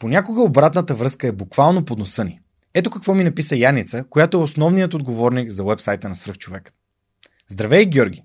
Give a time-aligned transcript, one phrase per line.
[0.00, 2.40] Понякога обратната връзка е буквално под носа ни.
[2.74, 6.74] Ето какво ми написа Яница, която е основният отговорник за вебсайта на Свръхчовекът.
[7.48, 8.24] Здравей, Георги!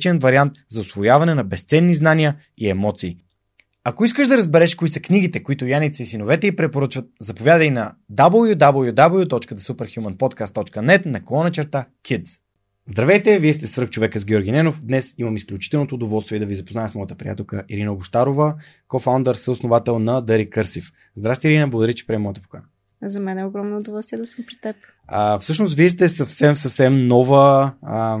[0.00, 3.16] различен вариант за освояване на безценни знания и емоции.
[3.84, 7.94] Ако искаш да разбереш кои са книгите, които Яница и синовете й препоръчват, заповядай на
[8.12, 12.40] www.thesuperhumanpodcast.net на колона черта Kids.
[12.88, 14.84] Здравейте, вие сте свърх човека с Георги Ненов.
[14.84, 18.54] Днес имам изключителното удоволствие да ви запозная с моята приятелка Ирина Обощарова,
[18.88, 20.92] кофаундър, съосновател на The Recursive.
[21.16, 22.64] Здрасти, Ирина, благодаря, че приема моята покана.
[23.02, 24.76] За мен е огромно удоволствие да съм при теб.
[25.06, 28.18] А, всъщност, вие сте съвсем, съвсем нова а,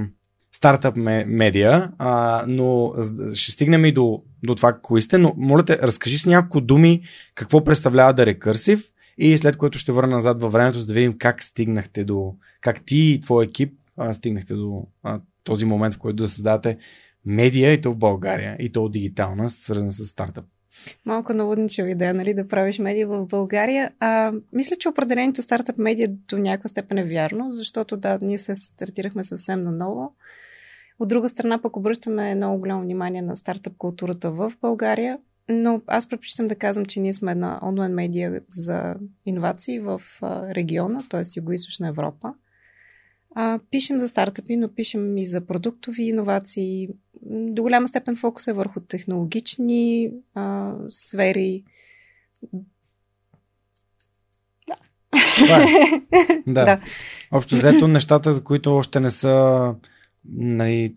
[0.60, 2.94] стартъп медиа, а, но
[3.34, 7.02] ще стигнем и до, до това кои сте, но моля те, разкажи с няколко думи
[7.34, 8.84] какво представлява да рекърсив
[9.18, 12.84] и след което ще върна назад във времето, за да видим как стигнахте до, как
[12.84, 16.78] ти и твой екип а, стигнахте до а, този момент, в който да създадете
[17.26, 20.44] медия и то в България, и то дигитална, свързана с стартъп.
[21.06, 23.90] Малко налудничева идея, нали, да правиш медия в България.
[24.00, 28.56] А, мисля, че определението стартъп медия до някаква степен е вярно, защото да, ние се
[28.56, 30.14] стартирахме съвсем наново.
[31.00, 35.18] От друга страна пък обръщаме много голямо внимание на стартъп културата в България,
[35.48, 38.94] но аз предпочитам да казвам, че ние сме една онлайн медия за
[39.26, 40.02] иновации в
[40.54, 41.20] региона, т.е.
[41.20, 42.34] Юго-Источна Европа.
[43.34, 46.88] А, пишем за стартъпи, но пишем и за продуктови иновации.
[47.22, 51.64] До голяма степен фокус е върху технологични а, сфери.
[54.68, 54.76] Да.
[55.48, 56.02] е.
[56.46, 56.64] да.
[56.64, 56.80] да.
[57.32, 59.74] Общо взето нещата, за които още не са
[60.24, 60.94] нали,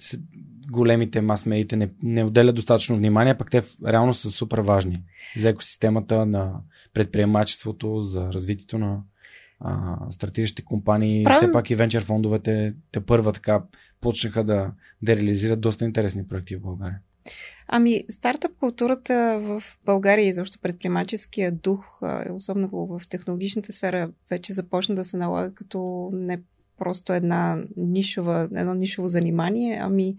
[0.71, 5.03] големите мас-медиите не, не отделят достатъчно внимание, пък те реално са супер важни
[5.37, 6.53] за екосистемата на
[6.93, 9.01] предприемачеството, за развитието на
[9.59, 11.23] а, стартиращите компании.
[11.23, 11.37] Правим.
[11.37, 13.63] Все пак и венчър фондовете те първа така
[14.01, 14.71] почнаха да,
[15.01, 16.99] да реализират доста интересни проекти в България.
[17.67, 24.95] Ами, стартъп културата в България и защо предприемаческия дух, особено в технологичната сфера, вече започна
[24.95, 26.41] да се налага като не
[26.83, 30.15] просто една нишова, едно нишово занимание, ами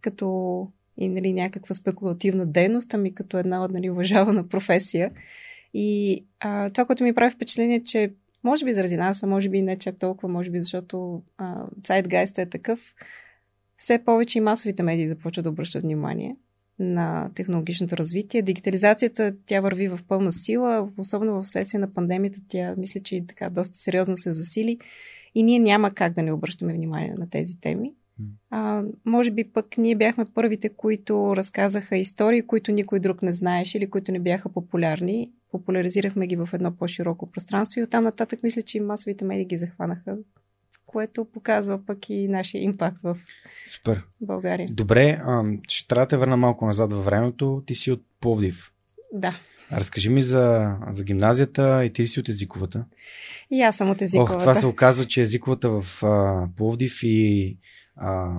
[0.00, 5.10] като и нали, някаква спекулативна дейност, ами като една нали, уважавана професия.
[5.74, 8.12] И а, това, което ми прави впечатление, че
[8.44, 11.22] Може би заради нас, а може би не чак толкова, може би защото
[11.80, 12.94] Zeitgeist е такъв.
[13.76, 16.36] Все повече и масовите медии започват да обръщат внимание
[16.78, 18.42] на технологичното развитие.
[18.42, 23.26] Дигитализацията, тя върви в пълна сила, особено в следствие на пандемията, тя мисля, че и
[23.26, 24.78] така доста сериозно се засили
[25.34, 27.92] и ние няма как да не обръщаме внимание на тези теми.
[28.50, 33.78] А, може би пък ние бяхме първите, които разказаха истории, които никой друг не знаеше
[33.78, 35.32] или които не бяха популярни.
[35.50, 39.58] Популяризирахме ги в едно по-широко пространство и оттам нататък мисля, че и масовите медии ги
[39.58, 40.18] захванаха,
[40.86, 43.18] което показва пък и нашия импакт в
[43.66, 44.02] Супер.
[44.20, 44.68] България.
[44.70, 45.22] Добре,
[45.68, 47.62] ще трябва да те върна малко назад във времето.
[47.66, 48.72] Ти си от Пловдив.
[49.12, 49.38] Да.
[49.72, 52.84] Разкажи ми за, за гимназията и ти си от езиковата.
[53.50, 54.34] И аз съм от езиковата.
[54.34, 57.58] Ох, това се оказва, че езиковата в а, Пловдив и
[57.96, 58.30] а,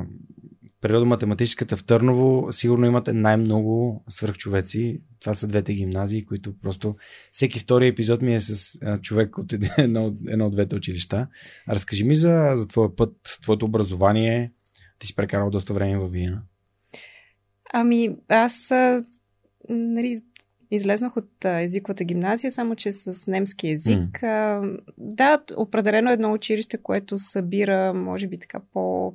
[0.81, 5.01] природо-математическата в Търново сигурно имате най-много свръхчовеци.
[5.19, 6.95] Това са двете гимназии, които просто
[7.31, 11.27] всеки втори епизод ми е с а, човек от едно, едно от двете училища.
[11.69, 14.51] Разкажи ми за, за твоя път, твоето образование.
[14.99, 16.41] Ти си прекарал доста време във Виена.
[17.73, 18.71] Ами, аз
[19.69, 20.21] нали,
[20.75, 24.09] излезнах от езиковата гимназия, само че с немски език.
[24.21, 24.79] Mm.
[24.97, 29.13] Да, определено едно училище, което събира, може би така по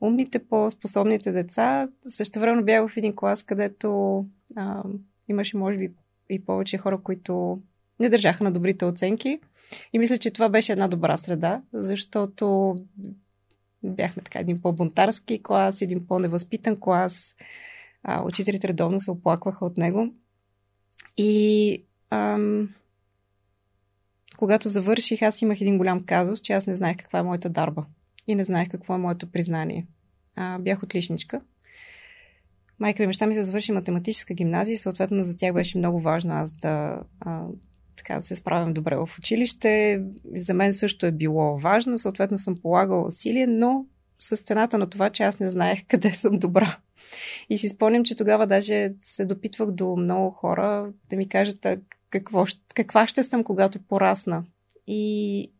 [0.00, 1.88] умните, по-способните деца.
[2.08, 4.18] Също време бях в един клас, където
[4.56, 4.82] а,
[5.28, 5.92] имаше, може би,
[6.30, 7.60] и повече хора, които
[8.00, 9.40] не държаха на добрите оценки.
[9.92, 12.76] И мисля, че това беше една добра среда, защото
[13.82, 17.34] бяхме така един по-бунтарски клас, един по-невъзпитан клас.
[18.02, 20.14] А, учителите редовно се оплакваха от него.
[21.16, 22.68] И ам,
[24.36, 27.86] когато завърших, аз имах един голям казус, че аз не знаех каква е моята дарба.
[28.26, 29.86] И не знаех какво е моето признание.
[30.36, 31.40] А, бях отличничка.
[32.78, 36.34] Майка ми баща ми се завърши математическа гимназия и съответно за тях беше много важно
[36.34, 37.46] аз да, а,
[37.96, 40.02] така, да се справям добре в училище.
[40.36, 43.86] За мен също е било важно, съответно съм полагала усилия, но
[44.18, 46.78] с цената на това, че аз не знаех къде съм добра.
[47.50, 51.66] И си спомням, че тогава даже се допитвах до много хора да ми кажат
[52.10, 54.44] какво, каква ще съм, когато порасна.
[54.86, 55.52] И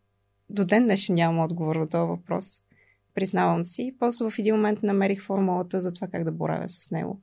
[0.51, 2.63] до ден днешен нямам отговор на този въпрос.
[3.15, 3.95] Признавам си.
[3.99, 7.21] После в един момент намерих формулата за това как да боравя с него.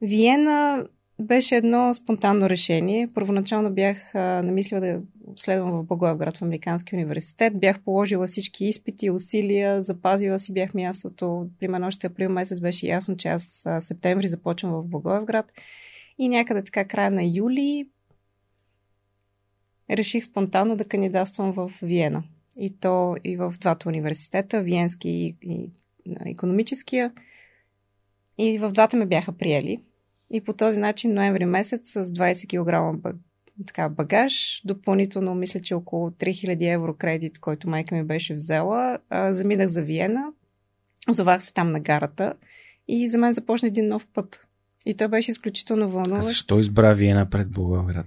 [0.00, 0.86] Виена
[1.20, 3.08] беше едно спонтанно решение.
[3.14, 5.02] Първоначално бях намислила да
[5.36, 7.60] следвам в Благоевград в Американски университет.
[7.60, 11.48] Бях положила всички изпити, усилия, запазила си бях мястото.
[11.60, 15.52] Примерно още април месец беше ясно, че аз септември започвам в Благоевград.
[16.18, 17.88] И някъде така края на юли
[19.90, 22.22] реших спонтанно да кандидатствам в Виена.
[22.56, 25.70] И то и в двата университета, Виенски и, и
[26.26, 27.12] економическия.
[28.38, 29.80] И в двата ме бяха приели.
[30.32, 33.06] И по този начин ноември месец с 20 кг
[33.66, 39.68] така, багаж, допълнително мисля, че около 3000 евро кредит, който майка ми беше взела, заминах
[39.68, 40.24] за Виена,
[41.10, 42.34] озовах се там на гарата
[42.88, 44.46] и за мен започна един нов път.
[44.86, 46.26] И той беше изключително вълнуващ.
[46.26, 48.06] А защо избра Виена пред Благоевград?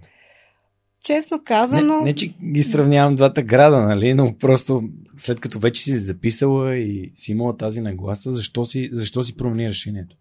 [1.03, 1.97] Честно казано...
[1.97, 4.83] Не, не, че ги сравнявам двата града, нали, но просто
[5.17, 9.69] след като вече си записала и си имала тази нагласа, защо си, защо си промени
[9.69, 10.17] решението?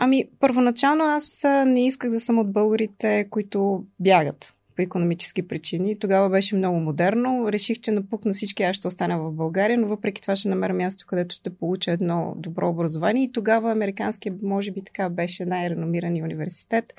[0.00, 5.98] Ами, първоначално аз не исках да съм от българите, които бягат по економически причини.
[5.98, 7.52] Тогава беше много модерно.
[7.52, 10.74] Реших, че напук на всички аз ще остана в България, но въпреки това ще намеря
[10.74, 13.24] място, където ще получа едно добро образование.
[13.24, 16.94] И тогава американския, може би така, беше най-реномиран университет.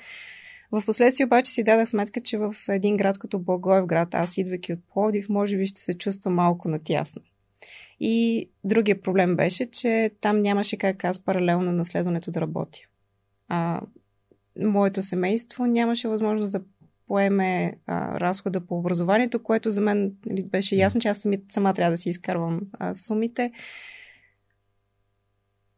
[0.72, 4.80] В последствие обаче си дадах сметка, че в един град като Благоевград, аз идвайки от
[4.92, 7.22] Плодив, може би ще се чувствам малко натясно.
[8.00, 12.78] И другия проблем беше, че там нямаше как аз паралелно на следването да работя.
[13.50, 13.80] А,
[14.60, 16.60] моето семейство нямаше възможност да
[17.06, 21.74] поеме а, разхода по образованието, което за мен нали, беше ясно, че аз сами, сама
[21.74, 23.52] трябва да си изкарвам а, сумите.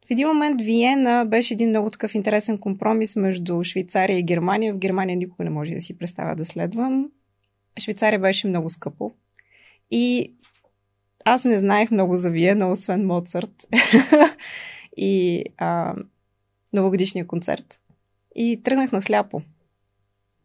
[0.08, 4.74] В един момент Виена беше един много такъв интересен компромис между Швейцария и Германия.
[4.74, 7.10] В Германия никога не може да си представя да следвам.
[7.80, 9.12] Швейцария беше много скъпо.
[9.90, 10.34] И
[11.24, 13.66] аз не знаех много за Виена, освен Моцарт
[14.96, 15.94] и а,
[16.72, 17.80] новогодишния концерт.
[18.34, 19.42] И тръгнах на сляпо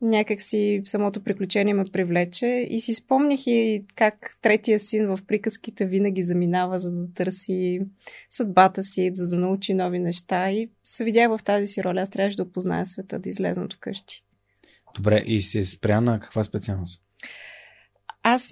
[0.01, 5.86] някак си самото приключение ме привлече и си спомних и как третия син в приказките
[5.86, 7.79] винаги заминава, за да търси
[8.29, 12.01] съдбата си, за да научи нови неща и се видях в тази си роля.
[12.01, 14.24] Аз трябваше да опозная света, да излезна от къщи.
[14.96, 17.01] Добре, и си спря на каква специалност?
[18.24, 18.50] Аз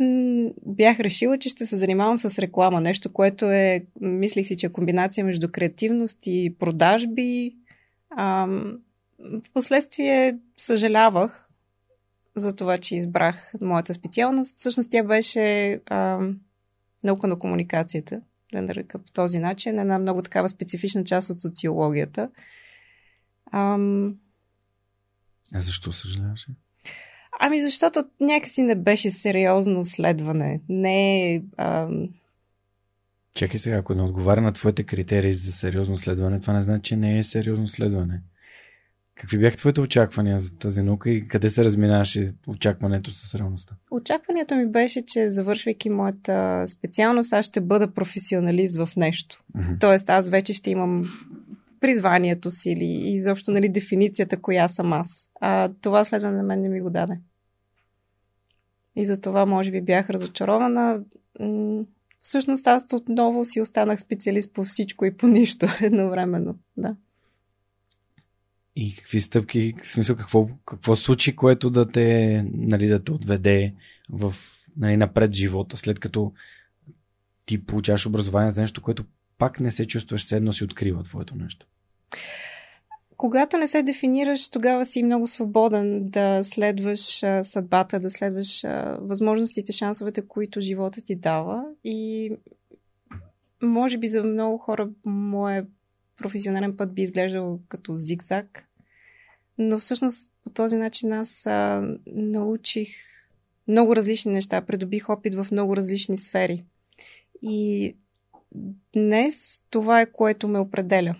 [0.65, 2.81] бях решила, че ще се занимавам с реклама.
[2.81, 7.55] Нещо, което е, мислих си, че е комбинация между креативност и продажби.
[8.17, 8.79] Ам,
[9.49, 11.47] Впоследствие съжалявах,
[12.35, 14.57] за това, че избрах моята специалност.
[14.57, 16.19] Всъщност тя беше а,
[17.03, 18.21] наука на комуникацията,
[18.53, 22.29] да нарека по този начин, една много такава специфична част от социологията.
[23.51, 24.15] Ам...
[25.53, 26.47] А защо съжаляваш?
[27.39, 30.61] Ами защото някакси не беше сериозно следване.
[30.69, 32.09] Не ам...
[33.35, 36.95] Чакай сега, ако не отговаря на твоите критерии за сериозно следване, това не значи, че
[36.95, 38.21] не е сериозно следване.
[39.15, 43.75] Какви бяха твоите очаквания за тази наука и къде се разминаваше очакването с реалността?
[43.91, 49.43] Очакването ми беше, че завършвайки моята специалност, аз ще бъда професионалист в нещо.
[49.57, 49.79] Mm-hmm.
[49.79, 51.05] Тоест, аз вече ще имам
[51.79, 55.29] призванието си или изобщо нали, дефиницията, коя съм аз.
[55.41, 57.19] А това следване на мен не ми го даде.
[58.95, 60.99] И за това може би бях разочарована.
[62.25, 66.59] Всъщност аз отново си останах специалист по всичко и по нищо едновременно.
[66.77, 66.95] Да.
[68.75, 73.73] И какви стъпки, в смисъл какво, какво случи, което да те, нали, да те отведе
[74.09, 74.35] в
[74.77, 76.33] нали, напред живота, след като
[77.45, 79.05] ти получаваш образование за нещо, което
[79.37, 81.65] пак не се чувстваш седно си открива твоето нещо.
[83.17, 88.97] Когато не се дефинираш, тогава си много свободен да следваш а, съдбата, да следваш а,
[89.01, 91.65] възможностите, шансовете, които живота ти дава.
[91.83, 92.31] И
[93.61, 95.67] може би за много хора моят
[96.17, 98.63] професионален път би изглеждал като зигзаг,
[99.57, 102.89] но всъщност по този начин аз а, научих
[103.67, 106.63] много различни неща, придобих опит в много различни сфери.
[107.41, 107.95] И
[108.93, 111.15] днес това е което ме определя.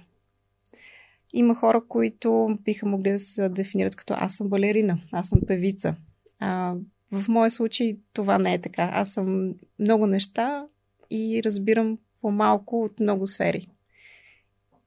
[1.37, 5.95] Има хора, които биха могли да се дефинират като аз съм балерина, аз съм певица.
[6.39, 6.75] А,
[7.11, 8.89] в моя случай това не е така.
[8.93, 10.65] Аз съм много неща
[11.11, 13.67] и разбирам по-малко от много сфери.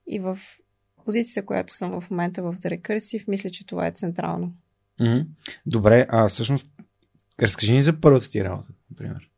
[0.06, 0.38] И в
[1.04, 4.52] позицията, която съм в момента в The Recursive, мисля, че това е централно.
[5.00, 5.26] Mm-hmm.
[5.66, 6.66] Добре, а всъщност,
[7.42, 9.30] разкажи ни за първата ти работа, например.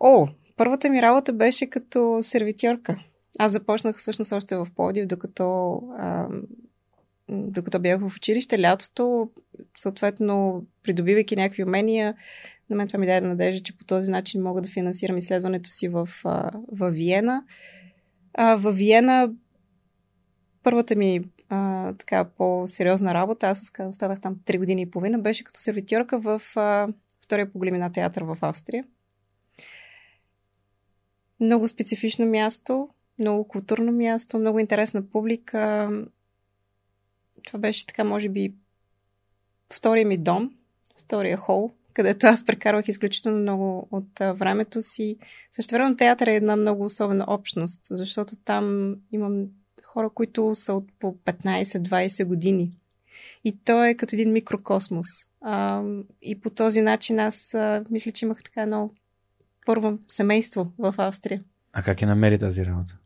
[0.00, 2.98] О, първата ми работа беше като сервитьорка.
[3.38, 6.28] Аз започнах всъщност още в Подив, докато, а,
[7.28, 9.30] докато бях в училище, лятото,
[9.74, 12.14] съответно, придобивайки някакви умения,
[12.70, 15.88] на мен това ми даде надежда, че по този начин мога да финансирам изследването си
[15.88, 16.08] в,
[16.72, 17.44] в Виена.
[18.34, 19.32] А, в Виена
[20.62, 25.60] първата ми а, така по-сериозна работа, аз останах там 3 години и половина, беше като
[25.60, 26.88] сервитьорка в а,
[27.24, 28.84] втория по големина театър в Австрия.
[31.40, 32.88] Много специфично място,
[33.22, 35.90] много културно място, много интересна публика.
[37.46, 38.54] Това беше така, може би,
[39.72, 40.50] втория ми дом,
[40.98, 45.16] втория хол, където аз прекарвах изключително много от времето си.
[45.52, 49.46] Също време театър е една много особена общност, защото там имам
[49.84, 52.78] хора, които са от по 15-20 години.
[53.44, 55.06] И то е като един микрокосмос.
[55.40, 55.82] А,
[56.22, 58.90] и по този начин аз а, мисля, че имах така едно
[59.66, 61.42] първо семейство в Австрия.
[61.72, 62.98] А как я намери тази работа?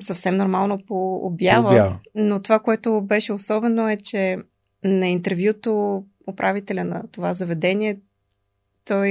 [0.00, 1.70] Съвсем нормално по обява.
[1.70, 1.98] обява.
[2.14, 4.38] Но това, което беше особено е, че
[4.84, 8.00] на интервюто управителя на това заведение,
[8.84, 9.10] той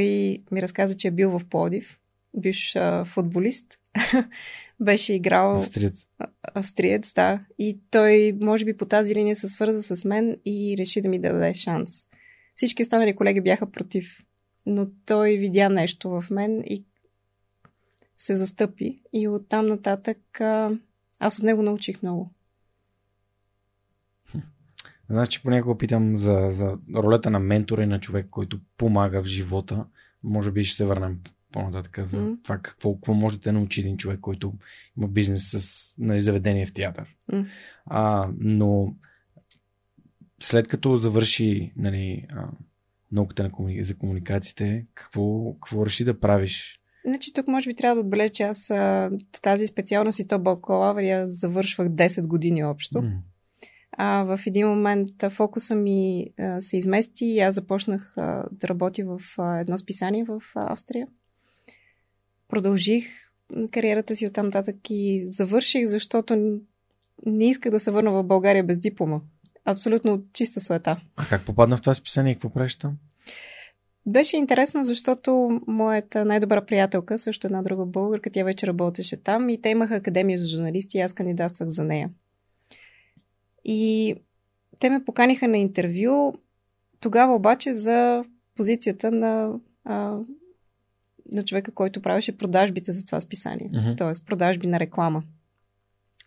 [0.51, 1.99] ми разказа, че е бил в Плодив,
[2.37, 3.65] бивш а, футболист.
[4.79, 5.57] беше играл...
[5.57, 6.05] Австриец.
[6.53, 7.39] Австриец, да.
[7.59, 11.19] И той, може би, по тази линия се свърза с мен и реши да ми
[11.19, 12.07] даде шанс.
[12.55, 14.19] Всички останали колеги бяха против.
[14.65, 16.85] Но той видя нещо в мен и
[18.23, 19.01] се застъпи.
[19.13, 20.41] И оттам нататък
[21.19, 22.33] аз от него научих много.
[25.09, 29.85] Значи, понякога питам за, за ролята на ментора и на човек, който помага в живота.
[30.23, 31.19] Може би ще се върнем
[31.51, 32.43] по-нататък за mm.
[32.43, 34.53] това какво, какво може да научи един човек, който
[34.97, 37.15] има бизнес с нали, заведение в театър.
[37.31, 37.47] Mm.
[37.85, 38.95] А, но
[40.41, 42.47] след като завърши нали, а,
[43.11, 43.83] науката на комуни...
[43.83, 46.82] за комуникациите, какво, какво реши да правиш?
[47.05, 48.71] Значи тук може би трябва да отбележа, че аз
[49.41, 52.99] тази специалност и то бакалавър я завършвах 10 години общо.
[52.99, 53.11] Mm.
[53.91, 59.05] А, в един момент фокуса ми а, се измести и аз започнах а, да работя
[59.05, 61.07] в а, едно списание в а, Австрия
[62.53, 63.05] продължих
[63.71, 66.59] кариерата си оттам нататък и завърших, защото
[67.25, 69.19] не исках да се върна в България без диплома.
[69.65, 71.01] Абсолютно чиста суета.
[71.15, 72.97] А как попадна в това списание и какво правиш там?
[74.05, 79.61] Беше интересно, защото моята най-добра приятелка, също една друга българка, тя вече работеше там и
[79.61, 82.09] те имаха академия за журналисти и аз кандидатствах за нея.
[83.65, 84.15] И
[84.79, 86.33] те ме поканиха на интервю,
[86.99, 88.23] тогава обаче за
[88.55, 89.53] позицията на
[89.85, 90.19] а,
[91.31, 93.69] на човека, който правеше продажбите за това списание.
[93.69, 93.97] Mm-hmm.
[93.97, 95.23] Тоест продажби на реклама.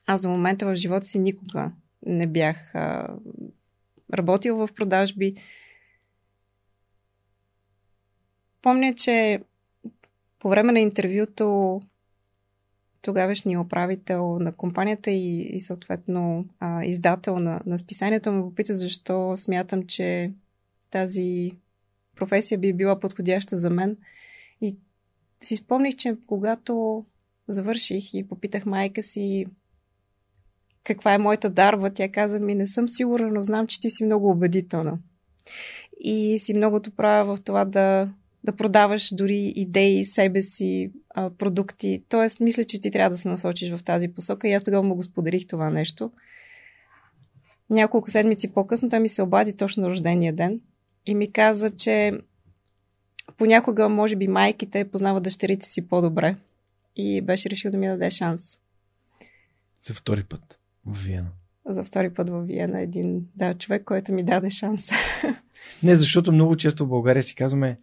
[0.06, 1.72] Аз до момента в живота си никога
[2.06, 3.16] не бях а,
[4.14, 5.34] работил в продажби.
[8.66, 9.40] Помня, че
[10.38, 11.80] по време на интервюто
[13.02, 19.36] тогавашния управител на компанията и, и съответно а, издател на, на списанието ме попита защо
[19.36, 20.32] смятам, че
[20.90, 21.52] тази
[22.16, 23.96] професия би била подходяща за мен.
[24.60, 24.76] И
[25.42, 27.04] си спомних, че когато
[27.48, 29.46] завърших и попитах майка си
[30.84, 34.04] каква е моята дарба, тя каза ми, не съм сигурна, но знам, че ти си
[34.04, 34.98] много убедителна.
[36.00, 38.12] И си многото права в това да,
[38.46, 40.92] да продаваш дори идеи, себе си,
[41.38, 42.02] продукти.
[42.08, 44.94] Тоест, мисля, че ти трябва да се насочиш в тази посока и аз тогава му
[44.94, 46.10] го споделих това нещо.
[47.70, 50.60] Няколко седмици по-късно той ми се обади точно на рождения ден
[51.06, 52.12] и ми каза, че
[53.36, 56.36] понякога, може би, майките познават дъщерите си по-добре
[56.96, 58.58] и беше решил да ми даде шанс.
[59.82, 61.30] За втори път в Виена.
[61.68, 64.90] За втори път в Виена един да, човек, който ми даде шанс.
[65.82, 67.78] Не, защото много често в България си казваме,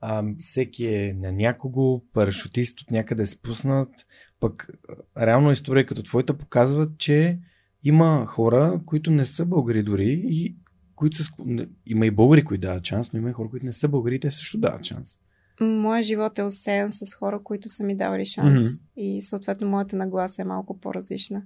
[0.00, 3.88] а, всеки е на някого, парашутист от някъде е спуснат,
[4.40, 4.68] пък
[5.18, 7.38] реално история като твоята показват, че
[7.84, 10.56] има хора, които не са българи дори и
[10.94, 11.32] които са,
[11.86, 14.30] има и българи, които дават шанс, но има и хора, които не са българи, те
[14.30, 15.18] също дават шанс.
[15.60, 18.64] Моя живот е осеян с хора, които са ми давали шанс.
[18.64, 18.80] Mm-hmm.
[18.96, 21.42] И съответно моята нагласа е малко по-различна.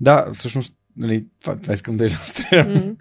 [0.00, 2.66] Да, всъщност, нали, това, това искам да иллюстрирам.
[2.66, 2.96] Mm-hmm.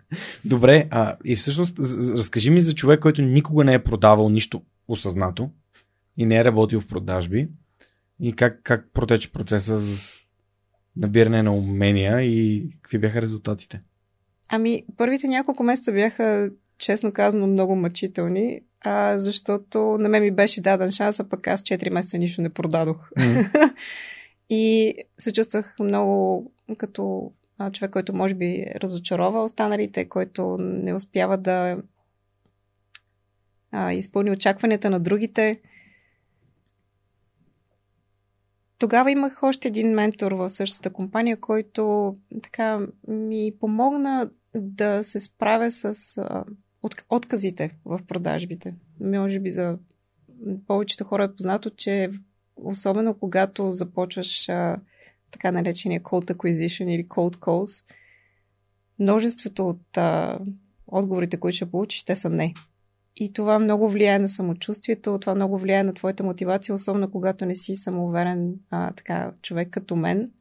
[0.45, 5.49] Добре, а, и всъщност, разкажи ми за човек, който никога не е продавал нищо осъзнато
[6.17, 7.47] и не е работил в продажби
[8.19, 10.23] и как, как протече процеса с
[10.97, 13.81] набиране на умения и какви бяха резултатите?
[14.49, 20.61] Ами, първите няколко месеца бяха, честно казано, много мъчителни, а, защото на мен ми беше
[20.61, 23.09] даден шанс, а пък аз 4 месеца нищо не продадох.
[23.17, 23.73] Mm.
[24.49, 27.31] и се чувствах много като
[27.73, 31.77] човек, който може би разочарова останалите, който не успява да
[33.71, 35.61] а, изпълни очакванията на другите.
[38.77, 45.71] Тогава имах още един ментор в същата компания, който така ми помогна да се справя
[45.71, 46.43] с а,
[46.83, 48.75] от, отказите в продажбите.
[48.99, 49.77] Може би за
[50.67, 52.09] повечето хора е познато, че
[52.55, 54.79] особено когато започваш а,
[55.31, 57.85] така наречения cold acquisition или cold calls,
[58.99, 60.39] множеството от а,
[60.87, 62.53] отговорите, които ще получиш, те са не.
[63.15, 67.55] И това много влияе на самочувствието, това много влияе на твоята мотивация, особено когато не
[67.55, 70.31] си самоуверен а, така, човек като мен.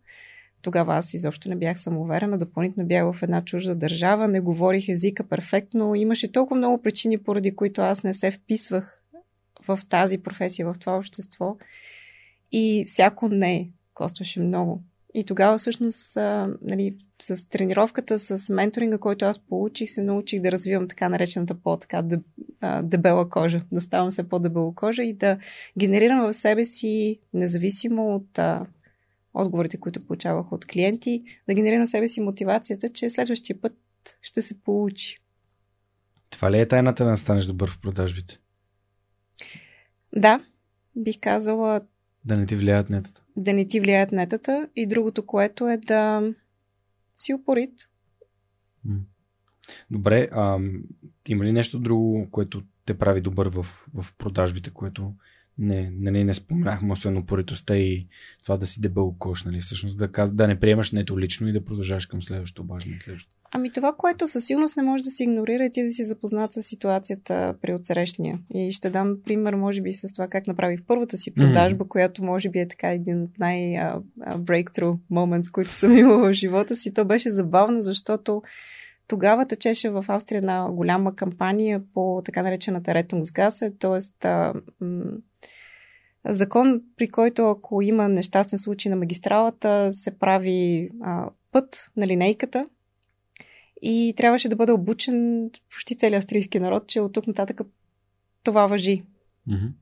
[0.62, 5.24] Тогава аз изобщо не бях самоуверена, допълнително бях в една чужда държава, не говорих езика
[5.24, 5.94] перфектно.
[5.94, 9.02] Имаше толкова много причини, поради които аз не се вписвах
[9.68, 11.56] в тази професия, в това общество.
[12.52, 14.82] И всяко не костваше много.
[15.14, 20.52] И тогава всъщност а, нали, с тренировката, с менторинга, който аз получих, се научих да
[20.52, 22.02] развивам така наречената по-така
[22.82, 25.38] дебела кожа, да ставам все по-дебела кожа и да
[25.78, 28.66] генерирам в себе си, независимо от а,
[29.34, 33.72] отговорите, които получавах от клиенти, да генерирам в себе си мотивацията, че следващия път
[34.22, 35.18] ще се получи.
[36.30, 38.38] Това ли е тайната да станеш добър в продажбите?
[40.16, 40.40] Да,
[40.96, 41.80] бих казала.
[42.24, 46.32] Да не ти влияят нетата да не ти влияят нетата и другото, което е да
[47.16, 47.72] си упорит.
[49.90, 50.58] Добре, а,
[51.28, 53.62] има ли нещо друго, което те прави добър в,
[53.94, 55.14] в продажбите, което
[55.58, 58.06] не, нали, не споменахме, освен упоритостта и
[58.42, 61.64] това да си дебел кош, нали, всъщност да, да не приемаш нето лично и да
[61.64, 63.36] продължаваш към следващото важно и следващото.
[63.52, 66.52] Ами това, което със сигурност не може да се игнорира е ти да си запознат
[66.52, 68.38] с ситуацията при отсрещния.
[68.54, 71.88] И ще дам пример, може би, с това как направих първата си продажба, mm-hmm.
[71.88, 76.94] която може би е така един от най-breakthrough moments, които съм имала в живота си.
[76.94, 78.42] То беше забавно, защото
[79.08, 84.00] тогава течеше в Австрия една голяма кампания по така наречената Ретунгсгасе, т.е.
[86.24, 92.68] закон, при който ако има нещастен случай на магистралата, се прави а, път на линейката
[93.82, 97.60] и трябваше да бъде обучен почти целият австрийски народ, че от тук нататък
[98.44, 99.02] това въжи.
[99.48, 99.72] Mm-hmm.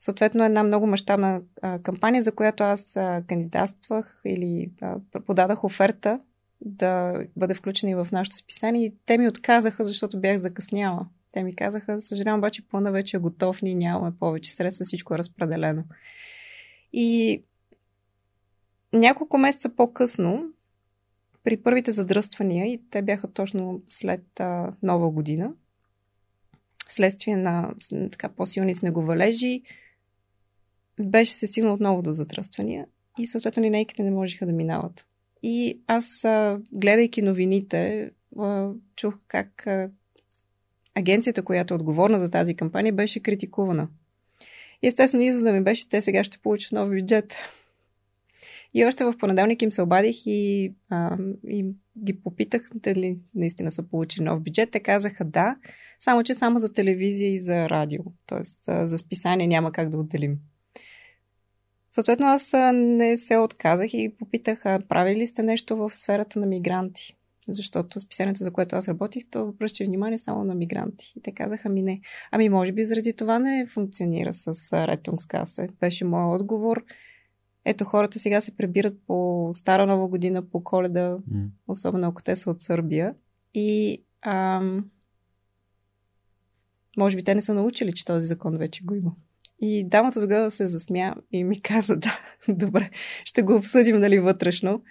[0.00, 1.42] Съответно, една много мащабна
[1.82, 6.20] кампания, за която аз а, кандидатствах или а, подадах оферта
[6.60, 11.06] да бъде включени в нашото списание и те ми отказаха, защото бях закъсняла.
[11.32, 15.18] Те ми казаха, съжалявам, обаче плана вече е готов, ние нямаме повече средства, всичко е
[15.18, 15.84] разпределено.
[16.92, 17.42] И
[18.92, 20.52] няколко месеца по-късно,
[21.44, 25.52] при първите задръствания, и те бяха точно след а, нова година,
[26.88, 27.74] вследствие на
[28.12, 29.62] така по-силни снеговалежи,
[31.00, 32.86] беше се стигнал отново до задръствания
[33.18, 35.06] и съответно линейките не можеха да минават.
[35.42, 36.06] И аз,
[36.72, 38.10] гледайки новините,
[38.96, 39.66] чух как
[40.94, 43.88] агенцията, която е отговорна за тази кампания, беше критикувана.
[44.82, 47.36] И естествено, извода ми беше, те сега ще получат нов бюджет.
[48.74, 51.66] И още в понеделник им се обадих и, а, и
[51.98, 54.70] ги попитах дали наистина са получили нов бюджет.
[54.70, 55.56] Те казаха да,
[56.00, 58.02] само че само за телевизия и за радио.
[58.26, 60.38] Тоест за списание няма как да отделим.
[61.92, 67.14] Съответно, аз не се отказах и попитах, правили ли сте нещо в сферата на мигранти?
[67.48, 71.12] Защото списанието, за което аз работих, то обръща внимание само на мигранти.
[71.16, 72.00] И те казаха ми не.
[72.30, 75.68] Ами може би заради това не функционира с Ретунгскасе.
[75.80, 76.84] Беше моят отговор.
[77.64, 81.48] Ето хората сега се прибират по Стара Нова година, по коледа, mm.
[81.68, 83.14] особено ако те са от Сърбия.
[83.54, 84.90] И ам,
[86.96, 89.12] може би те не са научили, че този закон вече го има.
[89.60, 92.18] И дамата тогава се засмя и ми каза, да,
[92.48, 92.90] добре,
[93.24, 94.82] ще го обсъдим, нали, вътрешно.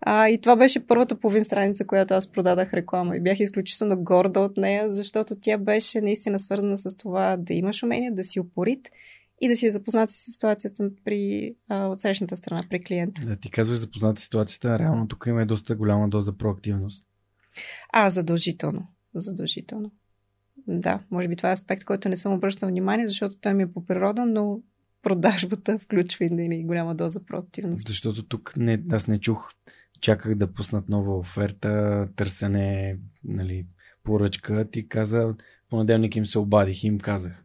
[0.00, 3.16] А, и това беше първата половин страница, която аз продадах реклама.
[3.16, 7.82] И бях изключително горда от нея, защото тя беше наистина свързана с това да имаш
[7.82, 8.90] умение, да си упорит
[9.40, 13.22] и да си е запознат с ситуацията при а, отсрещната страна, при клиента.
[13.26, 17.06] Да, ти казваш запознат с ситуацията, реално тук има и доста голяма доза проактивност.
[17.92, 18.86] А, задължително.
[19.14, 19.90] Задължително.
[20.68, 23.72] Да, може би това е аспект, който не съм обръщал внимание, защото той ми е
[23.72, 24.60] по природа, но
[25.02, 27.88] продажбата включва и голяма доза проактивност.
[27.88, 29.50] Защото тук не, аз не чух
[30.00, 33.66] чаках да пуснат нова оферта, търсене, нали,
[34.04, 34.70] поръчка.
[34.70, 35.34] Ти каза,
[35.70, 37.44] понеделник им се обадих и им казах.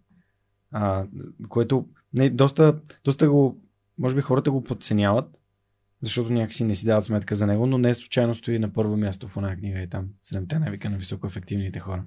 [0.72, 1.06] А,
[1.50, 3.62] което не, доста, доста го,
[3.98, 5.38] може би хората го подценяват,
[6.02, 9.28] защото някакси не си дават сметка за него, но не случайно стои на първо място
[9.28, 12.04] в една книга и там седемте навика на високоефективните хора.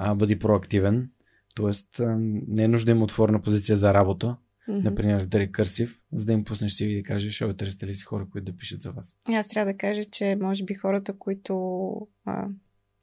[0.00, 1.10] А, бъди проактивен,
[1.56, 2.04] т.е.
[2.48, 4.36] не е нужда им отворена позиция за работа,
[4.68, 4.84] Mm-hmm.
[4.84, 8.04] Например, да рекърсив, за да им пуснеш си и да кажеш, ще търсите ли си
[8.04, 9.16] хора, които да пишат за вас?
[9.24, 11.54] Аз трябва да кажа, че може би хората, които
[12.24, 12.48] а,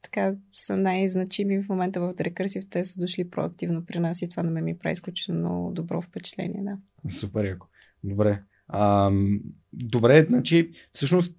[0.02, 4.44] така са най-значими в момента в рекърсив, те са дошли проактивно при нас и това
[4.44, 6.64] на мен ми прави изключително добро впечатление.
[6.64, 6.78] Да.
[7.10, 7.68] Супер яко.
[8.04, 8.42] Добре.
[8.68, 9.12] А,
[9.74, 11.34] добре, значи, всъщност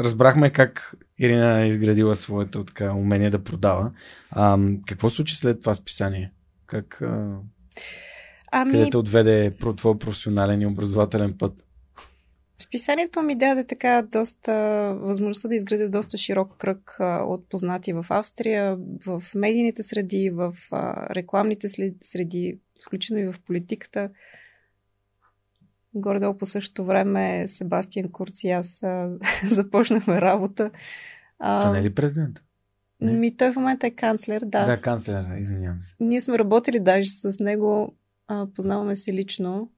[0.00, 3.90] разбрахме как Ирина е изградила своето така, умение да продава.
[4.30, 6.32] А, какво случи след това списание?
[6.66, 7.02] Как...
[7.02, 7.36] А...
[8.52, 8.72] Ами...
[8.72, 11.52] Къде те отведе твой професионален и образователен път?
[12.62, 14.52] Списанието ми даде така доста
[15.00, 20.54] възможността да изградя доста широк кръг а, от познати в Австрия, в медийните среди, в
[20.70, 21.68] а, рекламните
[22.02, 24.10] среди, включено и в политиката.
[25.94, 29.10] Горе-долу по същото време Себастиан Курц и аз а,
[29.50, 30.70] започнахме работа.
[31.44, 32.40] А, Та не е ли президент?
[33.00, 33.12] Не?
[33.12, 34.66] Ми, той в момента е канцлер, да.
[34.66, 35.94] Да, канцлер, извинявам се.
[36.00, 37.94] Ние сме работили даже с него
[38.28, 39.70] а, познаваме се лично.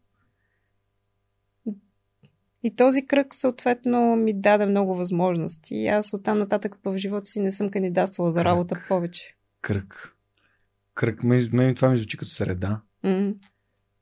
[2.63, 5.87] И този кръг съответно ми даде много възможности.
[5.87, 8.47] Аз оттам нататък в живота си не съм кандидатствала за кръг.
[8.47, 9.35] работа повече.
[9.61, 10.15] Кръг.
[10.95, 11.23] Кръг.
[11.23, 12.81] Мен това ми звучи като среда.
[13.05, 13.35] Mm.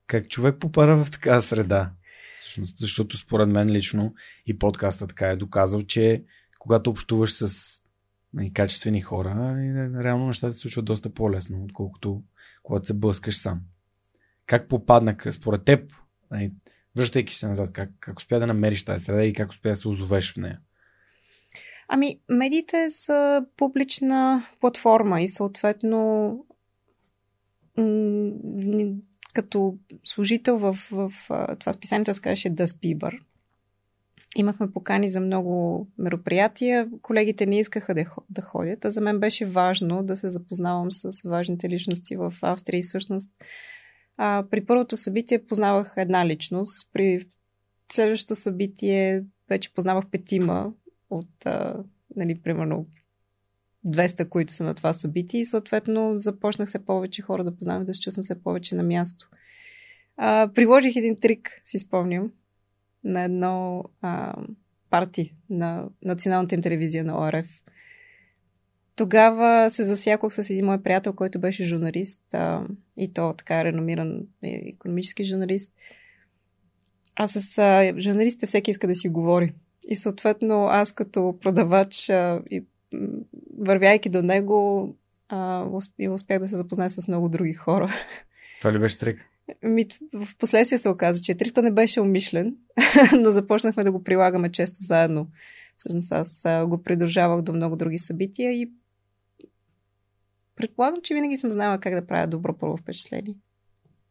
[0.07, 1.91] Как човек попара в такава среда?
[2.39, 4.13] Всъщност, защото според мен лично
[4.45, 6.23] и подкаста така е доказал, че
[6.63, 7.81] когато общуваш с
[8.33, 9.55] нали, качествени хора,
[10.03, 12.23] реално нещата се случват доста по-лесно, отколкото
[12.63, 13.61] когато се блъскаш сам.
[14.45, 15.91] Как попадна според теб,
[16.31, 16.51] нали,
[16.95, 19.87] връщайки се назад, как, как успя да намериш тази среда и как успя да се
[19.87, 20.59] озовеш в нея?
[21.87, 26.45] Ами, медиите са публична платформа и съответно
[29.33, 33.19] като служител в, в, в това списанието се казваше The Speaker.
[34.37, 36.89] Имахме покани за много мероприятия.
[37.01, 37.95] Колегите не искаха
[38.29, 42.79] да, ходят, а за мен беше важно да се запознавам с важните личности в Австрия
[42.79, 43.31] и всъщност
[44.17, 47.25] а, при първото събитие познавах една личност, при
[47.91, 50.73] следващото събитие вече познавах петима
[51.09, 51.83] от, а,
[52.15, 52.87] нали, примерно
[53.87, 57.93] 200, които са на това събитие и съответно започнах се повече хора да познавам, да
[57.93, 59.29] се чувствам се повече на място.
[60.17, 62.31] А, приложих един трик, си спомням,
[63.03, 64.33] на едно а,
[64.89, 67.61] парти на националната им телевизия на ОРФ.
[68.95, 72.63] Тогава се засякох с един мой приятел, който беше журналист а,
[72.97, 75.73] и то така реномиран економически журналист.
[77.15, 79.53] А с а, журналистите всеки иска да си говори.
[79.87, 82.63] И съответно аз като продавач а, и
[83.57, 84.89] вървяйки до него
[85.29, 85.65] а,
[86.09, 87.93] успях да се запозная с много други хора.
[88.59, 89.32] Това ли беше трик?
[89.63, 92.55] Ми, в последствие се оказа, че трикто не беше умишлен,
[93.19, 95.27] но започнахме да го прилагаме често заедно.
[95.77, 98.71] Всъщност аз го придружавах до много други събития и
[100.55, 103.35] предполагам, че винаги съм знала как да правя добро първо впечатление.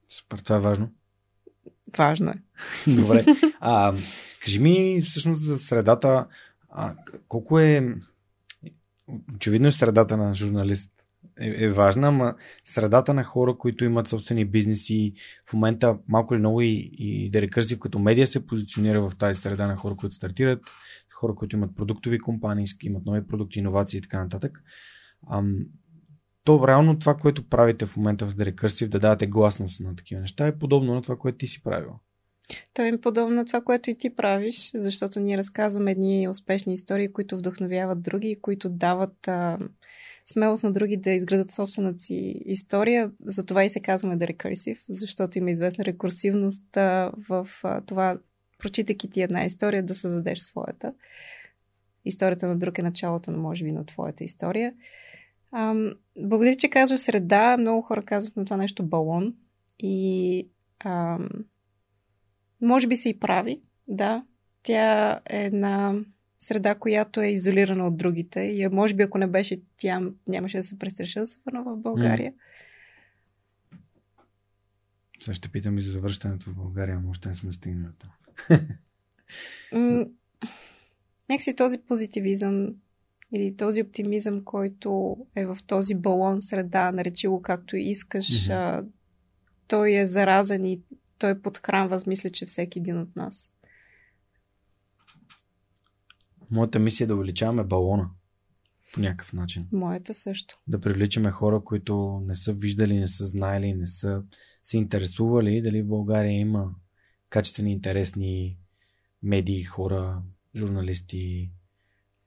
[0.08, 0.88] Супер, това е важно.
[1.96, 2.42] Важно е.
[2.90, 3.24] Добре.
[3.60, 3.94] А,
[4.44, 6.26] кажи ми всъщност за средата,
[6.70, 6.94] а,
[7.28, 7.94] колко е
[9.34, 11.01] очевидно е средата на журналист
[11.40, 15.14] е, е важна, ама средата на хора, които имат собствени бизнеси,
[15.50, 19.40] в момента малко или много и, и да рекърсив като медия се позиционира в тази
[19.40, 20.60] среда на хора, които стартират,
[21.14, 24.62] хора, които имат продуктови компании, имат нови продукти, иновации и така нататък.
[25.30, 25.56] Ам,
[26.44, 30.46] то реално това, което правите в момента в Recursive, да давате гласност на такива неща,
[30.46, 31.92] е подобно на това, което ти си правил.
[32.74, 37.12] То е подобно на това, което и ти правиш, защото ние разказваме едни успешни истории,
[37.12, 39.58] които вдъхновяват други, които дават а,
[40.26, 43.10] смелост на други да изградат собствената си история.
[43.24, 46.64] Затова и се казваме The Recursive, защото има известна рекурсивност
[47.28, 47.48] в
[47.86, 48.18] това,
[48.58, 50.94] прочитайки ти една история, да създадеш своята.
[52.04, 54.74] Историята на друг е началото, на може би, на твоята история.
[55.52, 57.56] Ам, благодаря, че казваш среда.
[57.56, 59.34] Много хора казват на това нещо балон.
[59.78, 60.48] И
[60.84, 61.28] ам,
[62.60, 64.24] може би се и прави, да.
[64.62, 65.94] Тя е една
[66.42, 68.40] среда, която е изолирана от другите.
[68.40, 71.76] И може би ако не беше тя, нямаше да се престреша да се върна в
[71.76, 72.32] България.
[75.20, 78.10] Сега ще питам и за завръщането в България, може да не сме стигнали там.
[81.28, 82.74] Нека си този позитивизъм
[83.32, 88.86] или този оптимизъм, който е в този балон среда, наречи го както искаш, mm-hmm.
[89.68, 90.82] той е заразен и
[91.18, 93.52] той подхранва, мисля, че всеки един от нас.
[96.52, 98.10] Моята мисия е да увеличаваме балона
[98.94, 99.68] по някакъв начин.
[99.72, 100.58] Моята също.
[100.66, 104.22] Да привличаме хора, които не са виждали, не са знаели, не са
[104.62, 106.74] се интересували дали в България има
[107.28, 108.58] качествени, интересни
[109.22, 110.22] медии, хора,
[110.56, 111.50] журналисти,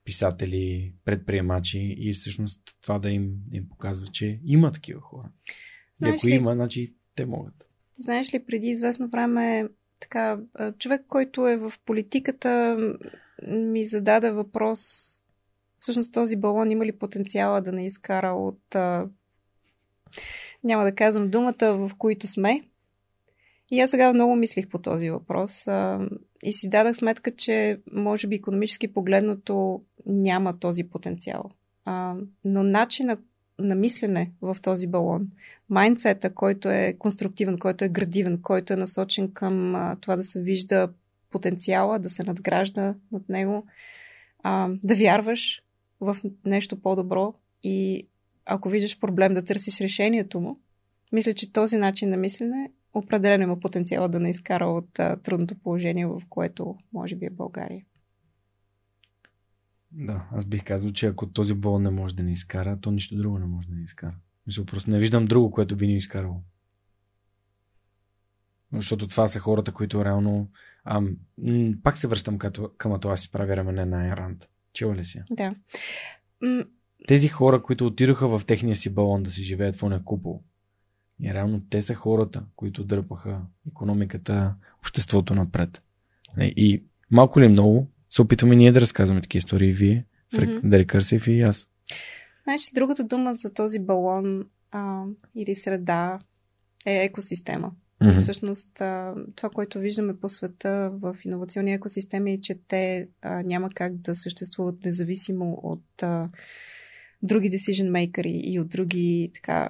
[0.04, 5.30] писатели, предприемачи и всъщност това да им, им показва, че има такива хора.
[5.98, 7.54] Знаеш и ако ли, има, значи те могат.
[7.98, 9.68] Знаеш ли, преди известно време
[10.00, 10.38] така,
[10.78, 12.76] човек, който е в политиката,
[13.48, 14.80] ми зададе въпрос
[15.78, 18.76] всъщност този балон има ли потенциала да не изкара от
[20.64, 22.62] няма да казвам думата, в които сме.
[23.70, 26.08] И аз сега много мислих по този въпрос а,
[26.42, 31.50] и си дадах сметка, че може би економически погледното няма този потенциал.
[31.84, 33.18] А, но начина
[33.58, 35.28] на мислене в този балон,
[35.68, 40.42] майндсета, който е конструктивен, който е градивен, който е насочен към а, това да се
[40.42, 40.88] вижда
[41.30, 43.66] потенциала, да се надгражда над него,
[44.42, 45.62] а, да вярваш
[46.00, 46.16] в
[46.46, 48.06] нещо по-добро и
[48.46, 50.58] ако виждаш проблем да търсиш решението му,
[51.12, 55.54] мисля, че този начин на мислене определено има потенциала да не изкара от а, трудното
[55.54, 57.84] положение, в което може би е България.
[59.98, 63.16] Да, аз бих казал, че ако този бол не може да ни изкара, то нищо
[63.16, 64.14] друго не може да ни изкара.
[64.46, 66.42] Мисля, просто не виждам друго, което би ни изкарало.
[68.72, 70.50] Защото това са хората, които реално...
[70.84, 71.16] Ам,
[71.82, 74.48] пак се връщам като, към това си прави рамене на Айрант.
[74.72, 75.22] Чела ли си?
[75.30, 75.54] Да.
[77.08, 80.42] Тези хора, които отидоха в техния си балон да си живеят в оня купол,
[81.20, 85.82] и реално те са хората, които дърпаха економиката, обществото напред.
[86.40, 90.60] И малко ли много се опитваме ние да разказваме такива истории, вие, mm-hmm.
[90.64, 91.68] да рекърсив и аз.
[92.44, 95.04] Знаеш, другата дума за този балон а,
[95.36, 96.18] или среда
[96.86, 97.72] е екосистема.
[98.02, 98.16] Mm-hmm.
[98.16, 103.70] Всъщност, а, това, което виждаме по света в иновационни екосистеми е, че те а, няма
[103.74, 106.30] как да съществуват независимо от а,
[107.22, 109.68] други decision makers и от други така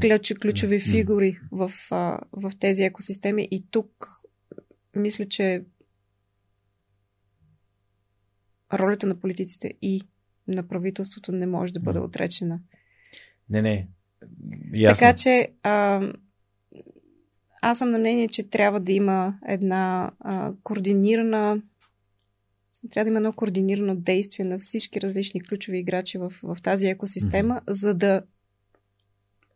[0.00, 0.90] ключ, ключови mm.
[0.90, 3.48] фигури в, а, в тези екосистеми.
[3.50, 4.08] И тук
[4.96, 5.62] мисля, че
[8.72, 10.02] ролята на политиците и
[10.48, 12.60] на правителството не може да бъде отречена.
[13.50, 13.88] Не, не.
[14.74, 14.94] Ясно.
[14.94, 16.02] Така че а,
[17.62, 21.62] аз съм на мнение, че трябва да има една а, координирана
[22.90, 27.54] трябва да има едно координирано действие на всички различни ключови играчи в, в тази екосистема,
[27.54, 27.72] mm-hmm.
[27.72, 28.22] за да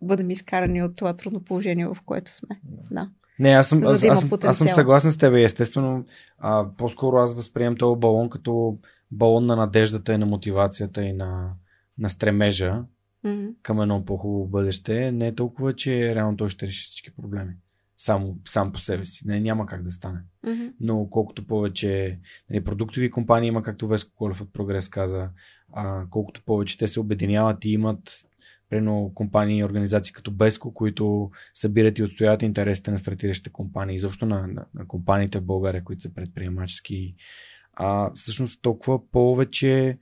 [0.03, 2.61] бъдем изкарани от това трудно положение, в което сме.
[2.91, 3.11] Да.
[3.39, 5.35] Не, аз съм, аз, да аз, аз съм съгласен с теб.
[5.35, 6.05] Естествено,
[6.39, 8.79] а, по-скоро аз възприемам този балон като
[9.11, 11.53] балон на надеждата и на мотивацията и на,
[11.99, 12.85] на стремежа
[13.25, 13.55] mm-hmm.
[13.63, 15.13] към едно по-хубаво бъдеще.
[15.13, 17.53] Не е толкова, че реално той ще реши всички проблеми.
[17.99, 19.27] Само, сам по себе си.
[19.27, 20.19] Не, няма как да стане.
[20.45, 20.73] Mm-hmm.
[20.81, 22.19] Но колкото повече
[22.51, 25.29] нали, продуктови компании има, както Веско Колев от Прогрес каза,
[25.73, 28.27] а, колкото повече те се обединяват и имат
[28.71, 34.27] Прено компании и организации като Беско, които събират и отстояват интересите на стартиращите компании, изобщо
[34.27, 37.15] на, на, на компаниите в България, които са предприемачески.
[37.77, 39.99] А всъщност толкова повече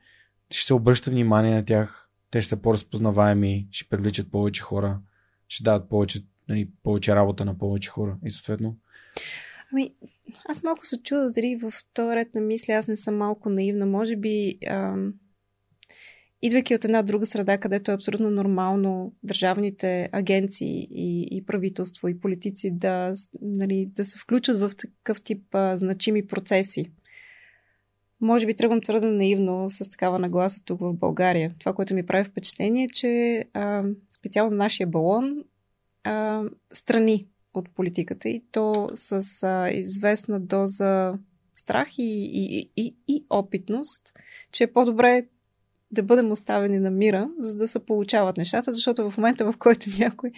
[0.51, 5.01] ще се обръща внимание на тях, те ще са по-разпознаваеми, ще привличат повече хора,
[5.49, 8.77] ще дадат повече, нали, повече работа на повече хора и съответно.
[9.73, 9.95] Ами,
[10.49, 13.87] аз малко се чуда дали в този ред на мисли аз не съм малко наивна.
[13.87, 15.15] Може би ам,
[16.43, 22.21] идвайки от една друга среда, където е абсолютно нормално държавните агенции и, и правителство и
[22.21, 26.93] политици да, нали, да се включат в такъв тип а, значими процеси.
[28.25, 31.55] Може би тръгвам твърде наивно с такава нагласа тук в България.
[31.59, 35.45] Това, което ми прави впечатление е, че а, специално нашия балон
[36.05, 41.15] а, страни от политиката и то с а, известна доза
[41.55, 44.13] страх и, и, и, и опитност,
[44.53, 45.27] че е по-добре
[45.91, 49.91] да бъдем оставени на мира, за да се получават нещата, защото в момента, в който
[49.99, 50.31] някой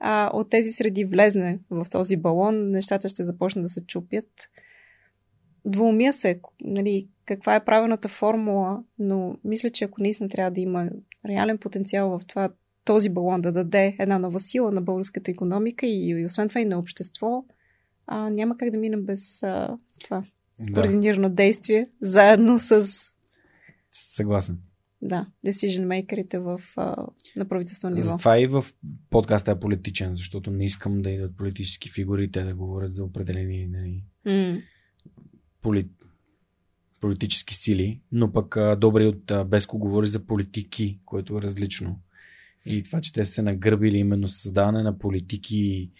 [0.00, 4.26] а, от тези среди влезне в този балон, нещата ще започнат да се чупят.
[5.64, 10.90] Двумя се, нали, каква е правилната формула, но мисля, че ако наистина трябва да има
[11.26, 12.50] реален потенциал в това
[12.84, 16.64] този балон да даде една нова сила на българската економика и, и освен това и
[16.64, 17.44] на общество,
[18.06, 20.24] а, няма как да минем без а, това
[20.60, 20.72] да.
[20.72, 22.86] координирано действие, заедно с...
[23.92, 24.58] Съгласен.
[25.02, 28.06] Да, decision makers в, а, на правителствено ниво.
[28.06, 28.64] Затова и в
[29.10, 33.04] подкаста е политичен, защото не искам да идват политически фигури и те да говорят за
[33.04, 34.62] определени нали, mm.
[35.62, 35.88] Поли,
[37.00, 42.00] политически сили, но пък добре от Беско говори за политики, което е различно.
[42.66, 45.90] И това, че те са се нагърбили именно създаване на политики,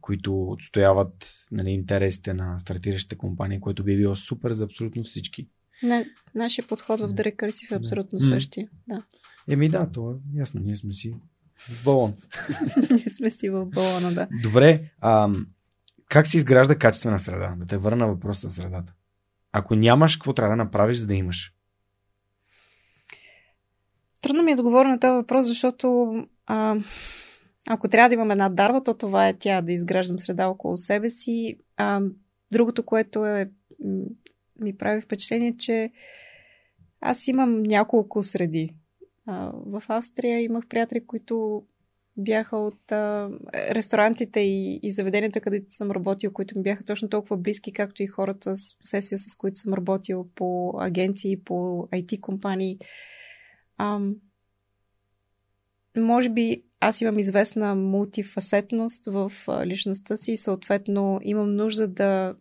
[0.00, 5.46] които отстояват нали, интересите на стартиращите компании, което би било супер за абсолютно всички.
[5.82, 8.24] На, нашия подход в The Recursive е абсолютно да.
[8.24, 8.68] същия.
[8.88, 9.02] Да.
[9.48, 10.60] Еми да, то е ясно.
[10.60, 11.14] Ние сме си
[11.56, 12.14] в балон.
[12.90, 14.28] ние сме си в балона, да.
[14.42, 14.90] Добре.
[15.00, 15.28] А,
[16.12, 17.54] как се изгражда качествена среда?
[17.56, 18.92] Да те върна въпроса за средата.
[19.52, 21.54] Ако нямаш, какво трябва да направиш, за да имаш?
[24.22, 26.14] Трудно ми е да говоря на този въпрос, защото
[26.46, 26.76] а,
[27.68, 31.10] ако трябва да имам една дарба, то това е тя да изграждам среда около себе
[31.10, 31.58] си.
[31.76, 32.00] А,
[32.50, 33.50] другото, което е,
[34.60, 35.90] ми прави впечатление, че
[37.00, 38.74] аз имам няколко среди.
[39.26, 41.64] А, в Австрия имах приятели, които
[42.16, 47.36] бяха от а, ресторантите и, и заведенията, където съм работил, които ми бяха точно толкова
[47.36, 52.78] близки, както и хората с посесия, с които съм работил по агенции, по IT компании.
[53.78, 54.14] Ам,
[55.96, 59.32] може би аз имам известна мултифасетност в
[59.66, 62.34] личността си съответно имам нужда да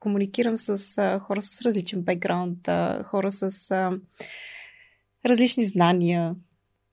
[0.00, 2.68] комуникирам с а, хора с различен бекграунд,
[3.04, 3.98] хора с а,
[5.26, 6.34] различни знания,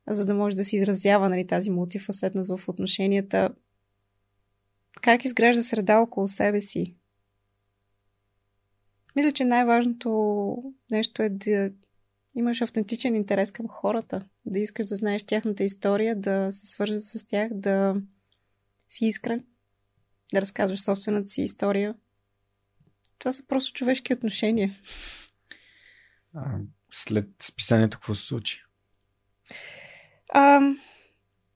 [0.07, 3.49] за да може да се изразява нали, тази мултифасетност в отношенията.
[5.01, 6.95] Как изгражда среда около себе си?
[9.15, 11.71] Мисля, че най-важното нещо е да
[12.35, 17.27] имаш автентичен интерес към хората, да искаш да знаеш тяхната история, да се свържеш с
[17.27, 17.95] тях, да
[18.89, 19.41] си искрен,
[20.33, 21.95] да разказваш собствената си история.
[23.19, 24.75] Това са просто човешки отношения.
[26.91, 28.64] След списанието какво се случи?
[30.33, 30.61] А...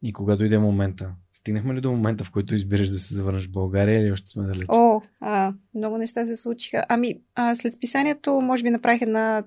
[0.01, 1.11] И кога дойде момента?
[1.33, 4.43] Стигнахме ли до момента, в който избираш да се завърнеш в България или още сме
[4.43, 4.65] далеч?
[4.69, 6.85] О, а, много неща се случиха.
[6.89, 9.43] Ами, а, след списанието, може би направих една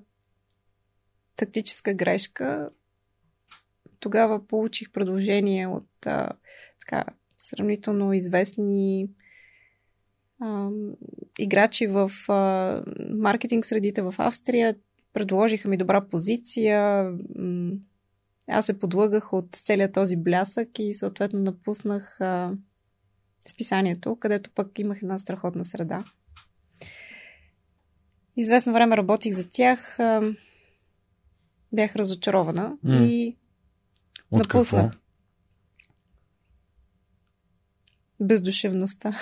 [1.35, 2.69] тактическа грешка.
[3.99, 6.29] Тогава получих предложение от а,
[6.79, 7.03] така,
[7.37, 9.07] сравнително известни
[10.39, 10.69] а,
[11.39, 14.75] играчи в а, маркетинг средите в Австрия.
[15.13, 17.11] Предложиха ми добра позиция.
[18.47, 22.51] Аз се подлъгах от целият този блясък и съответно напуснах а,
[23.47, 26.03] списанието, където пък имах една страхотна среда.
[28.35, 29.99] Известно време работих за тях.
[29.99, 30.33] А,
[31.73, 33.07] бях разочарована mm.
[33.07, 33.37] и
[34.31, 34.91] От напуснах.
[34.91, 34.99] Какво?
[38.19, 39.19] Бездушевността.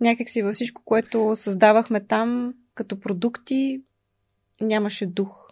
[0.00, 3.82] Някак си във всичко, което създавахме там като продукти,
[4.60, 5.47] нямаше дух.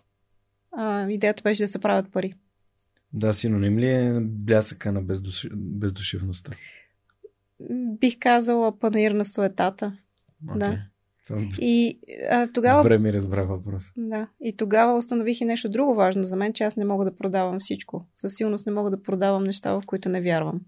[0.77, 2.35] А, идеята беше да се правят пари.
[3.12, 5.49] Да, синоним ли е блясъка на бездуш...
[5.55, 6.53] бездушевността?
[8.01, 9.97] Бих казала панаир на суетата.
[10.47, 10.59] Okay.
[10.59, 10.79] Да.
[11.59, 11.99] И
[12.31, 12.83] а, тогава.
[12.83, 13.92] Добре ми разбра въпроса.
[13.96, 14.29] Да.
[14.40, 17.59] И тогава установих и нещо друго важно за мен, че аз не мога да продавам
[17.59, 18.07] всичко.
[18.15, 20.61] Със сигурност не мога да продавам неща, в които не вярвам.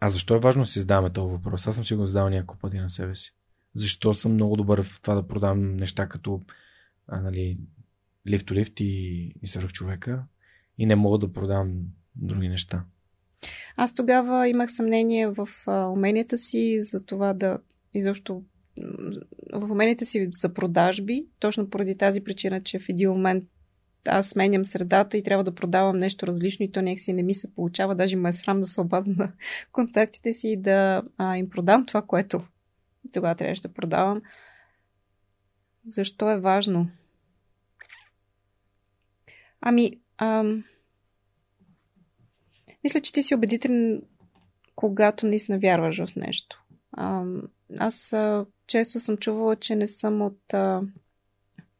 [0.00, 1.66] А защо е важно да си задаваме този въпрос?
[1.66, 3.34] Аз съм си го задал няколко пъти на себе си.
[3.74, 6.40] Защо съм много добър в това да продавам неща като
[7.06, 7.58] а, нали,
[8.26, 10.24] лифт лифт и, и свърх човека
[10.78, 11.72] и не мога да продавам
[12.16, 12.84] други неща.
[13.76, 17.58] Аз тогава имах съмнение в уменията си за това да
[17.94, 18.42] изобщо
[19.52, 23.44] в умените си за продажби, точно поради тази причина, че в един момент
[24.06, 27.54] аз сменям средата и трябва да продавам нещо различно и то някакси не ми се
[27.54, 27.94] получава.
[27.94, 29.32] Даже ме е срам да се обада на
[29.72, 32.42] контактите си и да а, им продам това, което
[33.12, 34.22] тогава трябваше да продавам.
[35.88, 36.90] Защо е важно?
[39.60, 40.64] Ами, Ам...
[42.84, 44.02] Мисля, че ти си убедителен,
[44.74, 46.64] когато наистина вярваш в нещо.
[46.96, 47.42] Ам...
[47.78, 50.82] Аз а, често съм чувала, че не съм от а,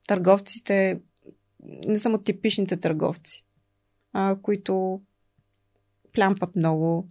[0.06, 1.00] търговците,
[1.62, 3.44] не съм от типичните търговци,
[4.12, 5.00] а, които
[6.12, 7.08] плямпат много,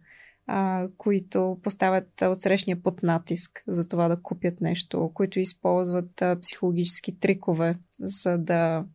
[0.48, 7.20] а, които поставят отсрещния под натиск за това да купят нещо, които използват а, психологически
[7.20, 8.86] трикове, за да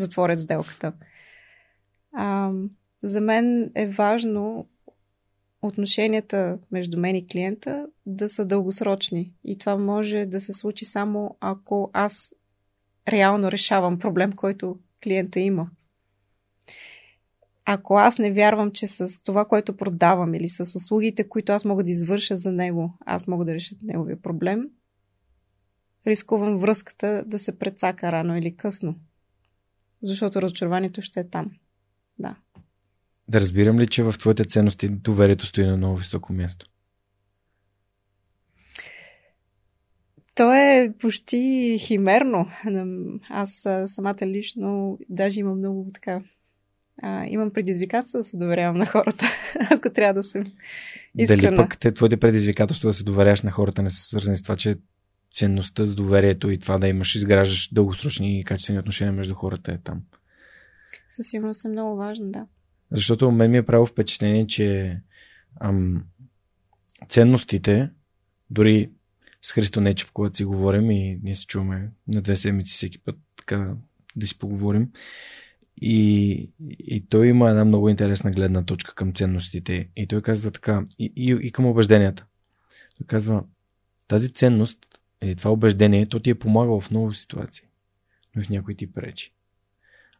[0.00, 0.92] затворят сделката.
[2.12, 2.52] А,
[3.02, 4.66] за мен е важно
[5.62, 9.32] отношенията между мен и клиента да са дългосрочни.
[9.44, 12.34] И това може да се случи само ако аз
[13.08, 15.70] реално решавам проблем, който клиента има.
[17.64, 21.84] Ако аз не вярвам, че с това, което продавам или с услугите, които аз мога
[21.84, 24.68] да извърша за него, аз мога да реша неговия проблем,
[26.06, 28.94] рискувам връзката да се прецака рано или късно.
[30.02, 31.50] Защото разочарованието ще е там.
[32.18, 32.36] Да.
[33.28, 36.66] Да разбирам ли, че в твоите ценности доверието стои на много високо място?
[40.34, 42.46] То е почти химерно.
[43.30, 46.22] Аз самата лично даже имам много така.
[47.02, 49.26] А, имам предизвикателство да се доверявам на хората,
[49.70, 50.44] ако трябва да съм
[51.18, 51.42] искрена.
[51.42, 54.56] Дали пък те твоите предизвикателства да се доверяваш на хората не са свързани с това,
[54.56, 54.76] че
[55.32, 59.78] ценността с доверието и това да имаш, изграждаш дългосрочни и качествени отношения между хората е
[59.78, 60.02] там.
[61.10, 62.46] Със сигурност е много важно, да.
[62.90, 64.98] Защото мен ми е правило впечатление, че
[65.60, 66.04] ам,
[67.08, 67.90] ценностите,
[68.50, 68.90] дори
[69.42, 73.16] с Христо Нечев, когато си говорим и ние се чуваме на две седмици всеки път
[73.36, 73.74] така
[74.16, 74.88] да си поговорим.
[75.80, 79.88] И, и той има една много интересна гледна точка към ценностите.
[79.96, 82.26] И той казва така, и, и, и към убежденията.
[82.98, 83.44] Той казва,
[84.08, 84.78] тази ценност
[85.22, 87.64] или това убеждение, то ти е помагало в много ситуации,
[88.36, 89.32] но в някой ти пречи.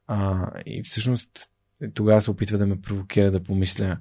[0.06, 1.50] А, и всъщност
[1.94, 3.98] тогава се опитва да ме провокира да помисля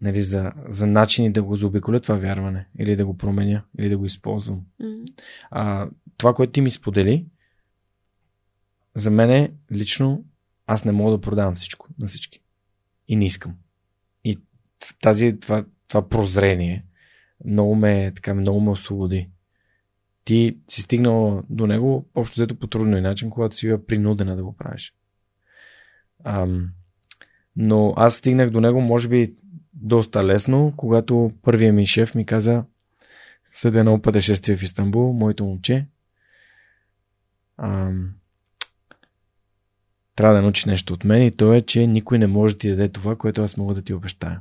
[0.00, 3.98] нали, за, за начини да го заобиколя това вярване, или да го променя, или да
[3.98, 4.60] го използвам.
[4.80, 5.22] Mm-hmm.
[5.50, 7.26] А, това, което ти ми сподели,
[8.94, 10.24] за мен лично
[10.66, 12.42] аз не мога да продавам всичко на всички.
[13.08, 13.54] И не искам.
[14.24, 14.38] И
[15.00, 16.84] тази, това, това прозрение
[17.44, 19.28] много ме, така, много ме освободи.
[20.30, 24.44] Ти си стигнал до него общо взето по трудно начин, когато си била принудена да
[24.44, 24.94] го правиш.
[26.24, 26.68] Ам,
[27.56, 29.34] но аз стигнах до него, може би,
[29.72, 32.64] доста лесно, когато първият ми шеф ми каза
[33.50, 35.86] след едно пътешествие в Истанбул, моето момче,
[37.56, 38.10] ам,
[40.14, 42.68] трябва да научиш нещо от мен и то е, че никой не може да ти
[42.68, 44.40] даде това, което аз мога да ти обещая.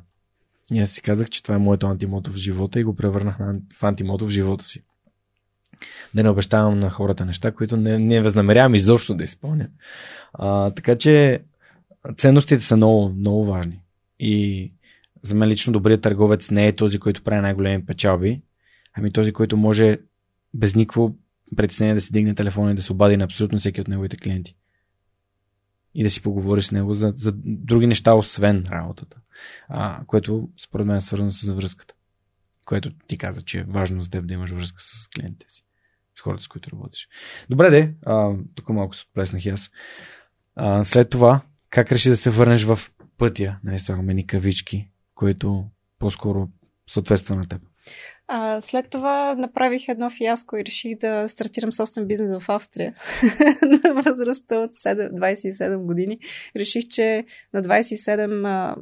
[0.71, 3.37] И аз си казах, че това е моето антимото в живота и го превърнах
[3.73, 4.83] в антимото в живота си.
[6.13, 9.67] Да не обещавам на хората неща, които не, не възнамерявам изобщо да изпълня.
[10.33, 11.41] А, така че
[12.17, 13.79] ценностите са много, много важни.
[14.19, 14.71] И
[15.21, 18.41] за мен лично добрият търговец не е този, който прави най-големи печалби,
[18.93, 19.97] ами този, който може
[20.53, 21.15] без никакво
[21.55, 24.55] притеснение да си дигне телефона и да се обади на абсолютно всеки от неговите клиенти.
[25.95, 29.17] И да си поговори с него за, за други неща, освен работата.
[29.69, 31.93] А, което според мен е свързано с връзката.
[32.65, 35.65] Което ти каза, че е важно за теб да имаш връзка с клиентите си.
[36.19, 37.07] С хората, с които работиш.
[37.49, 37.93] Добре, де.
[38.05, 39.71] А, тук малко се отплеснах и аз.
[40.55, 42.79] А, след това, как реши да се върнеш в
[43.17, 43.57] пътя?
[43.63, 45.65] Нали, слагаме ни кавички, което
[45.99, 46.47] по-скоро
[46.87, 47.61] съответства на теб.
[48.27, 52.95] А, след това направих едно фиаско и реших да стартирам собствен бизнес в Австрия
[53.83, 56.19] на възрастта от 7, 27 години.
[56.55, 58.75] Реших, че на 27 а,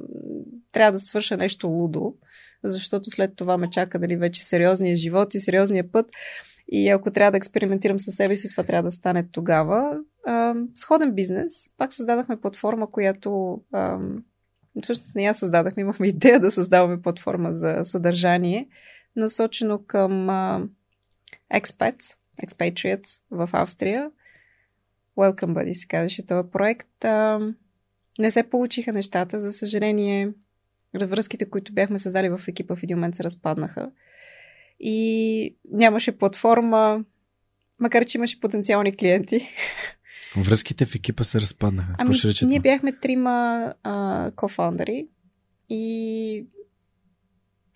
[0.72, 2.16] трябва да свърша нещо лудо,
[2.64, 6.06] защото след това ме чака дали вече сериозния живот и сериозния път.
[6.70, 10.00] И ако трябва да експериментирам със себе си, това трябва да стане тогава.
[10.26, 11.54] А, сходен бизнес.
[11.78, 14.00] Пак създадахме платформа, която а,
[14.82, 18.68] всъщност не я създадахме, имахме идея да създаваме платформа за съдържание,
[19.16, 20.64] насочено към а,
[21.54, 24.12] expats, expatriates в Австрия.
[25.18, 27.06] Welcome Buddy се казваше този проект.
[27.06, 27.40] А,
[28.20, 30.32] не се получиха нещата, за съжаление.
[30.94, 33.92] Връзките, които бяхме създали в екипа в един момент се разпаднаха.
[34.80, 37.04] И нямаше платформа,
[37.80, 39.48] макар че имаше потенциални клиенти.
[40.38, 41.96] Връзките в екипа се разпаднаха.
[41.98, 45.08] Ами, ние бяхме трима а, кофаундъри
[45.70, 46.46] и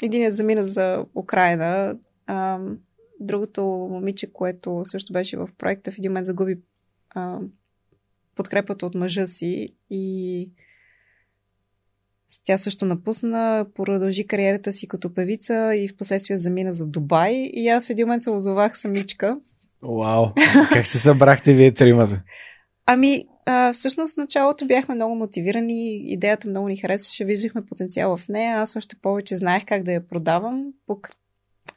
[0.01, 1.95] Единият замина за Украина.
[2.27, 2.59] А,
[3.19, 6.59] другото момиче, което също беше в проекта, в един момент загуби
[7.09, 7.39] а,
[8.35, 10.51] подкрепата от мъжа си и
[12.45, 17.33] тя също напусна, продължи кариерата си като певица и в последствие замина за Дубай.
[17.53, 19.39] И аз в един момент се озовах самичка.
[19.81, 20.25] Вау!
[20.73, 22.21] Как се събрахте вие тримата?
[22.85, 28.27] Ами, а, всъщност в началото бяхме много мотивирани, идеята много ни харесваше, виждахме потенциал в
[28.27, 28.57] нея.
[28.57, 31.15] Аз още повече знаех как да я продавам покрай,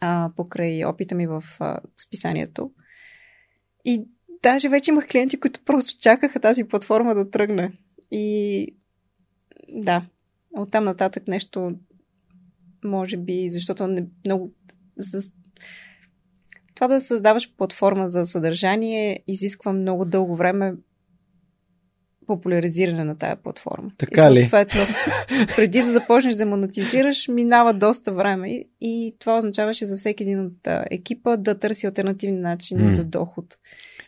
[0.01, 2.71] а, покрай опита ми в а, списанието.
[3.85, 4.05] И
[4.43, 7.73] даже вече имах клиенти, които просто чакаха тази платформа да тръгне.
[8.11, 8.67] И
[9.69, 10.03] да,
[10.57, 11.75] оттам нататък нещо,
[12.85, 14.53] може би, защото не, много.
[14.99, 15.23] За,
[16.75, 20.75] това да създаваш платформа за съдържание изисква много дълго време
[22.27, 23.91] популяризиране на тая платформа.
[23.99, 24.87] Така и съответно, ли?
[25.57, 30.41] преди да започнеш да монетизираш, минава доста време и, и това означаваше за всеки един
[30.41, 32.89] от екипа да търси альтернативни начини mm.
[32.89, 33.45] за доход.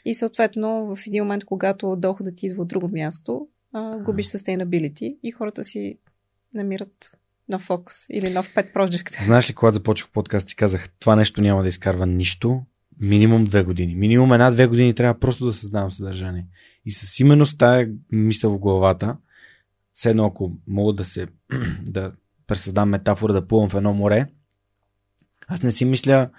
[0.05, 5.19] И съответно, в един момент, когато доходът ти идва от друго място, а, губиш sustainability
[5.23, 5.99] и хората си
[6.57, 9.25] намират нов фокус или нов pet project.
[9.25, 12.63] Знаеш ли, когато започнах подкаст и казах, това нещо няма да изкарва нищо,
[13.01, 13.95] минимум две години.
[13.95, 16.47] Минимум една-две години трябва просто да създавам съдържание.
[16.85, 19.17] И с именно с тая мисъл в главата,
[19.93, 21.27] все едно ако мога да се
[21.83, 22.13] да
[22.47, 24.27] пресъздам метафора да плувам в едно море,
[25.49, 26.31] аз не си мисля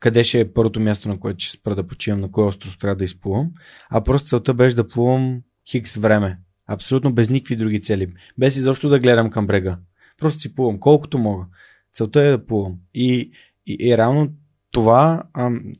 [0.00, 2.96] къде ще е първото място, на което ще спра да почивам, на кой остров трябва
[2.96, 3.50] да изплувам,
[3.90, 6.38] а просто целта беше да плувам хикс време.
[6.72, 8.12] Абсолютно без никакви други цели.
[8.38, 9.78] Без изобщо да гледам към брега.
[10.18, 11.46] Просто си плувам колкото мога.
[11.92, 12.78] Целта е да плувам.
[12.94, 13.30] И,
[13.66, 14.32] и, и реално
[14.70, 15.72] това ам,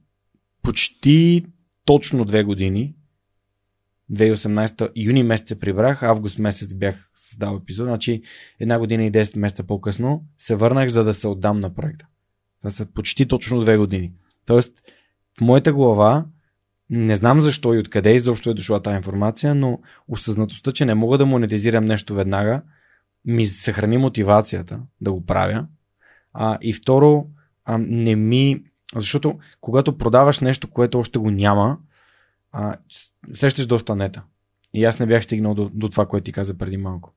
[0.63, 1.47] почти
[1.85, 2.95] точно две години
[4.13, 8.23] 2018 юни месец се прибрах, август месец бях създал епизод, значи
[8.61, 12.07] една година и 10 месеца по-късно се върнах за да се отдам на проекта.
[12.59, 14.13] Това са почти точно две години.
[14.47, 14.83] Тоест,
[15.39, 16.27] в моята глава
[16.91, 19.79] не знам защо и откъде изобщо е дошла тази информация, но
[20.09, 22.63] осъзнатостта, че не мога да монетизирам нещо веднага,
[23.25, 25.67] ми съхрани мотивацията да го правя.
[26.33, 27.27] А, и второ,
[27.65, 28.65] а, не ми.
[28.97, 31.79] Защото когато продаваш нещо, което още го няма,
[32.53, 32.77] а,
[33.35, 34.23] срещаш доста нета.
[34.75, 37.15] И аз не бях стигнал до, до това, което ти каза преди малко.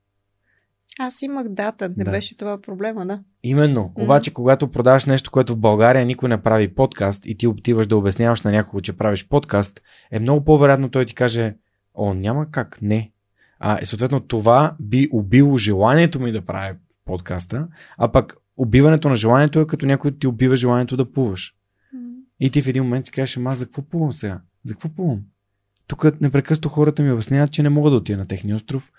[0.99, 2.11] Аз имах дата, не да.
[2.11, 3.19] беше това проблема, да.
[3.43, 3.91] Именно.
[3.95, 7.97] Обаче, когато продаваш нещо, което в България никой не прави подкаст и ти отиваш да
[7.97, 9.81] обясняваш на някого, че правиш подкаст,
[10.11, 11.55] е много по-вероятно той ти каже,
[11.93, 13.11] о, няма как, не.
[13.59, 16.75] А, и съответно това би убило желанието ми да правя
[17.05, 17.67] подкаста,
[17.97, 21.55] а пък убиването на желанието е като някой ти убива желанието да плуваш.
[21.95, 22.15] Mm-hmm.
[22.39, 24.41] И ти в един момент си кажеш, ама за какво плувам сега?
[24.65, 25.21] За какво плувам?
[25.87, 28.91] Тук непрекъснато хората ми обясняват, че не мога да отида на техния остров,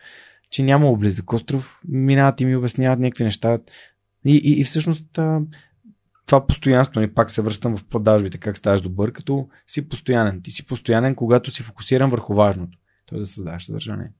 [0.55, 3.59] че няма облизък остров, минават и ми обясняват някакви неща.
[4.27, 5.19] И, и, и всъщност
[6.27, 10.41] това постоянство, и пак се връщам в продажбите, как ставаш добър, като си постоянен.
[10.43, 12.79] Ти си постоянен, когато си фокусиран върху важното.
[13.07, 14.13] Той да създаваш съдържание.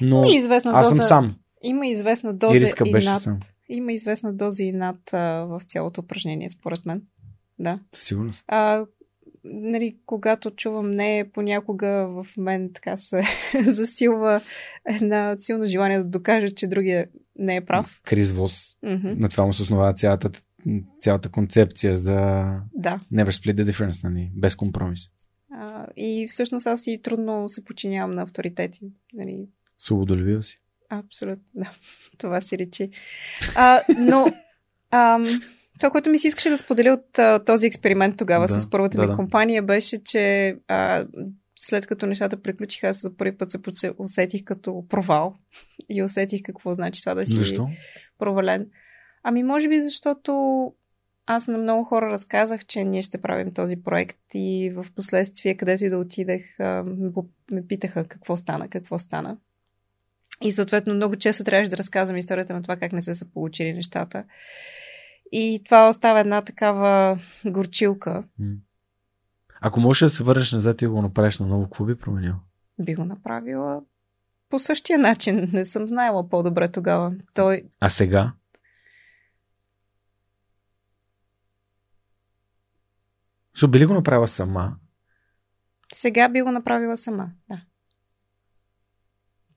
[0.00, 1.36] Но има известна аз доза, съм сам.
[1.62, 3.38] Има известна доза и, и над, сам.
[3.68, 7.02] Има известна доза и над а, в цялото упражнение, според мен.
[7.58, 7.78] Да.
[8.48, 8.86] А,
[9.44, 13.22] нали, когато чувам не, понякога в мен така се
[13.66, 14.40] засилва
[14.86, 17.06] една силно желание да докажа, че другия
[17.38, 18.00] не е прав.
[18.04, 18.76] Крис Вос.
[18.84, 19.18] Mm-hmm.
[19.18, 20.30] На това му се основава цялата,
[21.00, 22.14] цялата концепция за
[22.74, 23.00] да.
[23.12, 24.30] never split the difference, нали?
[24.34, 25.00] без компромис.
[25.54, 28.80] А, и всъщност аз и трудно се подчинявам на авторитети.
[29.12, 29.48] Нали?
[29.78, 30.60] Свободолюбива си.
[30.88, 31.70] Абсолютно, да.
[32.18, 32.90] Това си речи.
[33.56, 34.26] А, но
[34.90, 35.24] ам,
[35.82, 38.96] това, което ми се искаше да споделя от а, този експеримент тогава да, с първата
[38.96, 39.14] да, ми да.
[39.14, 41.06] компания, беше, че а,
[41.56, 45.34] след като нещата приключиха, аз за първи път се усетих като провал
[45.88, 47.68] и усетих какво значи това да си Защо?
[48.18, 48.66] провален.
[49.22, 50.72] Ами, може би, защото
[51.26, 55.84] аз на много хора разказах, че ние ще правим този проект и в последствие, където
[55.84, 56.42] и да отидех,
[57.50, 59.36] ме питаха какво стана, какво стана.
[60.42, 63.72] И съответно много често трябваше да разказвам историята на това как не се са получили
[63.72, 64.24] нещата.
[65.32, 68.24] И това остава една такава горчилка.
[69.60, 72.34] Ако можеш да се върнеш назад и го направиш на ново, какво би променил?
[72.78, 73.82] Би го направила
[74.48, 75.50] по същия начин.
[75.52, 77.14] Не съм знаела по-добре тогава.
[77.34, 77.62] Той...
[77.80, 78.32] А сега?
[83.54, 84.76] Защо би ли го направила сама?
[85.94, 87.60] Сега би го направила сама, да.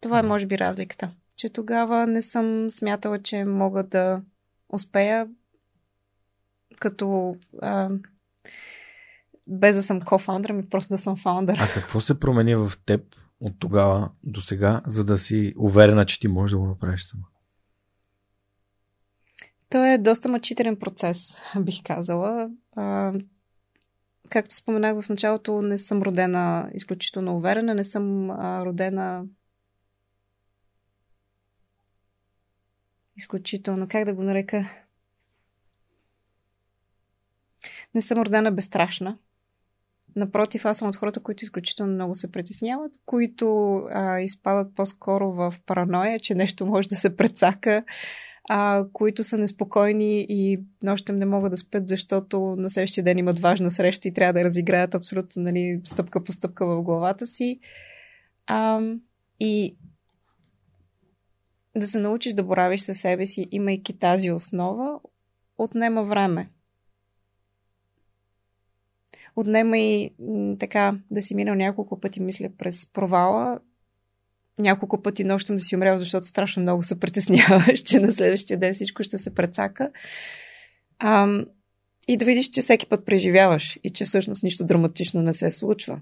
[0.02, 1.12] Това е, може би, разликата.
[1.36, 4.22] Че тогава не съм смятала, че мога да
[4.70, 5.28] успея
[6.80, 7.90] като а,
[9.48, 11.58] без да съм кофаундър, ми просто да съм фаундър.
[11.60, 16.20] А какво се промени в теб от тогава до сега, за да си уверена, че
[16.20, 17.24] ти можеш да го направиш сама?
[19.70, 22.50] То е доста мъчителен процес, бих казала.
[22.76, 23.14] А,
[24.30, 29.26] както споменах в началото, не съм родена изключително уверена, не съм а, родена
[33.18, 34.70] изключително, как да го нарека,
[37.96, 39.18] не съм родена безстрашна.
[40.16, 45.54] напротив, аз съм от хората, които изключително много се притесняват, които а, изпадат по-скоро в
[45.66, 47.84] параноя, че нещо може да се прецака,
[48.50, 53.40] а, които са неспокойни и нощем не могат да спят, защото на следващия ден имат
[53.40, 57.60] важна среща и трябва да разиграят абсолютно нали, стъпка по стъпка в главата си.
[58.48, 58.82] А,
[59.40, 59.78] и
[61.78, 65.00] да се научиш да боравиш със себе си, имайки тази основа,
[65.58, 66.50] отнема време.
[69.36, 70.12] Отнема и
[70.60, 73.60] така да си минал няколко пъти, мисля, през провала.
[74.60, 78.74] Няколко пъти нощем да си умрял, защото страшно много се притесняваш, че на следващия ден
[78.74, 79.92] всичко ще се прецака.
[81.00, 81.28] А,
[82.08, 86.00] и да видиш, че всеки път преживяваш и че всъщност нищо драматично не се случва.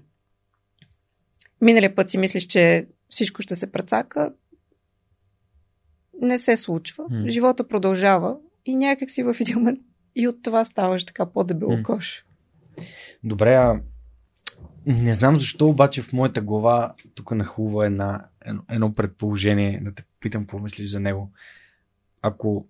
[1.60, 4.32] Миналия път си мислиш, че всичко ще се прецака.
[6.20, 7.04] Не се случва.
[7.04, 7.28] Mm.
[7.28, 9.80] Живота продължава и някак си в един момент
[10.14, 12.24] и от това ставаш така по-дебело кош.
[13.24, 13.80] Добре, а
[14.86, 20.04] не знам защо, обаче в моята глава тук нахлува една, едно, едно предположение, да те
[20.20, 21.32] питам какво мислиш за него.
[22.22, 22.66] Ако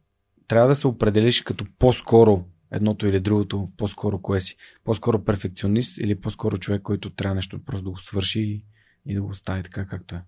[0.49, 4.57] трябва да се определиш като по-скоро едното или другото, по-скоро кое си?
[4.85, 8.65] По-скоро перфекционист или по-скоро човек, който трябва нещо просто да го свърши и,
[9.07, 10.23] и да го остави така, както е?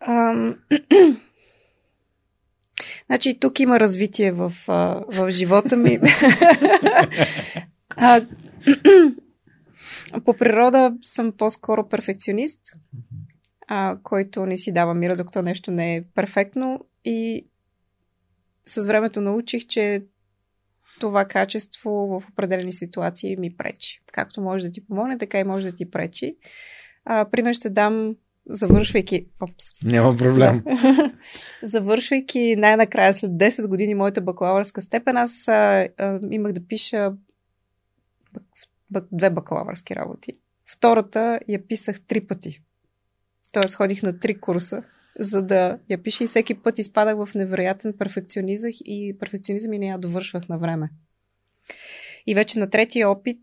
[0.00, 0.56] Ам...
[3.06, 4.52] Значи тук има развитие в,
[5.08, 6.00] в живота ми.
[7.96, 8.26] а,
[10.24, 12.60] по природа съм по-скоро перфекционист,
[13.68, 16.84] а, който не си дава мира, докато нещо не е перфектно.
[17.04, 17.46] И
[18.66, 20.02] с времето научих, че
[21.00, 24.00] това качество в определени ситуации ми пречи.
[24.12, 26.36] Както може да ти помогне, така и може да ти пречи.
[27.04, 28.14] А, пример ще дам
[28.48, 29.26] завършвайки...
[29.40, 29.64] Опс.
[29.84, 30.64] Няма проблем.
[31.62, 37.12] Завършвайки най-накрая след 10 години моята бакалавърска степен, аз а, а, имах да пиша
[39.12, 40.38] две бакалавърски работи.
[40.66, 42.62] Втората я писах три пъти.
[43.52, 44.82] Тоест ходих на три курса,
[45.18, 49.86] за да я пиша и всеки път изпадах в невероятен перфекционизъм и перфекционизъм и не
[49.86, 50.90] я довършвах на време.
[52.26, 53.42] И вече на третия опит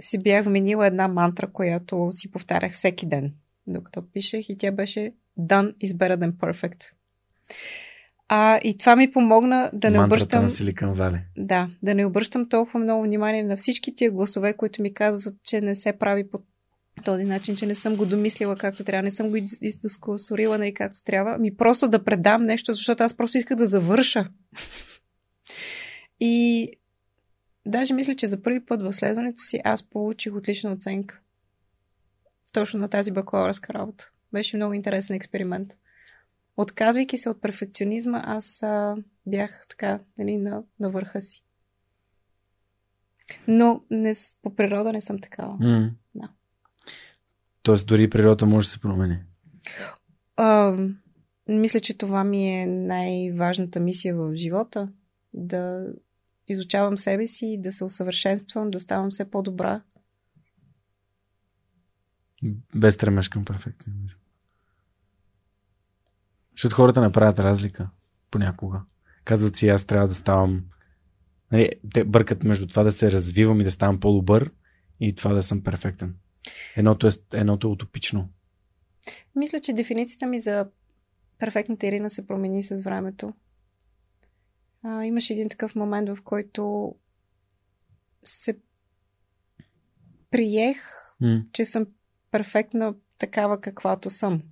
[0.00, 3.34] си бях вменила една мантра, която си повтарях всеки ден
[3.66, 6.90] докато пишех и тя беше Done is better than perfect.
[8.28, 10.88] А, и това ми помогна да не Мантрата обръщам...
[10.88, 11.20] на Вали.
[11.38, 15.60] Да, да не обръщам толкова много внимание на всички тия гласове, които ми казват, че
[15.60, 16.38] не се прави по
[17.04, 21.04] този начин, че не съм го домислила както трябва, не съм го издискусорила нали, както
[21.04, 21.38] трябва.
[21.38, 24.28] Ми просто да предам нещо, защото аз просто исках да завърша.
[26.20, 26.68] И
[27.66, 31.20] даже мисля, че за първи път в следването си аз получих отлична оценка
[32.54, 34.10] точно на тази бакалавърска работа.
[34.32, 35.76] Беше много интересен експеримент.
[36.56, 38.96] Отказвайки се от перфекционизма, аз а,
[39.26, 41.44] бях така нали, на, на върха си.
[43.48, 45.58] Но не, по природа не съм такава.
[45.58, 45.90] Mm.
[46.14, 46.28] Да.
[47.62, 49.18] Тоест дори природа може да се промени.
[50.36, 50.78] А,
[51.48, 54.88] мисля, че това ми е най-важната мисия в живота.
[55.34, 55.86] Да
[56.48, 59.82] изучавам себе си, да се усъвършенствам, да ставам все по-добра
[62.74, 64.18] без стремеж към перфекционизъм.
[66.56, 67.88] Защото хората не правят разлика
[68.30, 68.82] понякога.
[69.24, 70.64] Казват си, аз трябва да ставам.
[71.52, 74.50] Нали, те бъркат между това да се развивам и да ставам по-добър
[75.00, 76.16] и това да съм перфектен.
[76.76, 78.28] Едното е, едното е утопично.
[79.36, 80.66] Мисля, че дефиницията ми за
[81.38, 83.32] перфектната Ирина се промени с времето.
[84.82, 86.94] А, имаше един такъв момент, в който
[88.24, 88.58] се
[90.30, 90.76] приех,
[91.22, 91.44] mm.
[91.52, 91.86] че съм
[92.30, 94.42] перфектна такава каквато съм.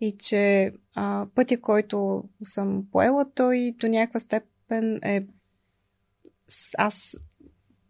[0.00, 5.26] И че а, пътя, който съм поела, той до някаква степен е.
[6.78, 7.16] Аз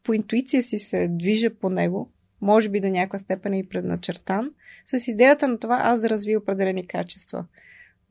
[0.03, 4.51] по интуиция си се движа по него, може би до някаква степен е и предначертан,
[4.87, 7.47] с идеята на това аз да развия определени качества.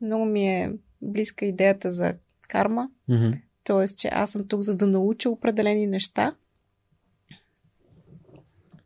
[0.00, 0.72] Много ми е
[1.02, 2.14] близка идеята за
[2.48, 3.40] карма, mm-hmm.
[3.64, 3.86] т.е.
[3.96, 6.32] че аз съм тук за да науча определени неща.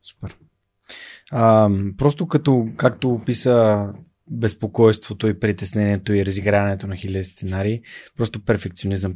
[0.03, 0.39] Супер.
[1.31, 3.89] А, просто като, както описа
[4.31, 7.83] безпокойството и притеснението и разиграването на хиляди сценарии,
[8.17, 9.15] просто перфекционизъм.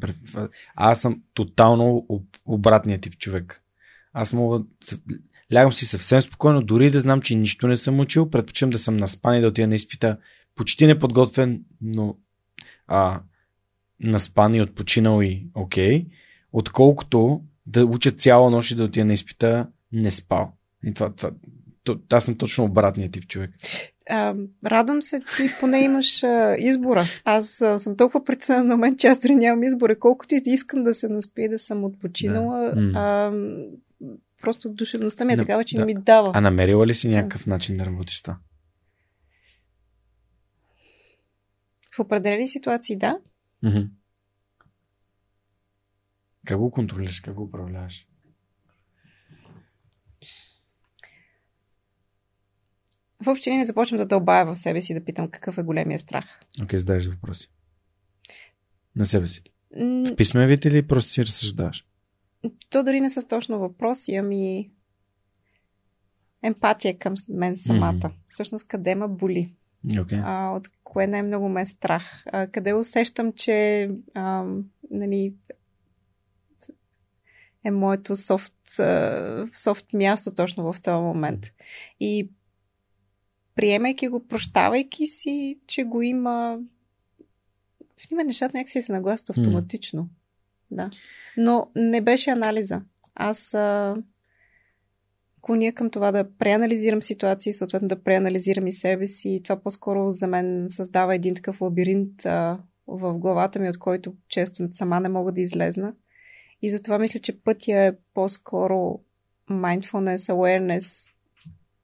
[0.74, 2.06] Аз съм тотално
[2.46, 3.62] обратният тип човек.
[4.12, 4.64] Аз мога.
[5.54, 8.96] Лягам си съвсем спокойно, дори да знам, че нищо не съм учил, предпочитам да съм
[8.96, 10.18] наспан и да отида на изпита
[10.54, 12.16] почти неподготвен, но
[12.86, 13.22] а,
[14.00, 16.06] наспан и отпочинал и окей,
[16.52, 20.56] отколкото да уча цяла нощ и да отида на изпита не спал.
[20.84, 21.30] И това, това,
[22.10, 23.50] аз съм точно обратният тип човек.
[24.10, 24.34] А,
[24.66, 27.04] радвам се, че поне имаш а, избора.
[27.24, 29.98] Аз а, съм толкова притеснена на момент, че аз дори нямам избора.
[29.98, 32.92] Колкото и да искам да се наспи, да съм отпочинала, да.
[32.94, 33.32] а,
[34.42, 35.80] просто душевността ми е такава, че да.
[35.80, 36.30] не ми дава.
[36.34, 38.36] А намерила ли си някакъв начин да работиш това?
[41.96, 43.18] В определени ситуации, да.
[43.62, 43.80] Мгм.
[46.46, 47.20] Как го контролираш?
[47.20, 48.06] Как го управляваш?
[53.24, 56.24] Въобще не започвам да дълбая в себе си да питам какъв е големия страх.
[56.62, 57.50] Окей, задаваш въпроси.
[58.96, 59.42] На себе си.
[59.76, 61.86] В писмен вид или просто си разсъждаваш?
[62.70, 64.70] То дори не са точно въпроси, ами
[66.42, 67.92] емпатия към мен самата.
[67.92, 68.16] Мгм.
[68.26, 69.52] Всъщност къде ме боли?
[70.00, 70.18] Окей.
[70.24, 74.44] а, от кое най-много ме е страх, а, къде усещам, че а,
[74.90, 75.34] нали,
[77.64, 78.54] е моето софт,
[79.52, 81.52] софт място точно в този момент.
[82.00, 82.28] И
[83.54, 86.58] приемайки го, прощавайки си, че го има,
[87.96, 90.08] в има нещата някакси се нагласят автоматично.
[90.70, 90.90] Да.
[91.36, 92.82] Но не беше анализа.
[93.14, 93.96] Аз а,
[95.40, 99.28] клоня към това да преанализирам ситуации, съответно да преанализирам и себе си.
[99.28, 104.14] И това по-скоро за мен създава един такъв лабиринт а, в главата ми, от който
[104.28, 105.94] често сама не мога да излезна.
[106.62, 109.00] И затова мисля, че пътя е по-скоро
[109.50, 111.10] mindfulness, awareness,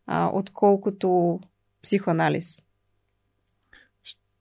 [0.07, 1.41] а, отколкото
[1.89, 2.62] психоанализ.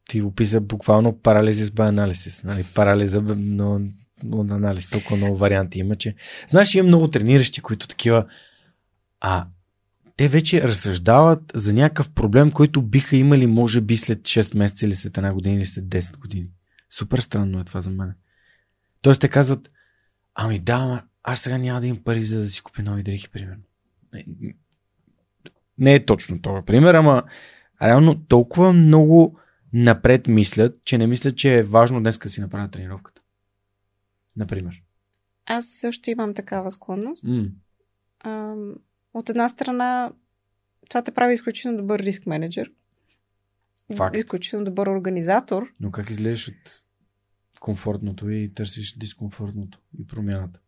[0.09, 2.43] Ти описа буквално парализис by анализис.
[2.43, 2.65] Нали?
[2.75, 3.81] Парализа, но,
[4.23, 4.89] но анализ.
[4.89, 6.15] Толкова много варианти има, че...
[6.47, 8.25] Знаеш, има много трениращи, които такива...
[9.19, 9.47] А
[10.17, 14.95] те вече разсъждават за някакъв проблем, който биха имали, може би, след 6 месеца или
[14.95, 16.47] след една година или след 10 години.
[16.89, 18.13] Супер странно е това за мен.
[19.01, 19.71] Тоест те казват,
[20.35, 23.29] ами да, ама аз сега няма да имам пари за да си купя нови дрехи,
[23.29, 23.63] примерно.
[25.77, 27.23] Не, е точно това пример, ама
[27.81, 29.39] реално толкова много
[29.73, 33.21] напред мислят, че не мислят, че е важно днес да си направят тренировката.
[34.35, 34.83] Например.
[35.45, 37.25] Аз също имам такава склонност.
[38.25, 38.75] Ам,
[39.13, 40.11] от една страна,
[40.89, 42.71] това те прави изключително добър риск менеджер.
[43.95, 44.15] Факт.
[44.15, 45.73] Изключително добър организатор.
[45.79, 46.87] Но как излезеш от
[47.59, 50.59] комфортното и търсиш дискомфортното и промяната?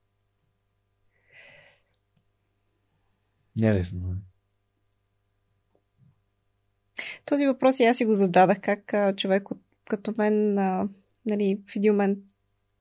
[3.55, 3.73] Не е.
[3.73, 4.15] Не?
[7.29, 10.87] Този въпрос и аз си го зададах, как а, човек от, като мен а,
[11.25, 12.19] нали, в един момент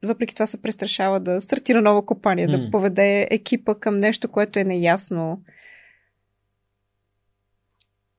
[0.03, 2.59] въпреки това се престрашава да стартира нова компания, М.
[2.59, 5.43] да поведе екипа към нещо, което е неясно,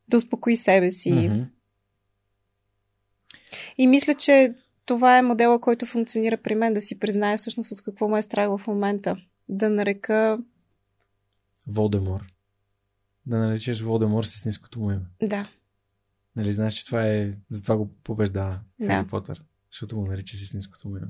[0.08, 1.12] да успокои себе си.
[1.12, 1.44] Мгм.
[3.78, 4.54] И мисля, че
[4.86, 8.22] това е модела, който функционира при мен, да си призная всъщност от какво му е
[8.22, 9.18] страх в момента.
[9.50, 10.40] Да нарека,
[11.68, 12.26] Волдемор.
[13.26, 15.06] Да наречеш Волдемор с ниското му име.
[15.22, 15.50] да,
[16.36, 17.34] Нали знаеш, че това е...
[17.50, 18.88] Затова го побеждава Да.
[18.88, 19.44] Хари Потър.
[19.72, 21.08] Защото го нарича с ниското му име.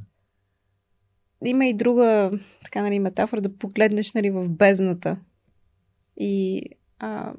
[1.45, 5.19] има и друга така, нали, метафора да погледнеш нали, в бездната.
[6.17, 6.63] И
[6.99, 7.33] а,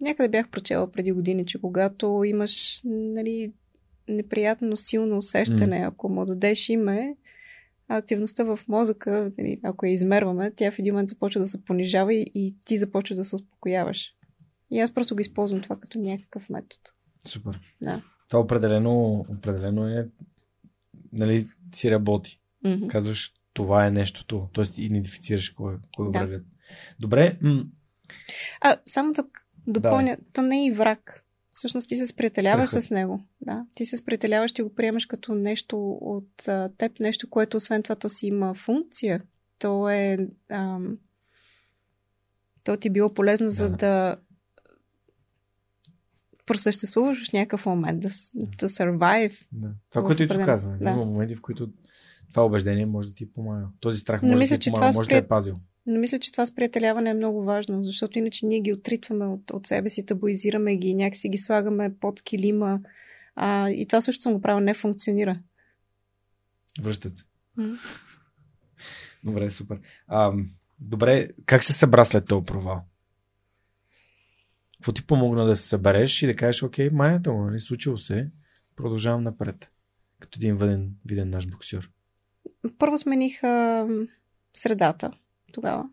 [0.00, 3.52] някъде бях прочела преди години, че когато имаш нали,
[4.08, 5.86] неприятно силно усещане, М.
[5.86, 7.16] ако му дадеш име,
[7.88, 12.14] активността в мозъка, нали, ако я измерваме, тя в един момент започва да се понижава
[12.14, 14.14] и, и ти започваш да се успокояваш.
[14.70, 16.80] И аз просто го използвам това като някакъв метод.
[17.26, 17.60] Супер.
[17.82, 18.02] Да.
[18.28, 20.08] Това определено, определено е...
[21.12, 22.40] Нали, си работи.
[22.64, 22.86] Мгм.
[22.88, 24.48] Казваш, това е нещото.
[24.52, 26.18] Тоест, идентифицираш кой, кой Да.
[26.18, 26.44] врагът.
[27.00, 27.38] Добре.
[27.42, 27.64] М-
[28.60, 29.24] А, само да
[29.66, 31.24] допълня, то не е и враг.
[31.50, 32.84] Всъщност ти се сприятеляваш Страхът.
[32.84, 33.20] с него.
[33.40, 33.66] Да.
[33.74, 37.94] Ти се сприятеляваш, ти го приемаш като нещо от а, теб, нещо, което освен това
[37.94, 39.22] то си има функция.
[39.58, 40.28] То е...
[40.48, 40.98] Ам,
[42.64, 44.16] то ти е било полезно, Да, за да.
[46.50, 49.46] Просъществуваш в някакъв момент, да, да survive.
[49.52, 49.68] Да.
[49.90, 50.76] Това, което и ти определен- казва.
[50.80, 50.90] да.
[50.90, 51.70] Има моменти, в които
[52.30, 53.66] това убеждение може да ти помага.
[53.80, 55.56] Този страх Не може мисля, да ти че помага, може да е пазил.
[55.86, 59.66] Но мисля, че това сприятеляване е много важно, защото иначе ние ги отритваме от, от
[59.66, 62.80] себе си, табуизираме ги, някакси ги слагаме под килима.
[63.34, 65.40] А, и това също съм го правила, не функционира.
[66.80, 67.24] Връщат се.
[69.24, 69.80] Добре, супер.
[70.08, 70.32] А,
[70.78, 72.82] добре, как се събра след този провал?
[74.80, 78.30] Какво ти помогна да се събереш и да кажеш, окей, майната му, нали, случило се,
[78.76, 79.70] продължавам напред.
[80.20, 81.90] Като един виден, виден наш боксер.
[82.78, 83.88] Първо смених а,
[84.54, 85.10] средата
[85.52, 85.88] тогава.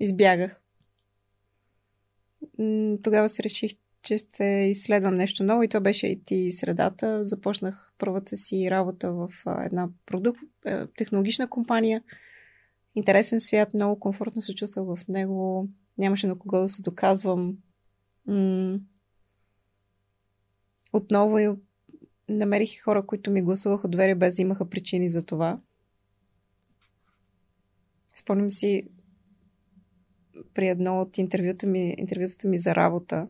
[0.00, 0.60] Избягах.
[3.02, 3.72] Тогава се реших,
[4.02, 7.24] че ще изследвам нещо ново и то беше IT средата.
[7.24, 9.28] Започнах първата си работа в
[9.64, 12.02] една продукт, е, технологична компания.
[12.94, 15.68] Интересен свят, много комфортно се чувствах в него.
[15.98, 17.56] Нямаше на кого да се доказвам.
[20.92, 21.50] Отново и
[22.28, 25.60] намерих хора, които ми гласуваха доверие без да имаха причини за това.
[28.16, 28.88] Спомням си,
[30.54, 33.28] при едно от интервюта ми, интервютата ми за работа,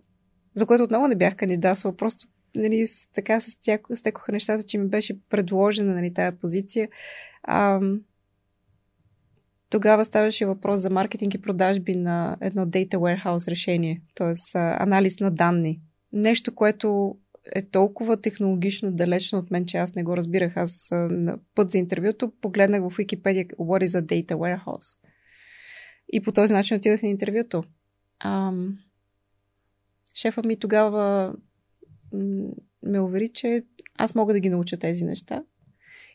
[0.54, 3.50] за което отново не бях кандидатствала, просто нали, така се
[3.94, 6.88] стекоха нещата, че ми беше предложена нали, тая позиция.
[7.42, 7.80] А,
[9.74, 14.32] тогава ставаше въпрос за маркетинг и продажби на едно Data Warehouse решение, т.е.
[14.54, 15.80] анализ на данни.
[16.12, 17.16] Нещо, което
[17.54, 20.56] е толкова технологично далечно от мен, че аз не го разбирах.
[20.56, 25.00] Аз на път за интервюто погледнах в Wikipedia what is a data warehouse.
[26.12, 27.64] И по този начин отидах на интервюто.
[28.24, 28.78] Ам...
[30.14, 31.34] Шефа ми тогава
[32.82, 33.64] ме увери, че
[33.98, 35.42] аз мога да ги науча тези неща.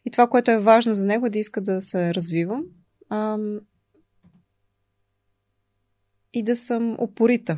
[0.06, 2.64] И това, което е важно за него, е да иска да се развивам
[3.10, 3.60] ам,
[6.34, 7.58] и да съм опорита.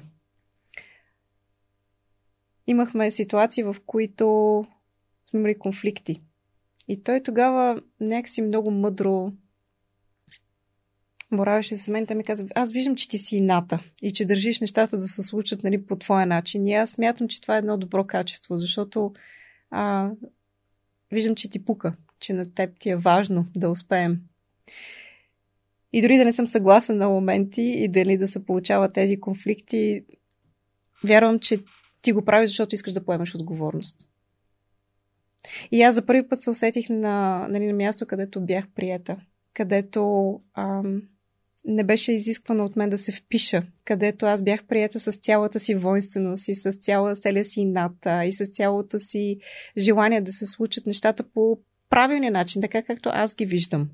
[2.67, 4.65] Имахме ситуации, в които
[5.29, 6.21] сме имали конфликти.
[6.87, 9.31] И той тогава някакси много мъдро
[11.31, 14.59] боравеше с мен, той ми каза, аз виждам, че ти си ината и че държиш
[14.59, 16.67] нещата да се случат нали, по твоя начин.
[16.67, 19.13] И аз смятам, че това е едно добро качество, защото
[19.69, 20.11] а,
[21.11, 24.21] виждам, че ти пука, че на теб ти е важно да успеем.
[25.93, 30.05] И дори да не съм съгласен на моменти и дали да се получават тези конфликти,
[31.03, 31.59] вярвам, че
[32.01, 33.97] ти го правиш, защото искаш да поемеш отговорност.
[35.71, 39.17] И аз за първи път се усетих на, нали, на място, където бях приета,
[39.53, 41.01] където ам,
[41.65, 45.75] не беше изисквано от мен да се впиша, където аз бях приета с цялата си
[45.75, 49.37] воинственост и с цяла целия си ината и с цялото си
[49.77, 53.89] желание да се случат нещата по правилния начин, така както аз ги виждам.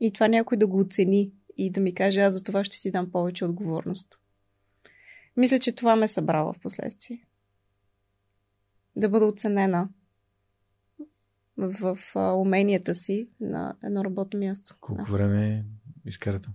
[0.00, 2.90] И това някой да го оцени и да ми каже, аз за това ще си
[2.90, 4.20] дам повече отговорност.
[5.36, 7.26] Мисля, че това ме събрава в последствие.
[8.96, 9.88] Да бъда оценена
[11.56, 14.76] в, в уменията си на едно работно място.
[14.80, 15.12] Колко да.
[15.12, 15.64] време
[16.06, 16.48] изкарате?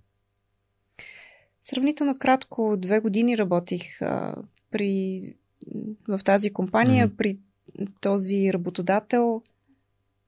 [1.61, 4.35] Сравнително кратко, две години работих а,
[4.71, 5.21] при,
[6.07, 7.15] в тази компания, mm-hmm.
[7.15, 7.39] при
[8.01, 9.41] този работодател.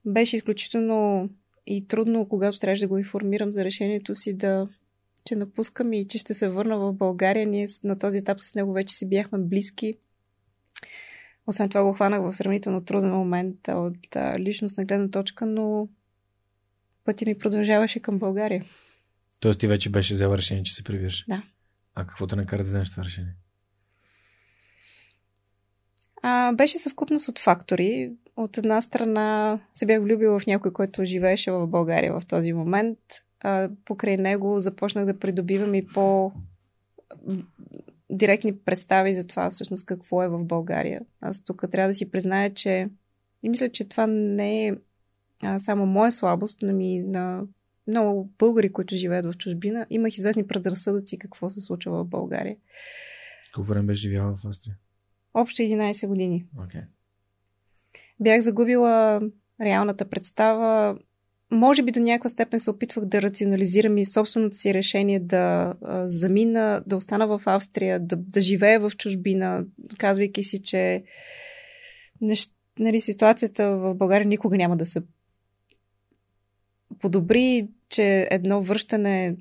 [0.06, 1.30] Беше изключително
[1.68, 4.68] и трудно, когато трябваше да го информирам за решението си да
[5.26, 7.48] че напускам и че ще се върна в България.
[7.48, 9.94] Ние на този етап с него вече си бяхме близки.
[11.48, 15.90] Освен това го хванах в сравнително труден момент от а, личностна гледна точка, но
[17.06, 18.66] пътя ми продължаваше към България.
[19.40, 21.26] Тоест ти вече беше взела решение, че се прибираш?
[21.28, 21.44] Да.
[21.96, 23.34] А какво те накара да вземеш това решение?
[26.22, 28.12] А, беше съвкупност от фактори.
[28.38, 33.00] От една страна се бях влюбила в някой, който живееше в България в този момент.
[33.40, 36.32] А, покрай него започнах да придобивам и по
[38.10, 41.02] директни представи за това всъщност какво е в България.
[41.22, 42.90] Аз тук трябва да си призная, че
[43.44, 44.74] и мисля, че това не е
[45.44, 47.44] а, само моя слабост, но ми на
[47.88, 52.58] много българи, които живеят в чужбина, имах известни предразсъдъци какво се случва в България.
[53.54, 54.78] Колко време беше живяла в Австрия?
[55.34, 56.46] Общо 11 години.
[56.58, 56.84] Okay.
[58.20, 59.22] Бях загубила
[59.62, 60.98] реалната представа.
[61.52, 66.08] Може би до някаква степен се опитвах да рационализирам и собственото си решение да а,
[66.08, 69.66] замина, да остана в Австрия, да, да живея в чужбина,
[69.98, 71.04] казвайки си, че
[72.22, 75.02] нещ, нали, ситуацията в България никога няма да се
[77.00, 79.36] подобри, че едно връщане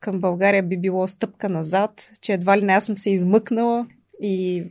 [0.00, 3.86] към България би било стъпка назад, че едва ли не аз съм се измъкнала
[4.20, 4.64] и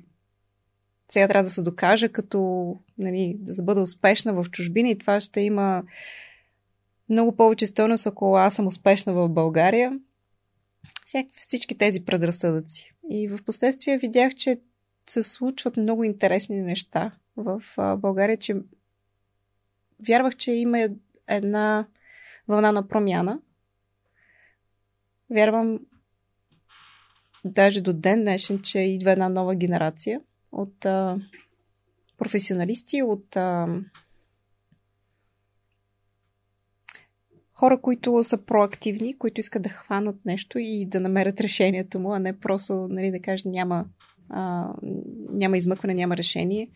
[1.13, 2.39] сега трябва да се докажа като
[2.97, 5.83] нали, да бъда успешна в чужбина и това ще има
[7.09, 9.99] много повече стойност, ако аз съм успешна в България.
[11.05, 12.93] Всякакви всички тези предразсъдъци.
[13.09, 14.59] И в последствие видях, че
[15.09, 17.63] се случват много интересни неща в
[17.97, 18.55] България, че
[20.07, 20.87] вярвах, че има
[21.27, 21.87] една
[22.47, 23.39] вълна на промяна.
[25.29, 25.79] Вярвам
[27.45, 30.21] даже до ден днешен, че идва една нова генерация
[30.53, 31.19] от а,
[32.17, 33.67] професионалисти, от а,
[37.53, 42.19] хора, които са проактивни, които искат да хванат нещо и да намерят решението му, а
[42.19, 43.85] не просто нали, да кажат няма,
[44.29, 44.73] а,
[45.29, 46.69] няма измъкване, няма решение.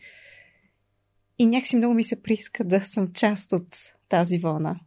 [1.38, 4.80] И някакси много ми се прииска да съм част от тази вълна.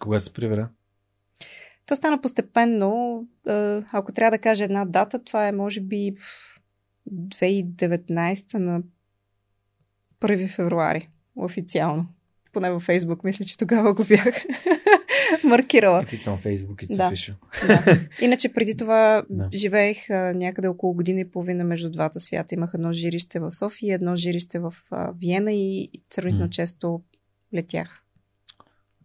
[0.00, 0.68] Кога се привера?
[1.88, 3.22] То стана постепенно.
[3.92, 6.14] Ако трябва да кажа една дата, това е може би
[7.12, 8.82] 2019 на
[10.20, 11.08] 1 февруари.
[11.36, 12.06] Официално.
[12.52, 14.44] Поне във Фейсбук, мисля, че тогава го бях
[15.44, 16.04] маркирала.
[16.04, 17.10] If it's on Facebook, it's да.
[17.10, 17.34] official.
[17.66, 18.08] да.
[18.20, 19.48] Иначе преди това да.
[19.54, 22.54] живеех а, някъде около година и половина между двата свята.
[22.54, 26.50] Имах едно жилище в София, едно жилище в а, Виена и сравнително mm.
[26.50, 27.02] често
[27.54, 28.04] летях.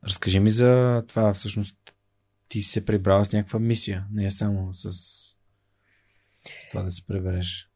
[0.04, 1.34] Разкажи ми за това.
[1.34, 1.76] Всъщност
[2.50, 4.90] ти се прибрала с някаква мисия, не е само с
[6.62, 7.69] с това да се пребереш?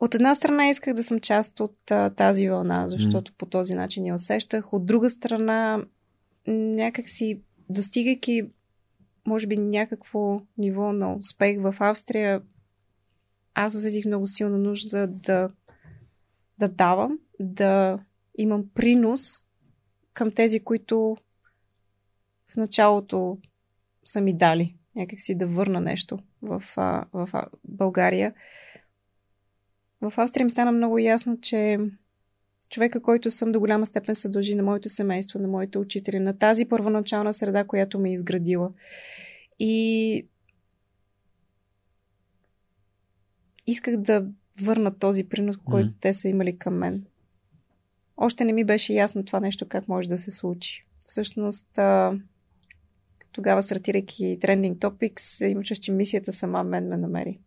[0.00, 3.34] От една страна исках да съм част от а, тази вълна, защото mm.
[3.36, 4.72] по този начин я усещах.
[4.72, 5.84] От друга страна,
[6.46, 8.42] някак си достигайки,
[9.26, 12.42] може би, някакво ниво на успех в Австрия,
[13.54, 15.50] аз усетих много силна нужда да,
[16.58, 17.98] да давам, да
[18.38, 19.44] имам принос
[20.12, 21.16] към тези, които
[22.52, 23.38] в началото
[24.04, 24.76] са ми дали.
[24.96, 28.34] Някак си да върна нещо в, в, в България.
[30.00, 31.78] В Австрия ми стана много ясно, че
[32.70, 36.38] човека, който съм до голяма степен се дължи на моето семейство, на моите учители, на
[36.38, 38.72] тази първоначална среда, която ме е изградила.
[39.58, 40.26] И
[43.66, 44.26] исках да
[44.60, 45.94] върна този принос, който mm.
[46.00, 47.06] те са имали към мен.
[48.16, 50.86] Още не ми беше ясно това нещо как може да се случи.
[51.06, 51.78] Всъщност,
[53.32, 57.38] тогава стартирайки Trending Topics, чувство, че мисията сама мен ме намери.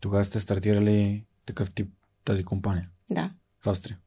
[0.00, 1.88] Тогава сте стартирали такъв тип
[2.24, 2.88] тази компания?
[3.10, 3.30] Да.
[3.64, 3.98] В Австрия?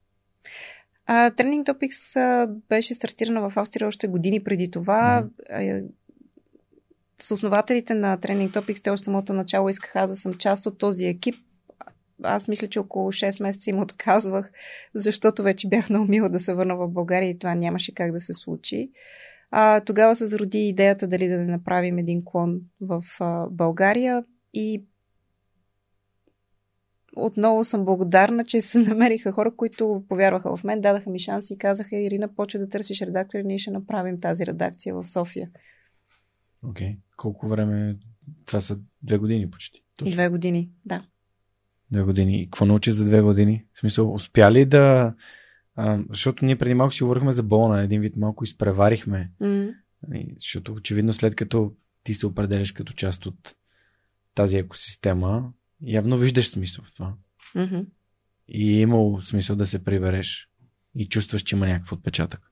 [1.05, 5.25] А, Trending Topics а, беше стартирана в Австрия още години преди това.
[5.51, 5.87] Mm-hmm.
[7.21, 11.05] С основателите на Trending Topics те още самото начало искаха да съм част от този
[11.05, 11.35] екип.
[12.23, 14.51] Аз мисля, че около 6 месеца им отказвах,
[14.95, 18.33] защото вече бях наумила да се върна в България и това нямаше как да се
[18.33, 18.91] случи.
[19.51, 24.23] А, тогава се зароди идеята дали да не направим един клон в а, България
[24.53, 24.83] и
[27.15, 31.57] отново съм благодарна, че се намериха хора, които повярваха в мен, дадаха ми шанс и
[31.57, 35.49] казаха, Ирина, почва да търсиш редактори, ние ще направим тази редакция в София.
[36.63, 36.87] Окей.
[36.87, 36.97] Okay.
[37.17, 37.97] Колко време?
[38.45, 39.83] Това са две години почти.
[39.97, 40.11] Точно.
[40.11, 41.03] Две години, да.
[41.91, 42.41] Две години.
[42.41, 43.65] И какво научи за две години?
[43.73, 45.15] В смисъл, успя ли да...
[45.75, 49.31] А, защото ние преди малко си говорихме за болна, един вид малко изпреварихме.
[49.41, 49.75] Mm-hmm.
[50.37, 53.55] Защото очевидно след като ти се определяш като част от
[54.35, 55.51] тази екосистема,
[55.81, 57.13] явно виждаш смисъл в това.
[57.55, 57.85] Mm-hmm.
[58.47, 60.49] И е имало смисъл да се прибереш
[60.95, 62.51] и чувстваш, че има някакъв отпечатък.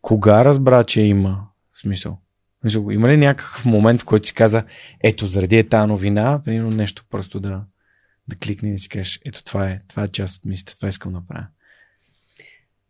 [0.00, 2.20] Кога разбра, че има смисъл?
[2.60, 4.64] смисъл има ли някакъв момент, в който си каза,
[5.00, 7.64] ето, заради е тази новина, примерно нещо просто да,
[8.28, 10.88] да кликне и да си кажеш, ето това е, това е част от мисията, това
[10.88, 11.46] искам да направя.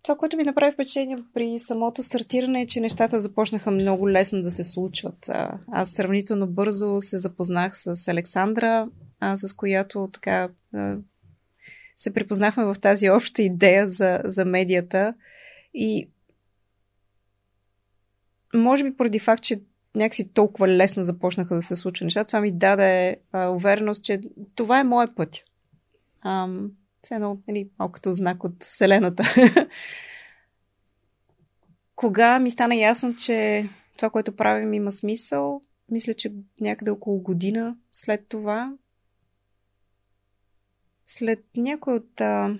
[0.05, 4.50] Това, което ми направи впечатление при самото стартиране е, че нещата започнаха много лесно да
[4.50, 5.30] се случват.
[5.72, 8.88] Аз сравнително бързо се запознах с Александра,
[9.34, 10.48] с която така
[11.96, 15.14] се припознахме в тази обща идея за, за медията.
[15.74, 16.09] И
[18.55, 19.61] може би поради факт, че
[19.96, 24.20] някакси толкова лесно започнаха да се случват неща, това ми даде увереност, че
[24.55, 25.36] това е моят път.
[26.24, 26.70] Ам,
[27.05, 29.24] все едно, нали, малко като знак от Вселената.
[31.96, 37.76] Кога ми стана ясно, че това, което правим, има смисъл, мисля, че някъде около година
[37.92, 38.72] след това,
[41.07, 42.59] след някои от а,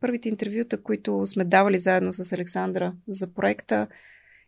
[0.00, 3.86] първите интервюта, които сме давали заедно с Александра за проекта,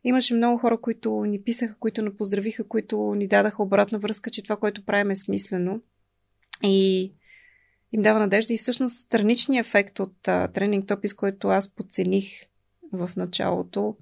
[0.04, 4.42] имаше много хора, които ни писаха, които ни поздравиха, които ни дадаха обратна връзка, че
[4.42, 5.80] това, което правим е смислено.
[6.62, 7.12] И
[7.92, 12.26] им дава надежда и всъщност страничният ефект от а, тренинг топис, който аз подцених
[12.92, 13.96] в началото,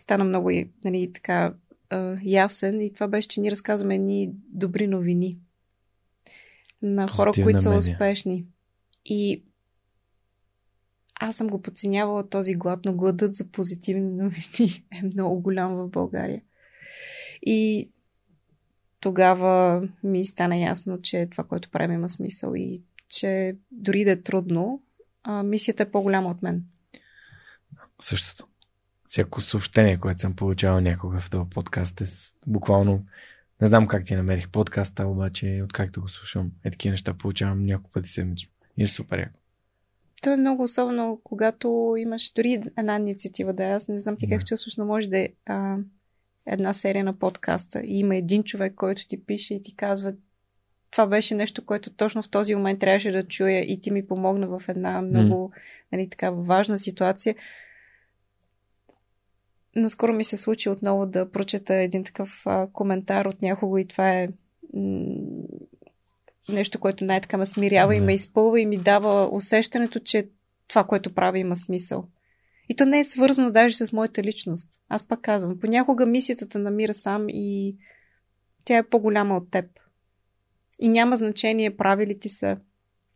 [0.00, 0.50] стана много
[0.84, 1.54] нали, така
[1.90, 5.38] а, ясен и това беше, че ние разказваме едни добри новини
[6.82, 7.94] на Позитивна хора, които са медия.
[7.94, 8.46] успешни.
[9.04, 9.44] И
[11.20, 15.88] аз съм го подценявала този глад, но гладът за позитивни новини е много голям в
[15.88, 16.42] България.
[17.42, 17.90] И
[19.00, 24.16] тогава ми стана ясно, че това, което правим, има смисъл и че дори да е
[24.16, 24.82] трудно,
[25.22, 26.64] а, мисията е по-голяма от мен.
[28.00, 28.46] Същото.
[29.08, 32.04] Всяко съобщение, което съм получавал някога в този подкаст е
[32.46, 33.04] буквално
[33.60, 37.90] не знам как ти намерих подкаста, обаче откакто го слушам, е такива неща получавам няколко
[37.90, 38.52] пъти седмично.
[38.76, 39.38] И е супер яко.
[40.22, 44.46] То е много особено, когато имаш дори една инициатива да аз не знам ти как
[44.46, 45.76] чувстваш, но може да е а,
[46.48, 50.12] една серия на подкаста и има един човек, който ти пише и ти казва
[50.90, 54.58] това беше нещо, което точно в този момент трябваше да чуя и ти ми помогна
[54.58, 55.58] в една много mm.
[55.92, 57.34] нали, така, важна ситуация.
[59.76, 64.12] Наскоро ми се случи отново да прочета един такъв а, коментар от някого и това
[64.12, 64.28] е
[64.74, 65.44] м-
[66.48, 67.96] нещо, което най-така ме смирява mm.
[67.96, 70.28] и ме изпълва и ми дава усещането, че
[70.68, 72.04] това, което прави, има смисъл.
[72.68, 74.68] И то не е свързано даже с моята личност.
[74.88, 77.76] Аз пак казвам, понякога мисията те намира сам и
[78.64, 79.64] тя е по-голяма от теб.
[80.78, 82.56] И няма значение прави ли ти са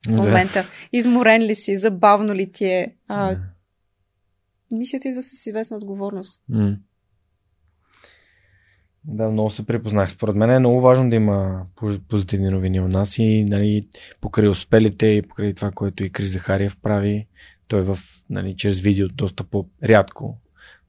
[0.09, 2.97] в момента, изморен ли си, забавно ли ти е.
[3.09, 3.37] А,
[4.71, 6.43] мисията идва с известна отговорност.
[9.05, 10.13] Да, много се припознах.
[10.13, 11.67] Според мен е много важно да има
[12.09, 13.89] позитивни новини у нас и нали,
[14.21, 17.27] покрай успелите и покрай това, което и Крис Захариев прави,
[17.73, 17.99] той е в,
[18.31, 20.39] нали, чрез видео доста по-рядко,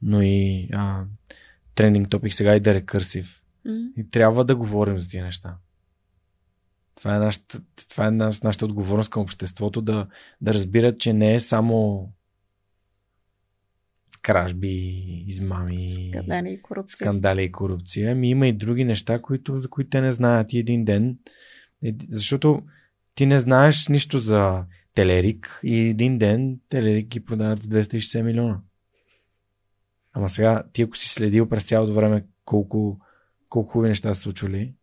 [0.01, 1.03] но и а,
[1.75, 3.41] трендинг топик сега и да е рекърсив.
[3.67, 3.93] Mm-hmm.
[3.97, 5.55] И трябва да говорим за тези неща.
[6.95, 10.07] Това е нашата, това е нашата отговорност към обществото да,
[10.41, 12.09] да разбират, че не е само
[14.21, 14.77] кражби,
[15.27, 16.97] измами, скандали и корупция.
[16.97, 18.11] Скандали и корупция.
[18.11, 21.17] Ами има и други неща, които, за които те не знаят и един ден.
[22.09, 22.61] Защото
[23.15, 24.63] ти не знаеш нищо за
[24.93, 28.61] Телерик и един ден Телерик ги продават за 260 милиона.
[30.13, 32.99] Ама сега, ти ако си следил през цялото време колко,
[33.49, 34.73] колко хубави неща са случвали,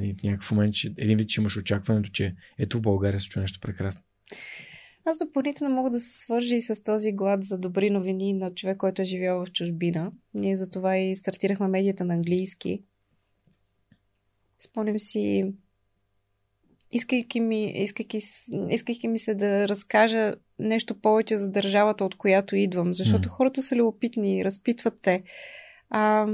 [0.00, 3.40] и в някакъв момент един вид, че имаш очакването, че ето в България се случва
[3.40, 4.02] нещо прекрасно.
[5.04, 8.76] Аз допълнително мога да се свържа и с този глад за добри новини на човек,
[8.76, 10.12] който е живял в чужбина.
[10.34, 12.82] Ние затова и стартирахме медията на английски.
[14.58, 15.52] Спомням си,
[16.90, 18.20] искайки ми, искайки,
[18.70, 23.32] искайки ми се да разкажа нещо повече за държавата, от която идвам, защото mm.
[23.32, 25.22] хората са любопитни, разпитват те.
[25.90, 26.26] А,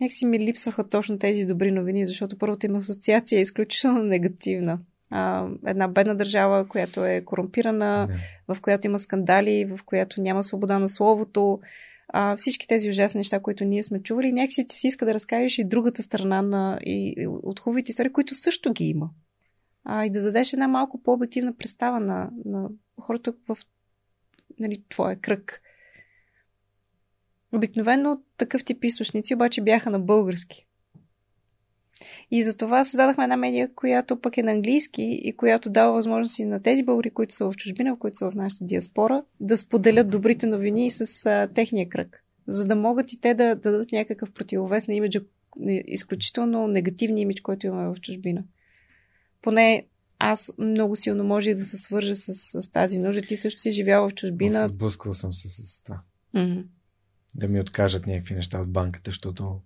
[0.00, 4.78] някакси ми липсваха точно тези добри новини, защото първата им асоциация е изключително негативна
[5.10, 8.54] а, една бедна държава, която е корумпирана, yeah.
[8.54, 11.60] в която има скандали, в която няма свобода на словото.
[12.08, 15.58] А, всички тези ужасни неща, които ние сме чували, някакси ти си иска да разкажеш
[15.58, 19.10] и другата страна на, и, и от хубавите истории, които също ги има.
[19.84, 22.68] А, и да дадеш една малко по-обективна представа на, на
[23.00, 23.58] хората в
[24.60, 25.62] нали, твоя кръг.
[27.52, 30.66] Обикновено такъв тип източници обаче бяха на български.
[32.30, 36.44] И за това създадахме една медия, която пък е на английски и която дава възможности
[36.44, 40.46] на тези българи, които са в чужбина, които са в нашата диаспора, да споделят добрите
[40.46, 42.24] новини с а, техния кръг.
[42.46, 45.20] За да могат и те да, да дадат някакъв противовес на имиджа,
[45.86, 48.44] изключително негативния имидж, който имаме в чужбина.
[49.42, 49.86] Поне
[50.18, 53.22] аз много силно може да се свържа с, с тази нужда.
[53.22, 54.68] Ти също си живял в чужбина.
[54.68, 56.00] Сблъсквал съм се с това.
[56.34, 56.66] Mm-hmm.
[57.34, 59.60] Да ми откажат някакви неща от банката, защото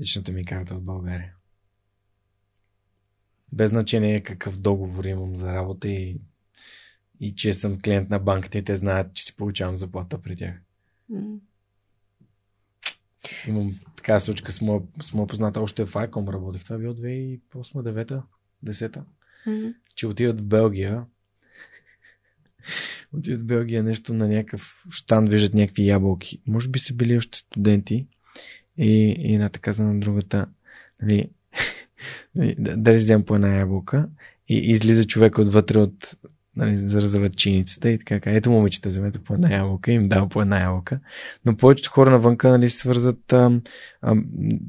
[0.00, 1.34] личната ми карта от България.
[3.52, 6.20] Без значение какъв договор имам за работа и,
[7.20, 10.54] и че съм клиент на банката и те знаят, че си получавам заплата при тях.
[11.12, 11.38] Mm.
[13.48, 15.60] Имам така случка с моя, с моя позната.
[15.60, 16.64] Още в ICOM работих.
[16.64, 18.22] Това било 2008-2009,
[18.64, 19.02] 10
[19.46, 19.74] mm-hmm.
[19.94, 21.04] Че отиват в Белгия.
[23.12, 26.42] отиват в Белгия нещо на някакъв штан, виждат някакви ябълки.
[26.46, 28.06] Може би са били още студенти.
[28.76, 30.46] И, и на така на другата.
[31.02, 31.30] Нали,
[32.58, 34.08] да, да вземем по една ябълка
[34.48, 36.14] и излиза човек отвътре от
[36.56, 38.20] нали, заръзват чиницата и така.
[38.24, 41.00] Ето момичета, вземете по една ябълка, им дава по една ябълка.
[41.46, 43.32] Но повечето хора навънка нали, свързат.
[43.32, 43.60] А,
[44.02, 44.16] а,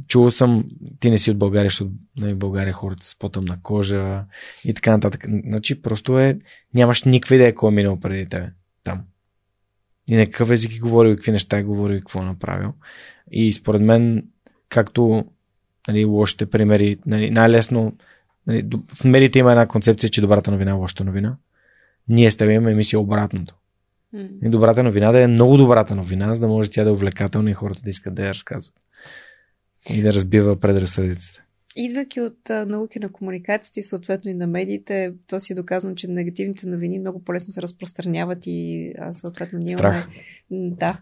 [0.08, 0.64] чувал съм,
[1.00, 4.24] ти не си от България, защото нали, България хората с по-тъмна кожа
[4.66, 5.26] и така нататък.
[5.46, 6.40] Значи просто е,
[6.74, 8.50] нямаш никаква идея кой е минал преди тебе
[8.84, 9.02] там.
[10.08, 12.74] И на какъв език е говорил, какви неща е говорил какво е направил.
[13.32, 14.24] И според мен,
[14.70, 15.26] както
[15.88, 16.98] нали, лошите примери.
[17.06, 17.98] Нали, най-лесно
[18.48, 18.70] нали,
[19.02, 21.38] в медиите има една концепция, че добрата новина е лошата новина.
[22.08, 23.56] Ние с теб имаме емисия обратното.
[24.44, 27.52] И добрата новина да е много добрата новина, за да може тя да е увлекателна
[27.52, 28.76] и хората да искат да я разказват.
[29.90, 31.44] И да разбива предразсъдиците.
[31.76, 35.96] Идвайки от а, науки на комуникацията и съответно и на медиите, то си е доказано,
[35.96, 40.10] че негативните новини много по-лесно се разпространяват и а, съответно ние Страх.
[40.50, 40.76] имаме...
[40.76, 41.02] Да,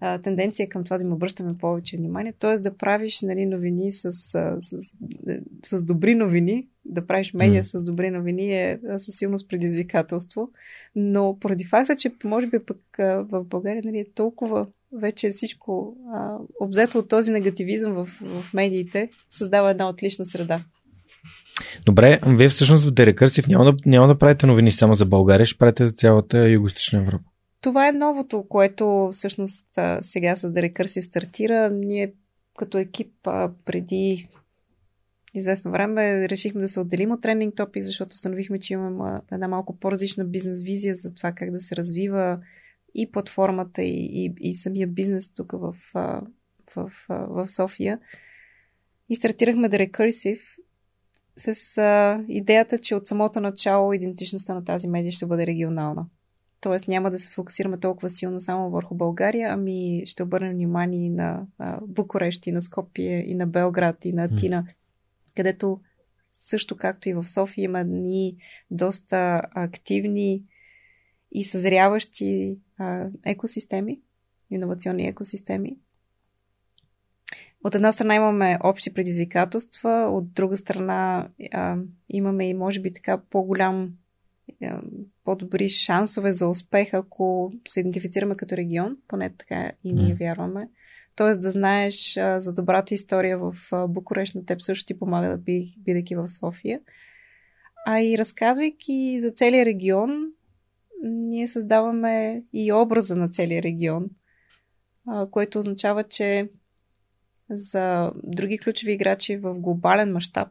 [0.00, 2.32] а, тенденция към това да им обръщаме повече внимание.
[2.38, 2.56] Т.е.
[2.56, 4.96] да правиш нали, новини с, с, с,
[5.64, 7.78] с добри новини, да правиш медиа mm.
[7.78, 10.50] с добри новини е със силност предизвикателство.
[10.94, 16.36] Но поради факта, че може би пък в България нали, е толкова вече всичко а,
[16.60, 20.64] обзето от този негативизъм в, в медиите, създава една отлична среда.
[21.86, 25.58] Добре, вие всъщност в Дерекърсив няма да, няма да правите новини само за България, ще
[25.58, 27.24] правите за цялата Юго-Источна Европа.
[27.60, 29.66] Това е новото, което всъщност
[30.00, 31.70] сега с Recursive стартира.
[31.70, 32.12] Ние
[32.58, 33.12] като екип
[33.64, 34.28] преди
[35.34, 39.76] известно време решихме да се отделим от тренинг топик, защото установихме, че имаме една малко
[39.76, 42.40] по-различна бизнес визия за това как да се развива
[42.94, 46.22] и платформата, и, и, и самия бизнес тук в, в,
[46.76, 47.98] в, в София.
[49.08, 50.40] И стартирахме The Recursive
[51.36, 56.06] с а, идеята, че от самото начало идентичността на тази медия ще бъде регионална.
[56.60, 61.10] Тоест няма да се фокусираме толкова силно само върху България, ами ще обърнем внимание и
[61.10, 64.74] на а, Букурещ, и на Скопие, и на Белград, и на Атина, mm.
[65.36, 65.80] Където
[66.30, 68.36] също както и в София има ни
[68.70, 70.44] доста активни
[71.32, 74.00] и съзряващи а, екосистеми,
[74.50, 75.76] иновационни екосистеми.
[77.64, 81.76] от една страна имаме общи предизвикателства, от друга страна а,
[82.08, 83.94] имаме и може би така по-голям,
[84.62, 84.82] а,
[85.24, 90.68] по-добри шансове за успех, ако се идентифицираме като регион, поне така и ние вярваме.
[91.16, 95.38] Тоест да знаеш за добрата история в а, Букурещ на теб също ти помага да
[95.38, 96.80] би, бидейки в София.
[97.86, 100.32] А и разказвайки за целия регион,
[101.02, 104.06] ние създаваме и образа на целия регион,
[105.30, 106.48] което означава, че
[107.50, 110.48] за други ключови играчи в глобален мащаб.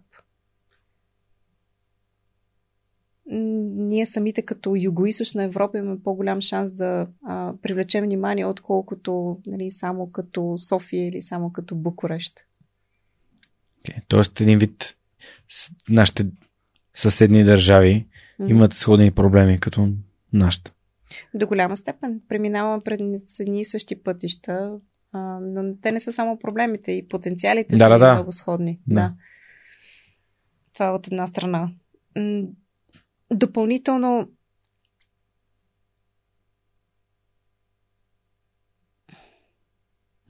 [3.32, 10.12] Ние самите като Юго-Источна Европа имаме по-голям шанс да а, привлечем внимание, отколкото нали, само
[10.12, 12.34] като София или само като Букурещ.
[13.84, 14.02] Okay.
[14.08, 14.98] Тоест, един вид
[15.90, 16.26] нашите
[16.94, 18.08] съседни държави
[18.40, 18.50] mm-hmm.
[18.50, 19.94] имат сходни проблеми като
[20.34, 20.74] нашата.
[21.34, 22.22] До голяма степен.
[22.30, 23.02] Преминаваме пред
[23.40, 24.80] едни и същи пътища,
[25.12, 28.14] а, но те не са само проблемите и потенциалите да, са да, да.
[28.14, 28.80] много сходни.
[28.88, 28.96] Да.
[28.96, 29.14] да.
[30.74, 31.72] Това е от една страна.
[33.34, 34.30] Допълнително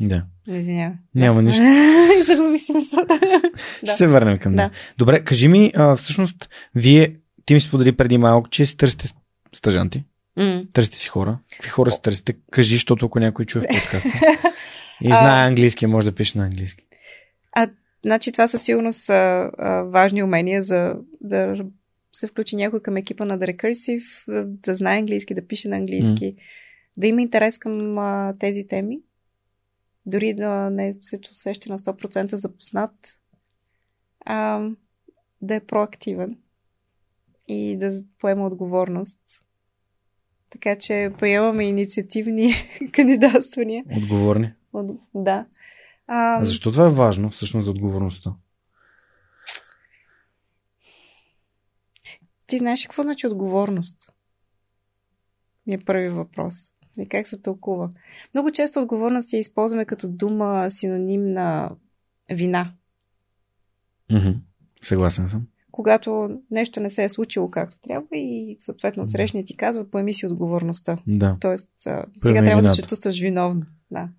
[0.02, 0.26] Да.
[0.48, 0.98] Извинявай.
[1.16, 1.64] Няма нищо.
[2.26, 3.20] Загуби си мисълта.
[3.84, 4.70] Ще се върнем към да.
[4.98, 7.16] Добре, кажи ми, а, всъщност, вие,
[7.46, 9.14] ти ми сподели преди малко, че си търсите
[9.56, 10.04] стъжанти.
[10.38, 10.68] Mm.
[10.74, 11.40] Търсите си хора.
[11.52, 12.36] Какви хора си търсите?
[12.52, 14.10] Кажи, защото ако някой чуе в подкаста
[15.02, 16.84] и знае английски, може да пише на английски.
[17.52, 17.68] А,
[18.06, 21.56] значи това със сигурност са а, важни умения за да
[22.12, 26.36] се включи някой към екипа на The Recursive, да знае английски, да пише на английски,
[26.36, 26.38] mm.
[26.98, 29.00] да има интерес към а, тези теми,
[30.06, 33.18] дори да не се усеща на 100% запознат,
[34.26, 34.70] а,
[35.42, 36.38] да е проактивен
[37.48, 39.20] и да поема отговорност
[40.50, 42.54] така че приемаме инициативни
[42.92, 43.84] кандидатствания.
[43.98, 44.54] Отговорни.
[44.74, 45.46] От, да.
[46.08, 48.34] А, а защо това е важно, всъщност, за отговорността?
[52.50, 54.14] Ти знаеш какво значи отговорност?
[55.68, 56.56] Ми е първи въпрос.
[56.98, 57.90] И как се тълкува?
[58.34, 61.72] Много често отговорност я използваме като дума синоним на
[62.32, 62.74] вина.
[64.12, 64.38] Mm-hmm.
[64.82, 69.90] Съгласен съм когато нещо не се е случило както трябва и съответно отсрещният ти казва,
[69.90, 70.98] поеми си отговорността.
[71.08, 71.38] Да.
[71.42, 71.70] Тоест,
[72.20, 73.66] сега трябва да се чувстваш виновно.
[73.92, 74.10] Да.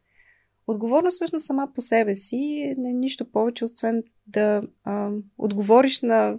[0.67, 6.39] Отговорност всъщност сама по себе си не е нищо повече, освен да а, отговориш на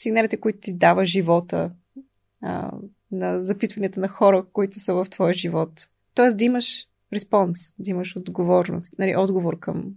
[0.00, 1.70] сигналите, които ти дава живота,
[2.42, 2.70] а,
[3.12, 5.88] на запитванията на хора, които са в твоя живот.
[6.14, 9.92] Тоест да имаш респонс, да имаш отговорност, нали, отговор към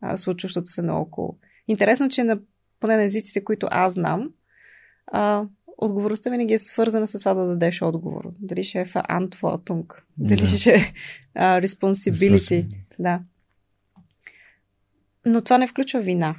[0.00, 1.38] а, случващото се наоколо.
[1.68, 2.38] Интересно, че на
[2.80, 4.30] поне на езиците, които аз знам,
[5.06, 5.44] а,
[5.78, 8.32] отговорността винаги е свързана с това да дадеш отговор.
[8.40, 10.46] Дали ще е verantwortung, дали да.
[10.46, 10.92] ще е
[11.38, 12.66] responsibility.
[12.98, 13.20] Да.
[15.26, 16.36] Но това не включва вина.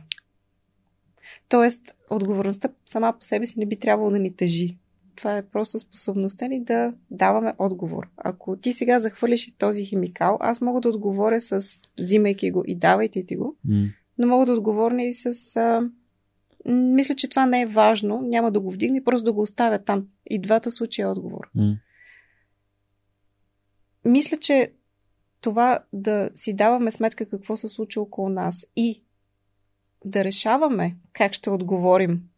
[1.49, 4.77] Тоест, отговорността сама по себе си не би трябвало да ни тъжи.
[5.15, 8.07] Това е просто способността ни да даваме отговор.
[8.18, 13.26] Ако ти сега захвърлиш този химикал, аз мога да отговоря с взимайки го и давайте
[13.26, 13.91] ти го, mm.
[14.18, 15.90] но мога да отговоря и с а,
[16.72, 18.22] мисля, че това не е важно.
[18.22, 20.07] Няма да го вдигне, просто да го оставя там.
[20.30, 21.49] И двата случая е отговор.
[21.57, 21.77] Mm.
[24.06, 24.72] Мисля, че
[25.41, 29.03] това да си даваме сметка какво се случва около нас и
[30.06, 32.30] да решаваме как ще отговорим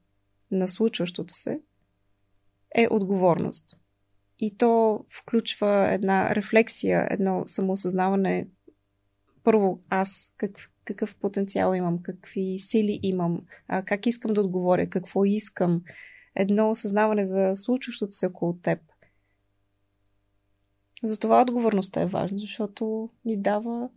[0.51, 1.61] на случващото се,
[2.75, 3.79] е отговорност.
[4.39, 8.47] И то включва една рефлексия, едно самоосъзнаване.
[9.43, 13.41] Първо, аз как, какъв потенциал имам, какви сили имам,
[13.85, 15.83] как искам да отговоря, какво искам.
[16.35, 18.79] Едно осъзнаване за случващото се около теб.
[21.03, 23.89] Затова отговорността е важна, защото ни дава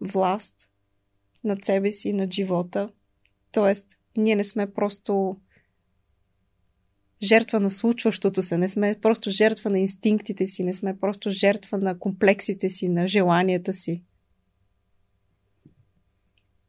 [0.00, 0.69] власт
[1.44, 2.88] над себе си, над живота.
[3.52, 3.86] Тоест,
[4.16, 5.36] ние не сме просто
[7.22, 11.78] жертва на случващото се, не сме просто жертва на инстинктите си, не сме просто жертва
[11.78, 14.02] на комплексите си, на желанията си.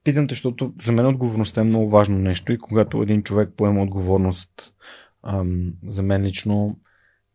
[0.04, 3.84] Питам те, защото за мен отговорността е много важно нещо и когато един човек поема
[3.84, 4.74] отговорност,
[5.24, 6.80] ам, за мен лично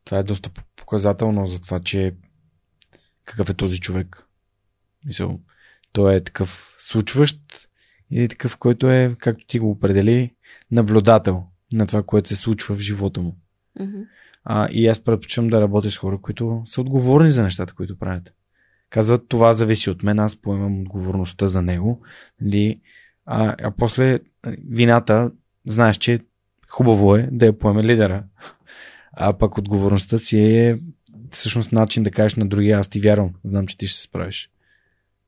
[0.04, 2.14] това е доста показателно за това, че
[3.24, 4.28] какъв е този човек.
[5.04, 5.40] Мисъл,
[5.96, 7.40] той е такъв случващ
[8.10, 10.30] или такъв, който е, както ти го определи,
[10.70, 13.36] наблюдател на това, което се случва в живота му.
[13.80, 14.04] Mm-hmm.
[14.44, 18.32] А, и аз предпочитам да работя с хора, които са отговорни за нещата, които правят.
[18.90, 22.02] Казват, това зависи от мен, аз поемам отговорността за него.
[22.40, 22.80] Нали?
[23.26, 24.18] А, а после
[24.70, 25.30] вината,
[25.66, 26.20] знаеш, че
[26.68, 28.24] хубаво е да я поеме лидера.
[29.12, 30.78] А пък отговорността си е
[31.30, 34.50] всъщност начин да кажеш на другия, аз ти вярвам, знам, че ти ще се справиш.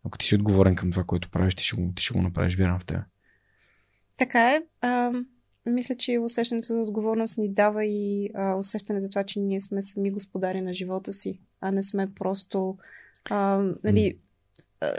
[0.05, 2.57] Ако ти си отговорен към това, което правиш, ти ще го, ти ще го направиш,
[2.57, 2.99] вярвам в теб.
[4.19, 4.63] Така е.
[4.81, 5.13] А,
[5.67, 9.83] мисля, че усещането за отговорност ни дава и а, усещане за това, че ние сме
[9.83, 12.77] сами господари на живота си, а не сме просто
[13.31, 14.19] а, нали,
[14.81, 14.93] а,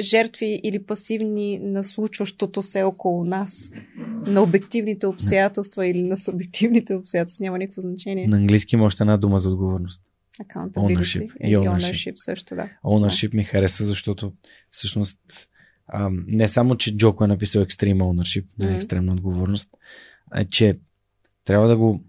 [0.00, 3.70] жертви или пасивни на случващото се около нас,
[4.26, 7.42] на обективните обстоятелства или на субективните обстоятелства.
[7.42, 8.26] Няма никакво значение.
[8.26, 10.02] На английски има още една дума за отговорност.
[10.42, 11.36] Accountability Ownership.
[11.40, 11.78] и ownership.
[11.78, 12.14] ownership.
[12.16, 12.68] също, да.
[12.84, 14.32] Ownership ми харесва, защото
[14.70, 15.18] всъщност
[15.92, 18.74] ам, не само, че Джоко е написал Extreme Ownership, не Мгм.
[18.74, 19.68] екстремна отговорност,
[20.30, 20.78] а че
[21.44, 22.04] трябва да го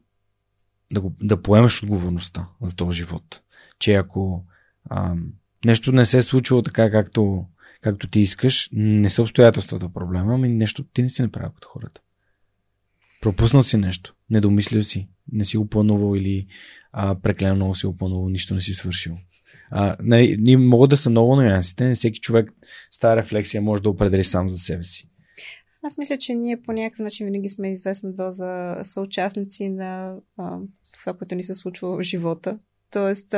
[0.92, 3.42] да, го, да поемеш отговорността за този живот.
[3.80, 4.46] Че ако
[4.90, 5.34] ам,
[5.66, 7.46] нещо не се е случило така, както,
[7.82, 12.02] както ти искаш, не са обстоятелствата проблема, ами нещо ти не си направил като хората.
[13.26, 16.48] Пропуснал си нещо, недомислил си, не си го планувал или
[16.92, 19.18] а, преклено много си го планувал, нищо не си свършил.
[19.72, 22.52] А, нали, ние могат да са много нюансите, всеки човек
[22.92, 25.10] с тази рефлексия може да определи сам за себе си.
[25.84, 30.58] Аз мисля, че ние по някакъв начин винаги сме известна доза съучастници на а,
[31.00, 32.60] това, което ни се случва в живота.
[32.92, 33.32] Тоест,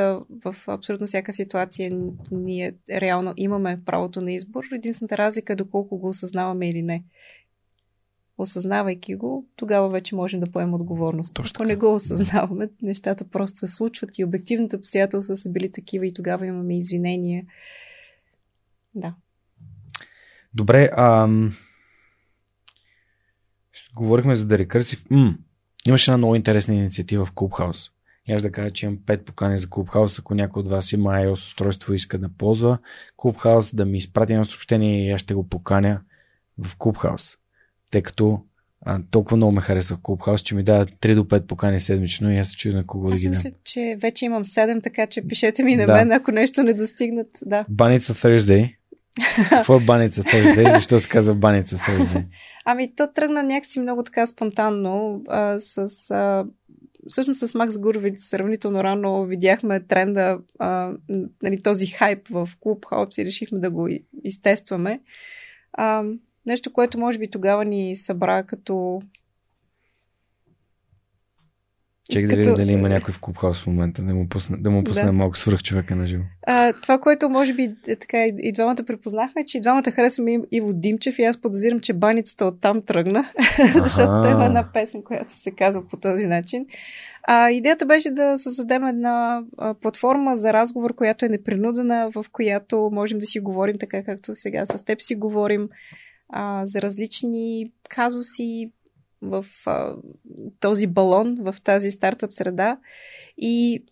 [0.44, 2.00] в абсолютно всяка ситуация
[2.30, 4.64] ние реално имаме правото на избор.
[4.74, 7.04] Единствената разлика е доколко го осъзнаваме или не.
[8.38, 11.34] Осъзнавайки го, тогава вече можем да поемем отговорност.
[11.34, 16.06] Точно Ако не го осъзнаваме, нещата просто се случват и обективните обстоятелства са били такива
[16.06, 17.46] и тогава имаме извинения.
[18.94, 19.14] Да.
[20.54, 21.56] Добре, ам...
[23.94, 25.10] говорихме за The Recursive.
[25.10, 25.38] М-
[25.86, 27.90] имаше една много интересна инициатива в Clubhouse.
[28.28, 30.20] И аз да кажа, че имам 5 покани за Clubhouse.
[30.20, 32.78] Ако някой от вас има iOS устройство и иска да ползва
[33.16, 36.00] Clubhouse, да ми изпрати едно съобщение и аз ще го поканя
[36.58, 37.38] в Clubhouse.
[37.90, 38.40] Тъй като
[38.86, 42.38] а, толкова много ме харесва Clubhouse, че ми дава 3 до 5 покани седмично и
[42.38, 43.30] аз се чудя на кого да Аз ги дам.
[43.30, 45.94] мисля, че вече имам 7, така че пишете ми на Да.
[45.94, 47.28] мен, ако нещо не достигнат.
[47.42, 47.64] Да.
[47.68, 48.74] Баница Thursday.
[49.50, 50.70] Какво е Баница Thursday?
[50.76, 52.24] Защо се казва Баница Thursday?
[52.64, 55.22] Ами, то тръгна някакси много така спонтанно.
[55.28, 55.76] А, с,
[56.10, 56.44] а,
[57.08, 60.92] всъщност с Макс Гуровиц сравнително рано видяхме тренда, а,
[61.42, 63.88] нали, този хайп в клуб Хаупс и решихме да го
[64.24, 65.00] изтестваме.
[65.72, 66.02] А,
[66.48, 69.02] нещо, което може би тогава ни събра като
[72.12, 74.84] Чек дали, Като- дали има някой в Clubhouse в момента, да му пусне, да му
[74.84, 75.12] пусне Да.
[75.12, 76.22] малко свръх човека на живо.
[76.46, 80.30] А, това, което може би е, така и, двамата препознахме, е, че и двамата харесваме
[80.30, 83.24] Ив- Иво Димчев и аз подозирам, че баницата оттам тръгна,
[83.74, 86.66] защото той има една песен, която се казва по този начин.
[87.22, 92.90] А, идеята беше да създадем една а, платформа за разговор, която е непринудена, в която
[92.92, 95.68] можем да си говорим така, както сега с теб си говорим,
[96.28, 98.72] а, за различни казуси
[99.22, 99.94] в а,
[100.60, 102.78] този балон, в тази стартъп среда.
[103.38, 103.84] И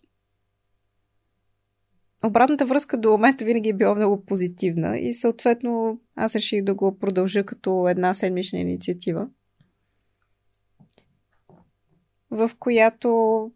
[2.25, 6.99] обратната връзка до момента винаги е била много позитивна и съответно аз реших да го
[6.99, 9.27] продължа като една седмична инициатива,
[12.31, 13.51] в която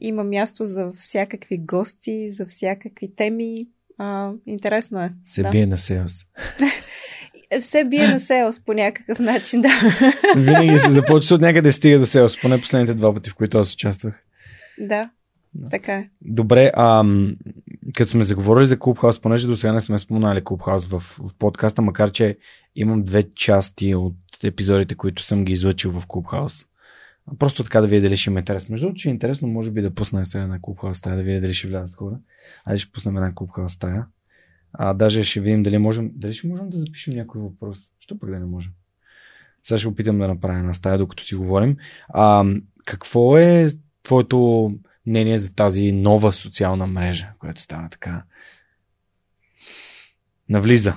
[0.00, 3.68] има място за всякакви гости, за всякакви теми.
[3.98, 5.12] А, интересно е.
[5.24, 5.50] Се да.
[5.50, 6.12] бие на селс.
[7.56, 9.68] Е, Все бие на селс по някакъв начин, да.
[10.36, 13.74] Винаги се започва от някъде стига до селс, поне последните два пъти, в които аз
[13.74, 14.22] участвах.
[14.78, 15.10] да,
[15.54, 15.68] Да.
[15.68, 16.08] така е.
[16.22, 17.36] Добре, ам,
[17.94, 21.82] като сме заговорили за Clubhouse, понеже до сега не сме споменали Clubhouse в, в подкаста,
[21.82, 22.36] макар че
[22.76, 24.14] имам две части от
[24.44, 26.66] епизодите, които съм ги излъчил в Clubhouse.
[27.38, 28.68] Просто така да видя дали ще има интерес.
[28.68, 31.40] Между другото, че е интересно, може би да пусна сега една Clubhouse стая, да видя
[31.40, 32.16] дали ще влязат хора.
[32.64, 34.06] Айде ще пуснем една Clubhouse стая.
[34.78, 37.90] А даже ще видим дали можем, дали ще можем да запишем някой въпрос.
[38.00, 38.72] Що пък да не можем?
[39.62, 41.76] Сега ще опитам да направя една стая, докато си говорим.
[42.08, 42.44] А,
[42.84, 43.66] какво е
[44.02, 44.72] твоето
[45.06, 48.24] мнение за тази нова социална мрежа, която става така?
[50.48, 50.94] Навлиза.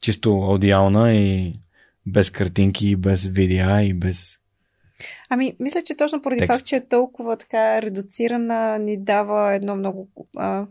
[0.00, 1.52] Чисто аудиална и
[2.06, 4.38] без картинки, и без видеа, и без...
[5.28, 6.52] Ами, мисля, че точно поради Текст.
[6.52, 10.66] факт, че е толкова така редуцирана, ни дава едно много а,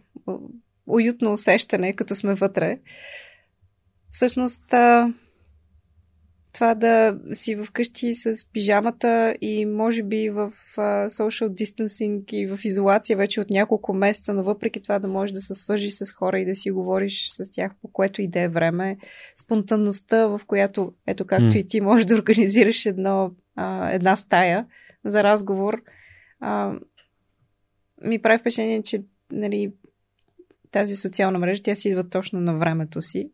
[0.88, 2.80] уютно усещане, като сме вътре.
[4.10, 5.14] Всъщност, а,
[6.54, 12.60] това да си вкъщи с пижамата и може би в а, social distancing и в
[12.64, 16.40] изолация вече от няколко месеца, но въпреки това да можеш да се свържиш с хора
[16.40, 18.98] и да си говориш с тях по което и да е време.
[19.36, 24.66] Спонтанността, в която, ето както и ти можеш да организираш едно, а, една стая
[25.06, 25.82] за разговор,
[26.40, 26.74] а,
[28.02, 29.72] ми прави впечатление, че нали,
[30.74, 33.32] тази социална мрежа, тя си идва точно на времето си.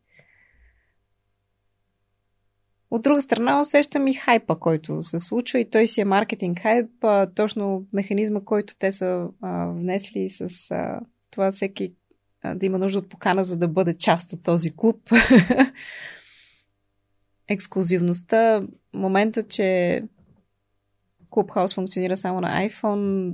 [2.92, 7.04] От друга страна усещам и хайпа, който се случва и той си е маркетинг хайп,
[7.04, 11.00] а, точно механизма, който те са а, внесли с а,
[11.32, 11.94] това всеки
[12.44, 15.10] а, да има нужда от покана, за да бъде част от този клуб.
[17.48, 18.64] Ексклюзивността,
[18.94, 20.02] момента, че
[21.30, 23.34] Clubhouse функционира само на iPhone,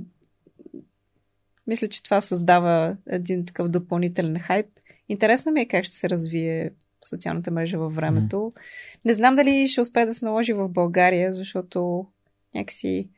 [1.66, 4.66] мисля, че това създава един такъв допълнителен хайп.
[5.08, 6.70] Интересно ми е как ще се развие
[7.08, 8.36] социалната мрежа във времето.
[8.36, 8.58] Mm.
[9.04, 12.06] Не знам дали ще успее да се наложи в България, защото
[12.54, 13.08] някакси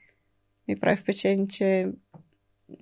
[0.68, 1.88] ми прави впечатление, че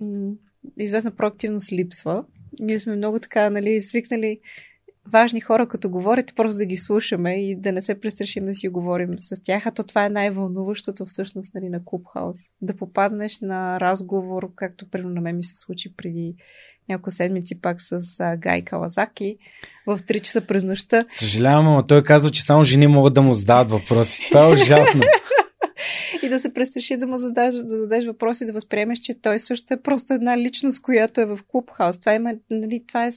[0.01, 0.33] м-
[0.77, 2.25] известна проактивност липсва.
[2.59, 4.39] Ние сме много така, нали, свикнали
[5.11, 8.67] важни хора, като говорите, просто да ги слушаме и да не се престрашим да си
[8.67, 9.65] говорим с тях.
[9.65, 12.37] А то това е най-вълнуващото всъщност нали, на Клубхаус.
[12.61, 16.35] Да попаднеш на разговор, както примерно на мен ми се случи преди
[16.89, 19.37] няколко седмици пак с а, Гай Калазаки
[19.87, 21.05] в 3 часа през нощта.
[21.09, 24.25] Съжалявам, но той казва, че само жени могат да му задават въпроси.
[24.29, 25.01] Това е ужасно.
[26.23, 29.73] и да се престраши да му зададеш, да зададеш въпроси, да възприемеш, че той също
[29.73, 31.99] е просто една личност, която е в Клубхаус.
[31.99, 33.11] Това, има, нали, това е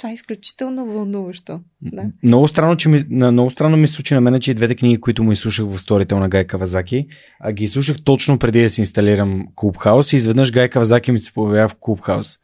[0.00, 1.60] това е изключително вълнуващо.
[1.82, 2.02] Да.
[2.22, 5.24] Много странно, че ми, много странно ми случи на мен, че и двете книги, които
[5.24, 7.06] му изслушах в сторител на Гай Кавазаки,
[7.40, 11.32] а ги слушах точно преди да си инсталирам Клубхаус и изведнъж Гай Кавазаки ми се
[11.32, 12.38] появява в Клубхаус.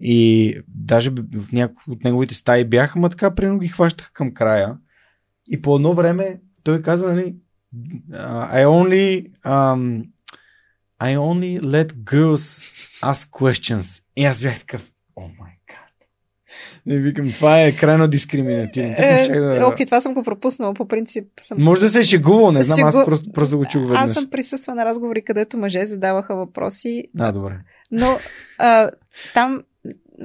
[0.00, 4.76] И даже в някои от неговите стаи бяха, ма така примерно ги хващах към края.
[5.50, 7.34] И по едно време той каза, нали,
[8.12, 10.04] I only, um,
[11.00, 12.70] I only let girls
[13.02, 14.02] ask questions.
[14.16, 15.61] И аз бях такъв, oh my
[16.86, 18.94] не викам, това е крайно дискриминативно.
[18.98, 19.66] Е, да...
[19.66, 20.74] Окей, това съм го пропуснала.
[20.74, 21.58] По принцип съм...
[21.60, 22.88] Може да се е шегувал, не знам, Шегу...
[22.88, 23.98] аз просто, просто го чух веднъж.
[24.00, 27.04] Аз съм присъства на разговори, където мъже задаваха въпроси.
[27.18, 27.54] А, добре.
[27.90, 28.18] Но
[28.58, 28.90] а,
[29.34, 29.62] там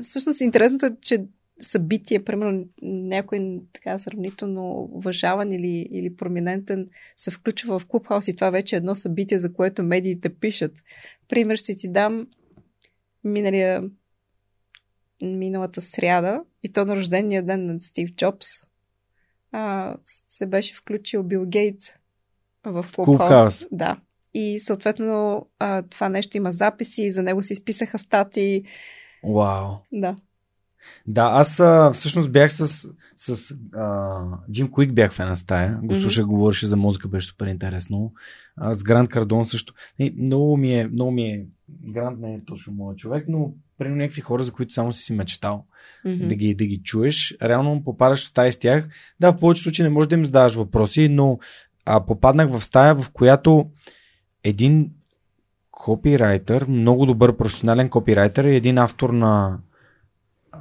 [0.01, 1.23] всъщност интересното е, че
[1.61, 8.49] събитие, примерно някой така сравнително уважаван или, или проминентен се включва в Клубхаус и това
[8.49, 10.71] вече е едно събитие, за което медиите пишат.
[11.29, 12.27] Пример ще ти дам
[13.23, 13.83] миналия
[15.21, 18.47] миналата сряда и то на рождения ден на Стив Джобс
[19.51, 21.89] а, се беше включил Бил Гейтс
[22.65, 23.65] в Клубхаус.
[23.71, 23.97] Да.
[24.33, 28.63] И съответно а, това нещо има записи, за него се изписаха стати.
[29.23, 29.75] Вау.
[29.91, 30.15] Да.
[31.07, 34.21] Да, аз а, всъщност бях с, с а,
[34.51, 35.79] Джим Куик бях в една стая.
[35.83, 36.29] Го слушах, mm-hmm.
[36.29, 38.13] говореше за музика, беше супер интересно.
[38.55, 39.73] А, с Грант Кардон също.
[39.99, 43.89] Не, много ми е, много ми е, Грант не е точно моят човек, но при
[43.89, 45.65] някакви хора, за които само си си мечтал
[46.05, 46.27] mm-hmm.
[46.27, 48.89] да, ги, да ги чуеш, реално попадаш в стая с тях.
[49.19, 51.39] Да, в повечето случаи не можеш да им задаваш въпроси, но
[51.85, 53.65] а, попаднах в стая, в която
[54.43, 54.91] един
[55.71, 59.59] копирайтер, много добър професионален копирайтер и един автор на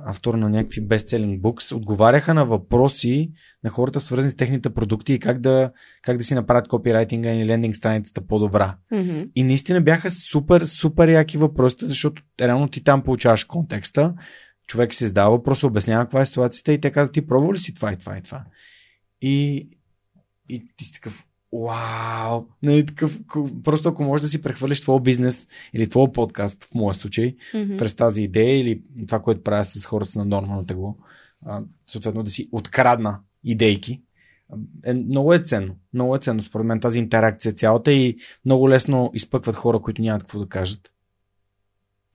[0.06, 3.30] автор на някакви бестселинг букс, отговаряха на въпроси
[3.64, 5.72] на хората, свързани с техните продукти и как да,
[6.02, 8.76] как да си направят копирайтинга и лендинг страницата по-добра.
[8.92, 9.30] Mm-hmm.
[9.34, 14.14] И наистина бяха супер, супер яки въпроси, защото реално ти там получаваш контекста,
[14.66, 17.74] човек се задава въпрос, обяснява каква е ситуацията и те казват, ти пробва ли си
[17.74, 18.44] това и това и това?
[19.20, 19.68] И,
[20.48, 22.44] и ти си такъв, Вау!
[22.62, 23.20] Нали, такъв,
[23.64, 27.78] просто ако можеш да си прехвърлиш твой бизнес или твой подкаст, в моя случай, mm-hmm.
[27.78, 30.96] през тази идея или това, което правя с хората на нормално тегло,
[31.86, 34.02] съответно да си открадна идейки,
[34.84, 35.76] е, много е ценно.
[35.92, 40.22] Много е ценно, според мен, тази интеракция цялата и много лесно изпъкват хора, които нямат
[40.22, 40.90] какво да кажат.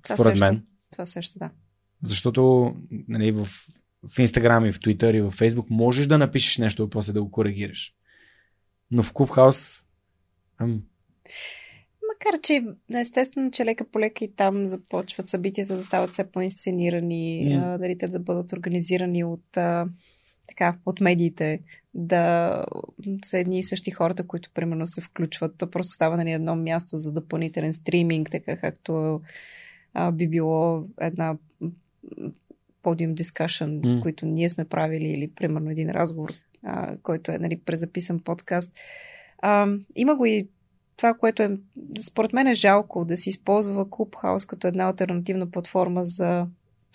[0.03, 0.45] Това според също.
[0.45, 0.65] мен.
[0.91, 1.49] Това също, да.
[2.03, 2.73] Защото
[3.07, 3.47] нали, в,
[4.15, 7.23] в Инстаграм и в Твитър и в Фейсбук можеш да напишеш нещо и после да
[7.23, 7.93] го коригираш.
[8.91, 9.85] Но в Клубхаус...
[10.57, 10.83] Ам...
[12.13, 12.63] Макар, че
[13.01, 17.77] естествено, че лека по лека и там започват събитията да стават все по-инсценирани, mm.
[17.77, 19.87] дали те да бъдат организирани от, а,
[20.47, 21.59] така, от медиите,
[21.93, 22.65] да
[23.25, 25.57] са едни и същи хората, които примерно се включват.
[25.57, 29.21] То просто става на нали, едно място за допълнителен стриминг, така както
[29.93, 31.37] а, би било една
[32.83, 34.01] подиум дискашън, mm.
[34.01, 38.71] които ние сме правили или примерно един разговор, а, който е нали, презаписан подкаст.
[39.37, 40.47] А, има го и
[40.97, 41.57] това, което е,
[41.99, 46.47] според мен е жалко да се използва Clubhouse като една альтернативна платформа за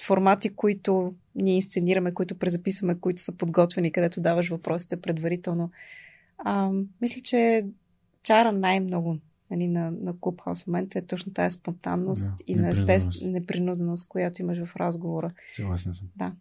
[0.02, 5.70] формати, които ние инсценираме, които презаписваме, които са подготвени, където даваш въпросите предварително.
[6.38, 6.70] А,
[7.00, 7.66] мисля, че
[8.22, 9.18] чара най-много
[9.50, 14.08] нали, на, на Clubhouse в момента е точно тази спонтанност да, и на естествена непринуденост,
[14.08, 15.32] която имаш в разговора.
[15.50, 16.08] Съгласен съм.
[16.16, 16.32] Да.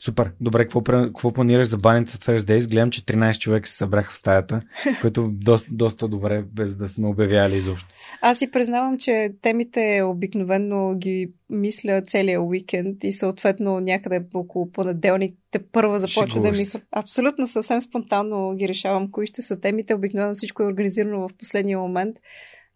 [0.00, 0.32] Супер.
[0.40, 2.70] Добре, какво, какво планираш за баните Thursdays?
[2.70, 4.62] Гледам, че 13 човека се събраха в стаята,
[5.00, 7.88] което доста, доста добре, без да сме обявяли изобщо.
[8.20, 15.34] Аз си признавам, че темите обикновено ги мисля целия уикенд и съответно някъде около понеделник
[15.50, 16.64] те първа започва да ми...
[16.92, 19.94] Абсолютно съвсем спонтанно ги решавам кои ще са темите.
[19.94, 22.16] Обикновено всичко е организирано в последния момент,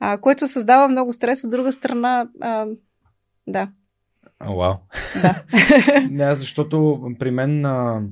[0.00, 1.44] а, което създава много стрес.
[1.44, 2.66] От друга страна, а,
[3.46, 3.68] да,
[4.38, 4.74] А, вау.
[5.22, 5.44] Да.
[6.10, 8.02] Да, защото при мен а,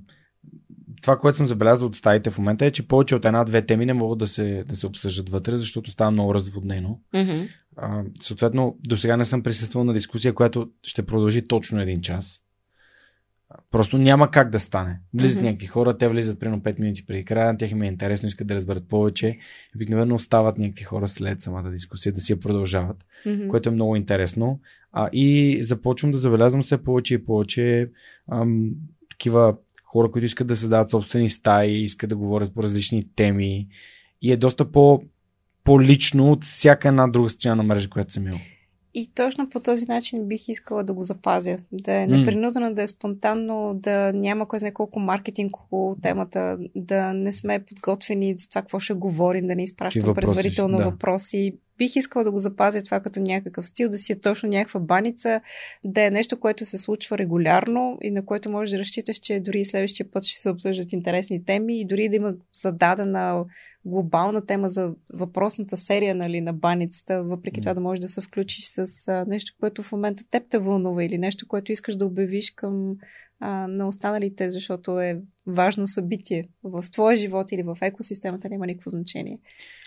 [1.03, 3.93] това, което съм забелязал от стаите в момента е, че повече от една-две теми не
[3.93, 7.01] могат да се, да се обсъждат вътре, защото става много разводнено.
[7.15, 7.43] Мгм.
[7.77, 12.43] А, съответно, до сега не съм присъствал на дискусия, която ще продължи точно един час.
[13.70, 15.01] Просто няма как да стане.
[15.15, 15.47] Влизат Мгм.
[15.47, 18.47] някакви хора, те влизат примерно 5 минути преди края, на тях им е интересно, искат
[18.47, 19.39] да разберат повече.
[19.77, 23.49] Обикновено остават някакви хора след самата дискусия да си я продължават Мгм.
[23.49, 24.61] което е много интересно.
[24.93, 27.91] А, и започвам да забелязвам все повече и повече
[28.33, 28.70] ам,
[29.11, 33.69] такива хора, които искат да създават собствени стаи, искат да говорят по различни теми
[34.23, 35.03] и е доста по,
[35.65, 38.41] по-лично от всяка една друга социална мрежа, която съм имал.
[38.94, 41.56] И точно по този начин бих искала да го запазя.
[41.73, 47.12] Да е непринудено, да е спонтанно, да няма кой знае колко маркетинг около темата, да
[47.12, 50.85] не сме подготвени за това какво ще говорим, да не изпращам въпроси, предварително да.
[50.85, 51.52] въпроси.
[51.83, 55.41] Бих искала да го запазя това като някакъв стил, да си е точно някаква баница,
[55.85, 59.65] да е нещо, което се случва регулярно и на което можеш да разчиташ, че дори
[59.65, 63.45] следващия път ще се обсъждат интересни теми и дори да има зададена
[63.85, 67.63] глобална тема за въпросната серия нали, на баницата, въпреки М.
[67.63, 71.05] това да можеш да се включиш с а, нещо, което в момента теб те вълнува
[71.05, 72.97] или нещо, което искаш да обявиш към
[73.44, 78.90] а, на останалите, защото е важно събитие в твоя живот или в екосистемата, няма никакво
[78.90, 79.39] значение.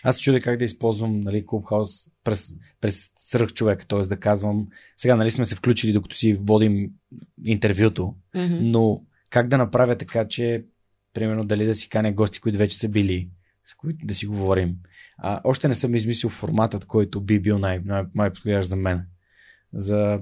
[0.02, 4.00] Аз се чудя как да използвам нали, Clubhouse през, през сръх човек, т.е.
[4.00, 6.90] да казвам, сега нали сме се включили докато си водим
[7.44, 8.60] интервюто, Mm-hmm.
[8.60, 10.64] но как да направя така, че
[11.12, 13.28] примерно дали да си каня гости, които вече са били,
[13.64, 14.76] с които да си говорим.
[15.18, 19.06] А, още не съм измислил форматът, който би бил най- най- най-подходящ за мен.
[19.72, 20.20] За...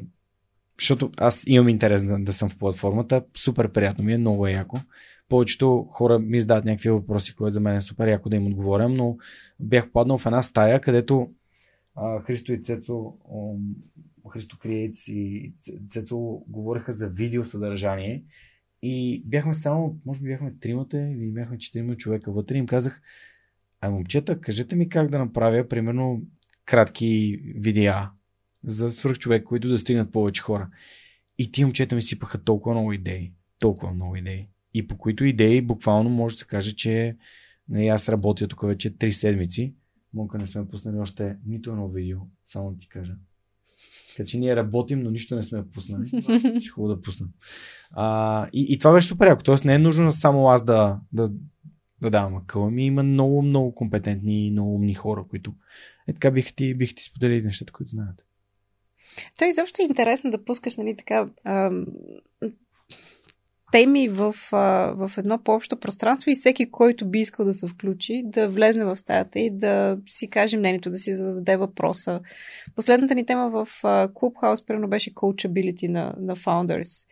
[0.80, 4.52] Защото аз имам интерес да, да съм в платформата, супер приятно ми е, много е
[4.52, 4.80] яко.
[5.28, 8.94] Повечето хора ми задават някакви въпроси, които за мен е супер яко да им отговорям,
[8.94, 9.16] но
[9.60, 11.30] бях попаднал в една стая, където
[11.96, 13.74] а, Христо и Цецо, ом,
[14.32, 15.52] Христо Криец и
[15.90, 16.16] Цецо
[16.48, 18.24] говориха за видеосъдържание
[18.82, 23.02] и бяхме само, може би бяхме тримата или бяхме четирима човека вътре и им казах,
[23.80, 26.22] ай момчета, кажете ми как да направя, примерно,
[26.64, 28.10] кратки видеа
[28.64, 30.68] за свръхчовек, които да стигнат повече хора.
[31.38, 33.32] И ти момчета ми сипаха толкова много идеи.
[33.58, 34.48] Толкова много идеи.
[34.74, 37.16] И по които идеи буквално може да се каже, че
[37.68, 39.74] нали, аз работя тук вече 3 седмици.
[40.14, 43.14] Монка не сме пуснали още нито едно видео, само да ти кажа.
[44.16, 46.08] Така че ние работим, но нищо не сме пуснали.
[46.60, 47.26] Ще хубаво да пусна.
[47.90, 49.42] А, и, и това беше супер яко.
[49.42, 51.30] Тоест не е нужно само аз да, да,
[52.00, 52.86] да давам акъла ми.
[52.86, 55.54] Има много, много компетентни и много умни хора, които
[56.06, 58.24] е така бих ти, бих ти споделили нещата, които знаят.
[59.38, 61.86] То изобщо е интересно да пускаш, нали, така, ам,
[63.72, 64.34] теми в,
[64.96, 68.96] в едно по-общо пространство и всеки, който би искал да се включи, да влезне в
[68.96, 72.20] стаята и да си каже мнението, да си зададе въпроса.
[72.76, 77.06] Последната ни тема в а, Clubhouse, примерно, беше coachability на, на founders.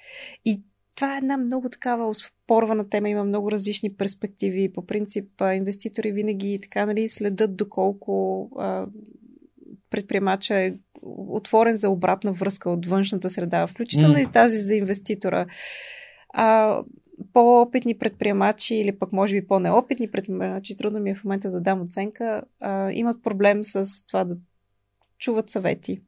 [0.45, 0.63] И
[0.97, 4.73] това е една много такава спорвана тема, има много различни перспективи.
[4.73, 8.49] По принцип, инвеститори винаги така, нали, следят доколко
[9.91, 14.21] предприемача е отворен за обратна връзка от външната среда, включително М.
[14.21, 15.47] и тази за инвеститора.
[16.29, 16.79] А,
[17.33, 21.81] по-опитни предприемачи или пък може би по-неопитни предприемачи, трудно ми е в момента да дам
[21.81, 24.37] оценка, а, имат проблем с това да
[25.19, 26.01] чуват съвети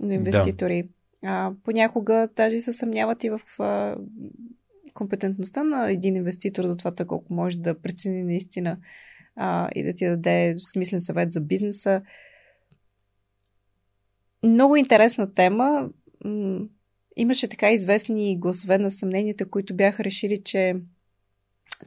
[0.00, 0.88] на инвеститори.
[1.24, 3.96] А, понякога даже се съмняват и в а,
[4.94, 8.78] компетентността на един инвеститор за това той колко може да прецени наистина
[9.36, 12.02] а, и да ти даде смислен съвет за бизнеса.
[14.44, 15.88] Много интересна тема.
[17.16, 20.74] Имаше така известни гласове на съмненията, които бяха решили, че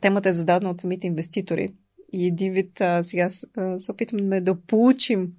[0.01, 1.69] темата е зададена от самите инвеститори.
[2.13, 5.31] И един вид а, сега се опитваме да получим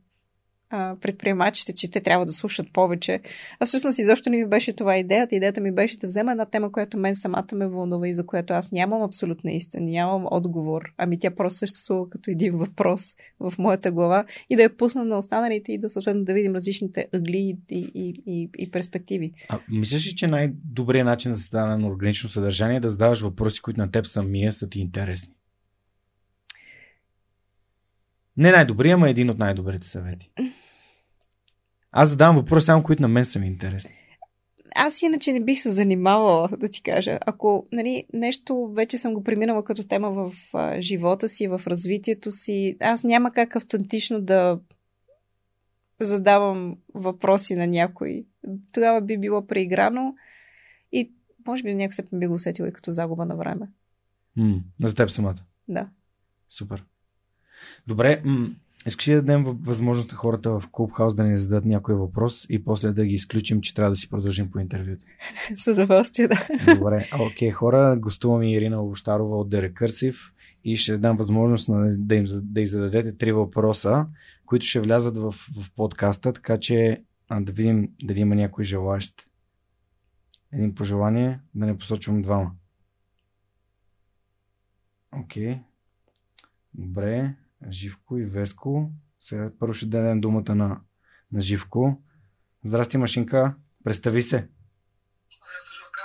[0.70, 3.20] предприемачите, че те трябва да слушат повече.
[3.60, 5.36] А всъщност изобщо не ми беше това идеята.
[5.36, 8.52] Идеята ми беше да взема една тема, която мен самата ме вълнува и за която
[8.52, 10.82] аз нямам абсолютна истина, нямам отговор.
[10.98, 15.18] Ами тя просто съществува като един въпрос в моята глава и да я пусна на
[15.18, 19.32] останалите и да съответно да видим различните ъгли и, и, и, и перспективи.
[19.48, 23.62] А мислиш ли, че най-добрият начин за създаване на органично съдържание е да задаваш въпроси,
[23.62, 25.32] които на теб самия са ти интересни?
[28.36, 30.30] Не най-добрия, ама един от най-добрите съвети.
[31.90, 33.94] Аз задавам въпроси само, които на мен са ми интересни.
[34.74, 37.18] Аз иначе не бих се занимавала, да ти кажа.
[37.26, 42.32] Ако нали, нещо вече съм го преминала като тема в а, живота си, в развитието
[42.32, 44.60] си, аз няма как автентично да
[46.00, 48.26] задавам въпроси на някой.
[48.72, 50.14] Тогава би било преиграно
[50.92, 51.12] и
[51.46, 53.68] може би се би го усетила и като загуба на време.
[54.36, 55.42] М, за теб самата.
[55.68, 55.90] Да.
[56.48, 56.84] Супер.
[57.86, 58.50] Добре, м-
[58.86, 62.64] Искаш ли да дадем възможност на хората в Клубхаус да ни зададат някой въпрос и
[62.64, 65.04] после да ги изключим, че трябва да си продължим по интервюто?
[65.56, 66.46] С удоволствие, да.
[66.74, 67.08] Добре.
[67.20, 70.16] Окей, хора, гостувам и Ирина Обощарова от The Recursive
[70.64, 71.70] и ще дам възможност
[72.06, 74.06] да им да зададете три въпроса,
[74.46, 79.26] които ще влязат в, в подкаста, така че а, да видим дали има някой желащ.
[80.52, 82.52] Един пожелание, да не посочвам двама.
[85.12, 85.54] Окей.
[85.54, 85.58] Okay.
[86.74, 87.34] Добре.
[87.70, 88.90] Живко и Веско.
[89.20, 90.80] Сега първо ще дадем думата на,
[91.32, 92.02] на Живко.
[92.64, 93.56] Здрасти, машинка.
[93.84, 94.38] Представи се.
[95.36, 96.04] Здрасти, Живка.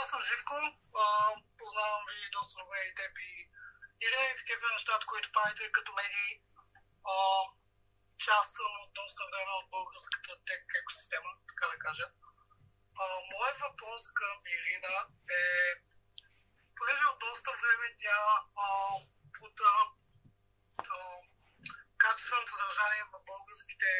[0.00, 0.56] Аз съм Живко.
[1.60, 3.30] Познавам ви доста добре и теб и
[4.04, 6.32] Ирина и такива нещата, които правите като медии.
[8.26, 12.06] Част съм от доста време от българската тек екосистема, така да кажа.
[13.32, 14.96] Моят въпрос към Ирина
[15.38, 15.40] е,
[16.76, 18.20] понеже от доста време тя
[19.46, 19.58] от
[22.02, 23.90] качественото съдържание в българските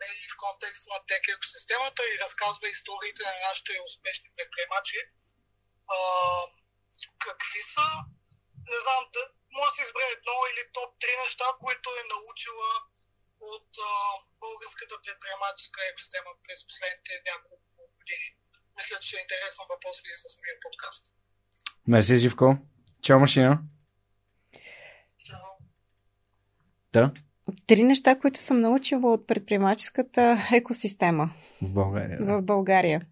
[0.00, 5.00] медии в контекст на тек екосистемата и разказва историите на нашите успешни предприемачи.
[5.94, 5.98] А,
[7.26, 7.88] какви са,
[8.72, 9.22] не знам, да,
[9.56, 12.70] може да се избере едно или топ три неща, които е научила
[13.52, 13.92] от а,
[14.44, 18.28] българската предприемаческа екосистема през последните няколко години.
[18.76, 21.02] Мисля, че е интересен въпрос и за самия подкаст.
[21.90, 22.46] Мерси, Живко.
[23.04, 23.52] Чао, машина.
[26.94, 27.10] Да.
[27.66, 31.30] Три неща, които съм научила от предприемаческата екосистема.
[31.62, 32.16] В България.
[32.16, 32.24] Да.
[32.24, 33.06] В България.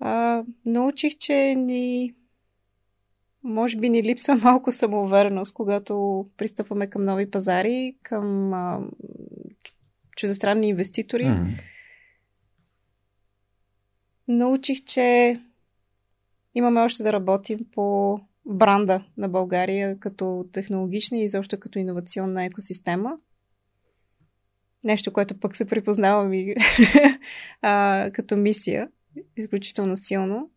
[0.00, 2.14] А, научих, че ни
[3.42, 8.80] може би ни липсва малко самоувереност, когато пристъпваме към нови пазари, към а,
[10.16, 11.24] чуждестранни инвеститори.
[11.24, 11.60] Mm-hmm.
[14.28, 15.40] Научих, че
[16.54, 23.18] имаме още да работим по бранда на България като технологична и изобщо като иновационна екосистема.
[24.84, 26.54] Нещо, което пък се припознавам и
[27.62, 28.88] а, като мисия.
[29.36, 30.50] Изключително силно.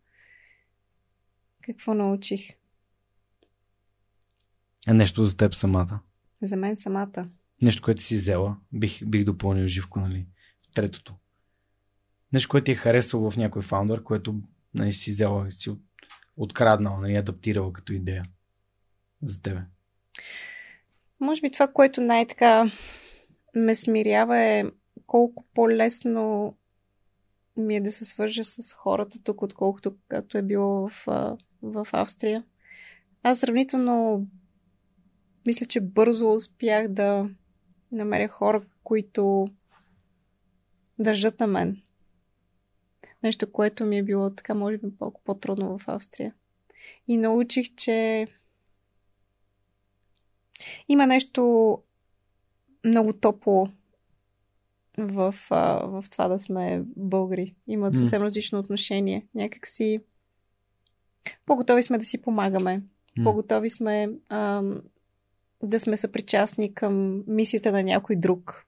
[1.62, 2.50] Какво научих?
[4.86, 6.00] А нещо за теб самата?
[6.42, 7.28] За мен самата.
[7.62, 8.56] Нещо, което си взела.
[8.72, 10.26] Бих, бих допълнил живко, нали?
[10.74, 11.14] Третото.
[12.32, 14.40] Нещо, което ти е харесало в някой фаундър, което
[14.74, 15.70] нали, си взела, си
[16.38, 18.24] откраднала, нали, адаптирала като идея
[19.22, 19.60] за тебе?
[21.20, 22.70] Може би това, което най-така
[23.54, 24.64] ме смирява е
[25.06, 26.54] колко по-лесно
[27.56, 31.04] ми е да се свържа с хората тук, отколкото както е било в,
[31.62, 32.44] в Австрия.
[33.22, 34.26] Аз сравнително
[35.46, 37.28] мисля, че бързо успях да
[37.92, 39.48] намеря хора, които
[40.98, 41.82] държат на мен.
[43.22, 46.34] Нещо, което ми е било така, може би, малко по-трудно в Австрия.
[47.08, 48.26] И научих, че
[50.88, 51.78] има нещо
[52.84, 53.68] много топло
[54.98, 57.54] в, в това да сме българи.
[57.66, 59.26] Имат съвсем различно отношение.
[59.34, 60.00] Някак си
[61.46, 62.82] по-готови сме да си помагаме.
[63.24, 64.82] По-готови сме ам,
[65.62, 68.66] да сме съпричастни към мисията на някой друг.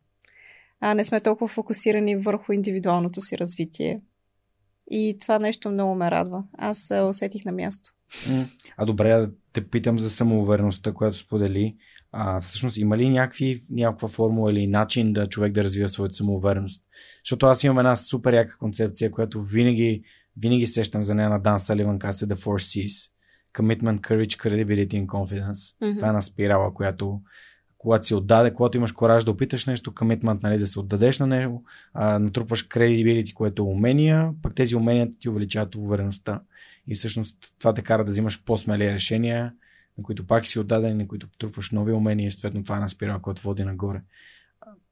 [0.80, 4.00] А не сме толкова фокусирани върху индивидуалното си развитие.
[4.90, 6.44] И това нещо много ме радва.
[6.58, 7.90] Аз се усетих на място.
[8.76, 11.76] А добре, те питам за самоувереността, която сподели.
[12.12, 16.82] А, всъщност има ли някакви, някаква формула или начин да човек да развива своята самоувереност?
[17.24, 20.02] Защото аз имам една супер яка концепция, която винаги,
[20.36, 23.10] винаги сещам за нея на Дан Саливан, каза The Four C's.
[23.54, 25.52] Commitment, Courage, Credibility and Confidence.
[25.52, 25.96] Mm-hmm.
[25.96, 27.20] Това е една спирала, която
[27.80, 31.26] когато си отдаде, когато имаш кораж да опиташ нещо, комитмент, нали, да се отдадеш на
[31.26, 36.40] него, а, натрупваш кредибилити, което е умения, пък тези умения ти увеличават увереността.
[36.86, 39.52] И всъщност това те кара да взимаш по-смели решения,
[39.98, 42.88] на които пак си отдаден, на които трупваш нови умения и съответно това е една
[42.88, 44.02] спирала, която води нагоре.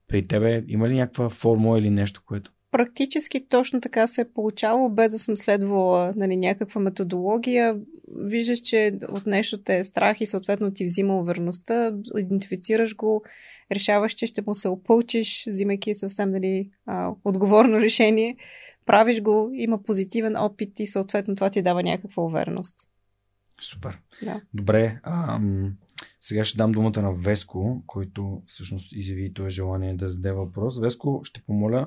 [0.09, 2.53] При тебе има ли някаква формула или нещо, което?
[2.71, 7.77] Практически точно така се е получавало, без да съм следвала нали, някаква методология.
[8.17, 13.25] Виждаш, че от нещо те е страх и съответно ти взима увереността, идентифицираш го,
[13.73, 18.37] решаваш, че ще му се опълчиш, взимайки съвсем нали, а, отговорно решение,
[18.87, 22.75] правиш го, има позитивен опит и съответно това ти дава някаква увереност.
[23.61, 23.99] Супер.
[24.23, 24.41] Да.
[24.55, 25.01] Добре.
[25.03, 25.77] Ам,
[26.21, 30.81] сега ще дам думата на Веско, който всъщност изяви това желание да зададе въпрос.
[30.81, 31.87] Веско, ще помоля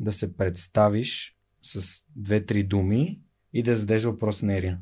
[0.00, 3.18] да се представиш с две-три думи
[3.52, 4.78] и да зададеш въпрос на Ерина.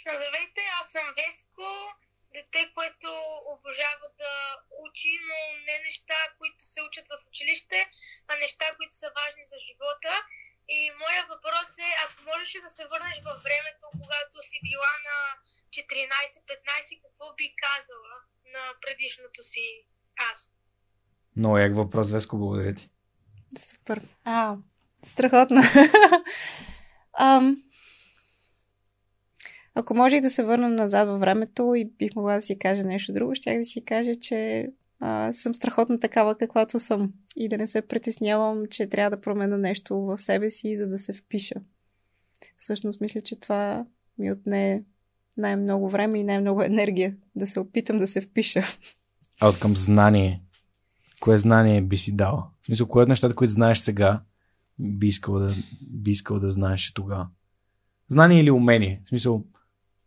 [0.00, 1.68] Здравейте, аз съм Веско,
[2.34, 3.08] дете, което
[3.54, 4.34] обожава да
[4.86, 7.78] учи, но не неща, които се учат в училище,
[8.30, 10.12] а неща, които са важни за живота.
[10.68, 15.18] И моя въпрос е, ако можеш да се върнеш във времето, когато си била на
[15.76, 18.14] 14-15, какво би казала
[18.54, 19.66] на предишното си
[20.30, 20.38] аз.
[21.36, 22.90] Много як въпрос, Веско, благодаря ти.
[23.58, 24.08] Супер.
[24.24, 24.56] А,
[25.06, 25.62] страхотно.
[27.18, 27.62] Ам,
[29.74, 33.12] ако можех да се върна назад във времето и бих могла да си кажа нещо
[33.12, 34.68] друго, щях да си кажа, че
[35.00, 37.12] а, съм страхотна такава, каквато съм.
[37.36, 40.98] И да не се притеснявам, че трябва да променя нещо в себе си, за да
[40.98, 41.54] се впиша.
[42.56, 43.86] Всъщност мисля, че това
[44.18, 44.84] ми отне
[45.36, 48.64] най-много време и най-много енергия да се опитам да се впиша.
[49.40, 50.42] А от към знание.
[51.20, 52.51] Кое знание би си дала?
[52.62, 54.22] В смисъл, кое от нещата, които знаеш сега,
[54.78, 57.28] би искал да, би искал да знаеш тогава?
[58.08, 59.00] Знание или умение?
[59.04, 59.44] В смисъл,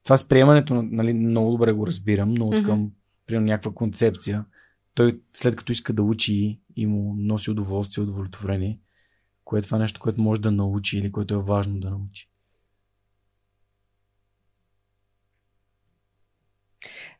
[0.03, 2.91] това с приемането, нали, много добре го разбирам, но от към, mm-hmm.
[3.27, 4.45] примерно, някаква концепция,
[4.93, 8.79] той след като иска да учи и му носи удоволствие, удовлетворение,
[9.43, 12.29] кое е това нещо, което може да научи или което е важно да научи?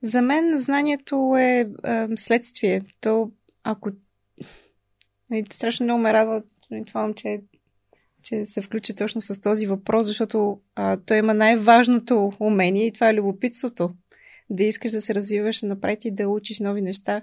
[0.02, 2.82] За мен знанието е, е следствие.
[3.02, 3.32] То,
[3.64, 3.91] ако...
[5.30, 7.42] Нали, страшно много ме радва нали, това момче,
[8.24, 13.10] че се включи точно с този въпрос, защото а, той има най-важното умение и това
[13.10, 13.94] е любопитството.
[14.50, 17.22] Да искаш да се развиваш напред и да учиш нови неща.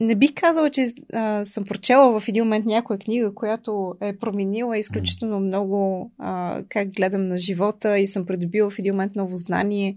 [0.00, 4.78] Не бих казала, че а, съм прочела в един момент някоя книга, която е променила
[4.78, 9.96] изключително много а, как гледам на живота и съм придобила в един момент ново знание.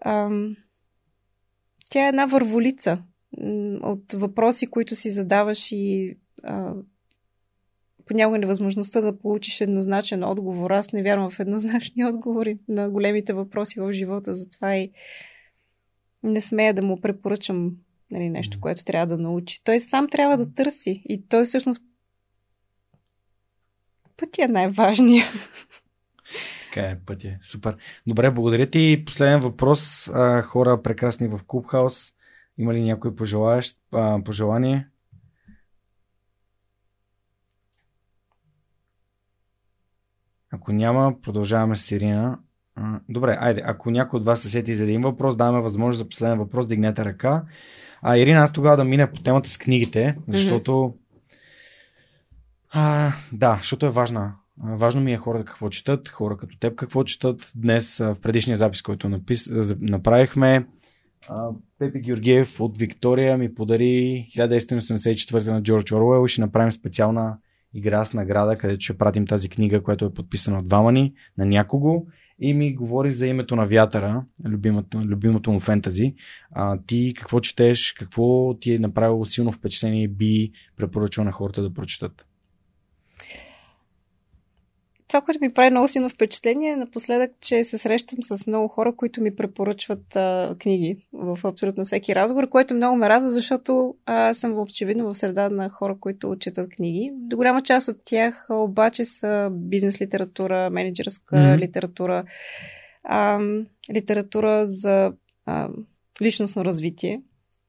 [0.00, 0.30] А,
[1.90, 3.02] тя е една върволица
[3.82, 6.72] от въпроси, които си задаваш и а,
[8.06, 10.70] понякога невъзможността да получиш еднозначен отговор.
[10.70, 14.90] Аз не вярвам в еднозначни отговори на големите въпроси в живота, затова и
[16.22, 17.76] не смея да му препоръчам
[18.10, 19.64] нали, нещо, което трябва да научи.
[19.64, 21.02] Той сам трябва да търси.
[21.08, 21.82] И той всъщност
[24.16, 25.24] пътя е най-важния.
[26.64, 27.36] Така е, пътя.
[27.42, 27.76] Супер.
[28.06, 29.02] Добре, благодаря ти.
[29.06, 30.08] Последен въпрос.
[30.08, 32.12] А, хора прекрасни в Клубхаус.
[32.60, 34.88] Има ли някой пожелаещ, а, пожелание?
[40.50, 42.38] Ако няма, продължаваме с Ирина.
[43.08, 46.38] Добре, айде, ако някой от вас се сети за един въпрос, даваме възможност за последен
[46.38, 47.44] въпрос, дигнете ръка.
[48.02, 50.72] А, Ирина, аз тогава да мина по темата с книгите, защото.
[50.72, 50.94] Mm-hmm.
[52.70, 54.34] А, да, защото е важна.
[54.58, 57.52] Важно ми е хората какво четат, хора като теб какво четат.
[57.54, 59.50] Днес в предишния запис, който напис...
[59.80, 60.66] направихме,
[61.78, 67.38] Пепи Георгиев от Виктория ми подари 1984 на Джордж Оруел и ще направим специална
[67.74, 71.46] игра с награда, където ще пратим тази книга, която е подписана от двама ни, на
[71.46, 72.06] някого
[72.40, 76.14] и ми говори за името на вятъра, любимото, любимото му фентази.
[76.52, 81.62] А, ти какво четеш, какво ти е направило силно впечатление и би препоръчал на хората
[81.62, 82.26] да прочитат?
[85.10, 88.96] Това, което ми прави много силно впечатление е напоследък, че се срещам с много хора,
[88.96, 94.34] които ми препоръчват а, книги в абсолютно всеки разговор, което много ме радва, защото а,
[94.34, 97.12] съм очевидно в среда на хора, които четат книги.
[97.14, 101.58] До голяма част от тях обаче са бизнес литература, менеджерска mm-hmm.
[101.58, 102.24] литература,
[103.04, 103.40] а,
[103.92, 105.12] литература за
[105.46, 105.68] а,
[106.22, 107.22] личностно развитие.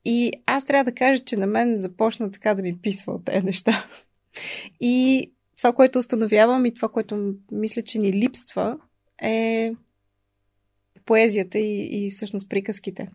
[0.05, 3.45] И аз трябва да кажа, че на мен започна така да ми писва от тези
[3.45, 3.85] неща.
[4.81, 5.31] И
[5.61, 8.77] това, което установявам и това, което мисля, че ни липсва,
[9.21, 9.73] е
[11.05, 13.09] поезията и, и всъщност приказките.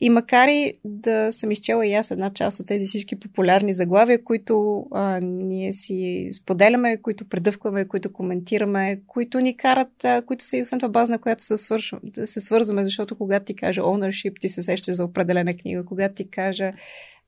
[0.00, 4.24] И макар и да съм изчела и аз една част от тези всички популярни заглавия,
[4.24, 10.56] които а, ние си споделяме, които предъвкваме, които коментираме, които ни карат, а, които са
[10.56, 13.80] и освен това база, на която се, свършвам, да се свързваме, защото когато ти кажа
[13.80, 16.72] ownership, ти се сещаш за определена книга, когато ти кажа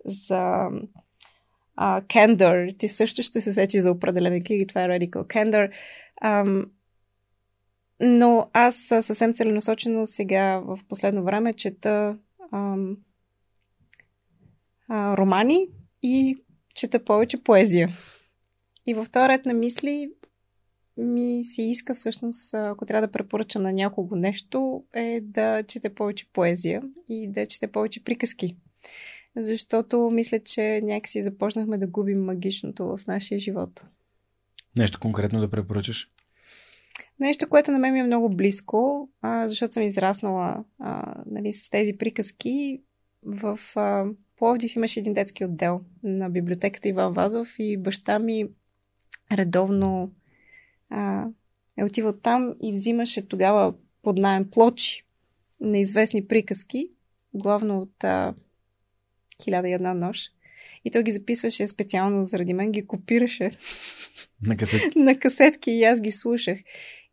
[0.05, 0.69] за
[1.83, 2.79] uh.
[2.79, 4.67] Ти също ще се сечи за определени книги.
[4.67, 5.71] Това е Radical Candor.
[6.25, 6.65] Um,
[8.01, 12.19] но аз съвсем целенасочено сега в последно време чета
[12.53, 12.97] ам,
[14.89, 15.67] а, романи
[16.03, 16.37] и
[16.75, 17.89] чета повече поезия.
[18.87, 20.11] И във ред на мисли
[20.97, 26.33] ми се иска всъщност, ако трябва да препоръчам на някого нещо, е да чете повече
[26.33, 28.57] поезия и да чете повече приказки
[29.37, 33.85] защото мисля, че някакси започнахме да губим магичното в нашия живот.
[34.77, 36.11] Нещо конкретно да препоръчаш?
[37.21, 41.71] Нещо, което на мен ми е много близко, а, защото съм израснала а, нали, с
[41.71, 42.83] тези приказки.
[43.23, 44.07] В а,
[44.43, 48.49] Пловдив имаше един детски отдел на библиотеката Иван Вазов и баща ми
[49.33, 50.13] редовно
[50.91, 51.27] а,
[51.77, 55.07] е отивал там и взимаше тогава под найем плочи
[55.61, 56.91] на известни приказки,
[57.35, 58.35] главно от а,
[59.45, 60.33] Хиляда и една нощ.
[60.85, 63.51] И той ги записваше специално заради мен, ги копираше
[64.47, 64.97] на, касет.
[64.97, 66.59] на касетки и аз ги слушах.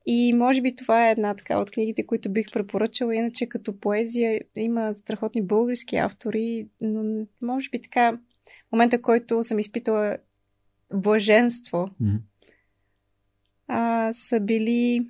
[0.06, 3.16] И може би това е една така от книгите, които бих препоръчала.
[3.16, 8.20] Иначе като поезия има страхотни български автори, но може би така
[8.72, 10.18] момента, който съм изпитала
[10.94, 12.16] блаженство, Мгм.
[13.68, 15.08] а, са били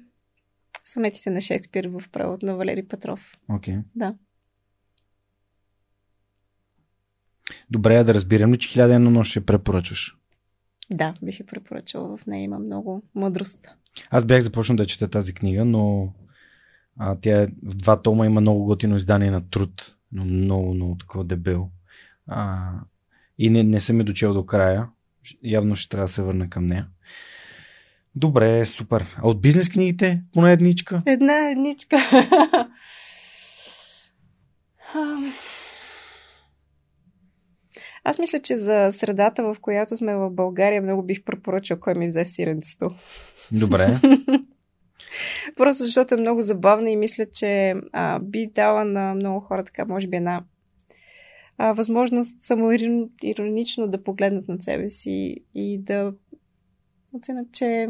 [0.86, 3.38] сонетите на Шекспир в превод на Валери Петров.
[3.50, 3.76] Окей.
[3.96, 4.16] Да.
[7.72, 10.16] Добре, а да разбирам ли, че хиляда едно нощ ще препоръчваш?
[10.92, 12.18] Да, бих я препоръчала.
[12.18, 13.68] В нея има много мъдрост.
[14.10, 16.14] Аз бях започнал да чета тази книга, но
[16.98, 20.96] а, тя е в два тома има много готино издание на труд, но много, много
[20.96, 21.70] такова дебел.
[22.28, 22.70] А,
[23.38, 24.88] и не, не съм я дочел до края.
[25.44, 26.88] Явно ще трябва да се върна към нея.
[28.16, 29.06] Добре, супер.
[29.18, 31.04] А от бизнес книгите поне едничка?
[31.06, 31.98] Една едничка.
[38.04, 42.08] Аз мисля, че за средата, в която сме в България, много бих препоръчал кой ми
[42.08, 42.92] взе сиренцето.
[43.52, 44.00] Добре.
[45.56, 49.86] Просто защото е много забавна и мисля, че а, би дала на много хора така,
[49.86, 50.44] може би една
[51.58, 56.14] а, възможност самоиронично да погледнат на себе си и да
[57.14, 57.90] оценят, че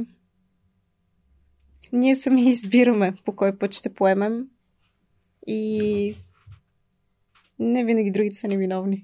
[1.94, 4.46] ние сами избираме по кой път ще поемем
[5.48, 6.16] и
[7.60, 9.02] не винаги другите са ни виновни.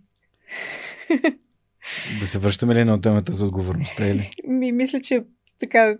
[2.20, 4.32] да се връщаме ли на темата за отговорността или?
[4.48, 5.24] Ми, мисля, че
[5.60, 5.98] така.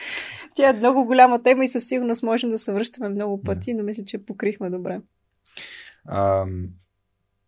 [0.54, 3.84] Тя е много голяма тема и със сигурност можем да се връщаме много пъти, но
[3.84, 5.00] мисля, че покрихме добре.
[6.04, 6.44] А,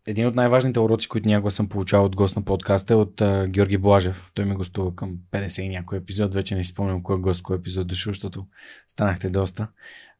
[0.07, 3.47] един от най-важните уроци, които някога съм получавал от гост на подкаста е от а,
[3.47, 4.31] Георги Блажев.
[4.33, 6.33] Той ме гостува към 50 и някой епизод.
[6.33, 8.45] Вече не си спомням кой гост, кой епизод дошъл, защото
[8.87, 9.67] станахте доста.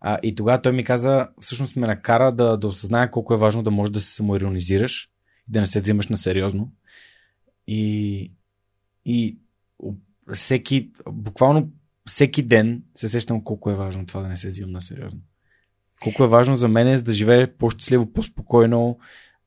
[0.01, 3.63] А, и тогава той ми каза, всъщност ме накара да, да осъзная колко е важно
[3.63, 5.09] да можеш да се самоиронизираш
[5.47, 6.72] да не се взимаш на сериозно.
[7.67, 8.31] И,
[9.05, 9.38] и
[10.34, 11.72] всеки, буквално
[12.07, 15.19] всеки ден се сещам колко е важно това да не се взимам на сериозно.
[16.01, 18.99] Колко е важно за мен е да живея по-щастливо, по-спокойно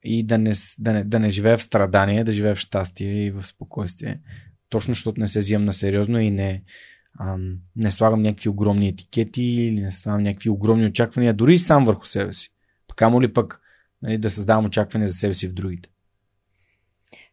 [0.04, 3.30] и да не, да, не, да не живея в страдание, да живея в щастие и
[3.30, 4.20] в спокойствие.
[4.68, 6.62] Точно защото не се взимам на сериозно и не,
[7.20, 11.84] ам, не слагам някакви огромни етикети или не слагам някакви огромни очаквания, дори и сам
[11.84, 12.52] върху себе си.
[12.96, 13.60] Камо ли пък
[14.02, 15.88] нали, да създавам очаквания за себе си в другите.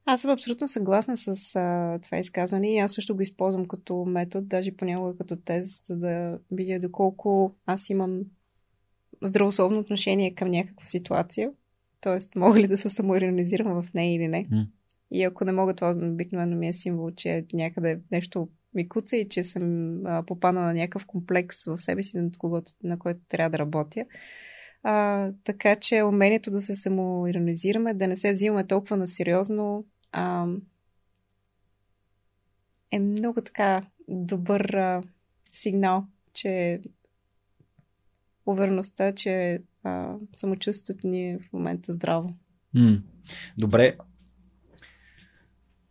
[0.06, 4.46] Аз съм абсолютно съгласна с а, това изказване и аз също го използвам като метод,
[4.48, 8.22] даже понякога като тест, за да видя доколко аз имам
[9.24, 11.52] здравословно отношение към някаква ситуация.
[12.02, 14.48] Тоест, мога ли да се самоиронизирам в нея или не.
[14.52, 14.68] М.
[15.12, 19.30] И ако не мога, това обикновено ми е символ, че някъде нещо ми куца и
[19.30, 23.50] че съм а, попаднала на някакъв комплекс в себе си, над когото, на който трябва
[23.50, 24.06] да работя.
[24.88, 29.86] А, така че умението да се самоиронизираме, да не се взимаме толкова на сериозно,
[32.92, 35.02] е много така добър а,
[35.54, 36.82] сигнал, че
[38.46, 42.34] увереността, че а, самочувствието ни е в момента здраво.
[43.58, 43.98] Добре.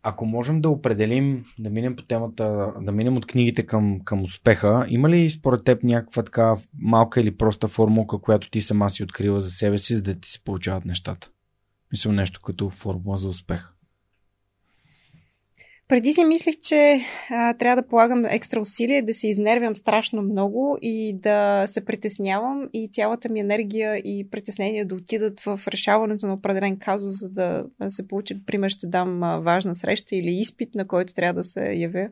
[0.07, 4.85] Ако можем да определим, да минем по темата, да минем от книгите към, към успеха,
[4.89, 9.41] има ли според теб някаква така малка или проста формулка, която ти сама си открила
[9.41, 11.29] за себе си, за да ти се получават нещата?
[11.91, 13.74] Мисля нещо като формула за успех.
[15.87, 16.99] Преди си мислих, че
[17.29, 22.69] а, трябва да полагам екстра усилие, да се изнервям страшно много и да се притеснявам
[22.73, 27.65] и цялата ми енергия и притеснение да отидат в решаването на определен казус, за да
[27.89, 31.73] се получи, пример ще дам а, важна среща или изпит, на който трябва да се
[31.73, 32.09] явя.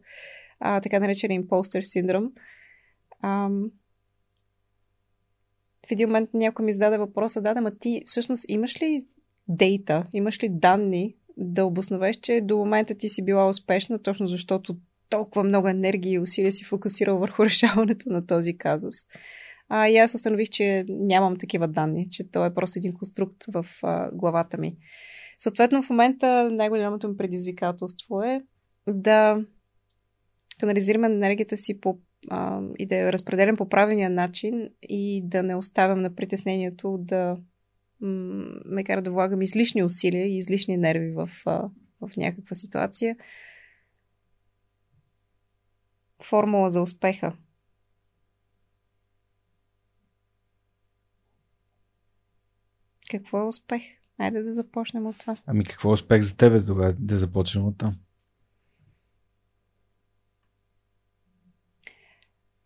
[0.60, 2.32] А, така наречен импостър синдром.
[3.24, 3.72] Ам...
[5.88, 9.06] В един момент някой ми зададе въпроса, да, да, ма ти всъщност имаш ли
[9.48, 14.78] дейта, имаш ли данни да обосновеш, че до момента ти си била успешна, точно защото
[15.10, 18.96] толкова много енергия и усилия си фокусирал върху решаването на този казус.
[19.70, 23.66] А, и аз установих, че нямам такива данни, че то е просто един конструкт в
[23.84, 24.76] а, главата ми.
[25.40, 28.42] Съответно, в момента най-голямото ми предизвикателство е
[28.88, 29.46] да
[30.60, 31.98] канализирам енергията си по,
[32.30, 37.38] а, и да я разпределям по правилния начин и да не оставям на притеснението да
[38.66, 41.30] ме кара да влагам излишни усилия и излишни нерви в,
[42.02, 43.18] в някаква ситуация.
[46.22, 47.38] Формула за успеха.
[53.12, 53.84] Какво е успех?
[54.18, 55.38] Айде да започнем от това.
[55.46, 57.96] Ами какво е успех за тебе тогава да започнем от там?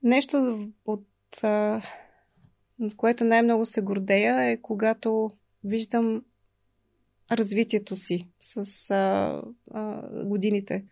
[0.03, 1.07] Нещо от
[2.79, 5.29] от което най-много се гордея е когато
[5.63, 6.23] виждам
[7.31, 9.41] развитието си с а,
[9.71, 10.85] а, годините.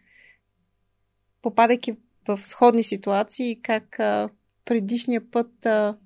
[1.42, 1.96] Попадайки
[2.28, 4.30] в сходни ситуации, как а,
[4.66, 5.98] предишния път а,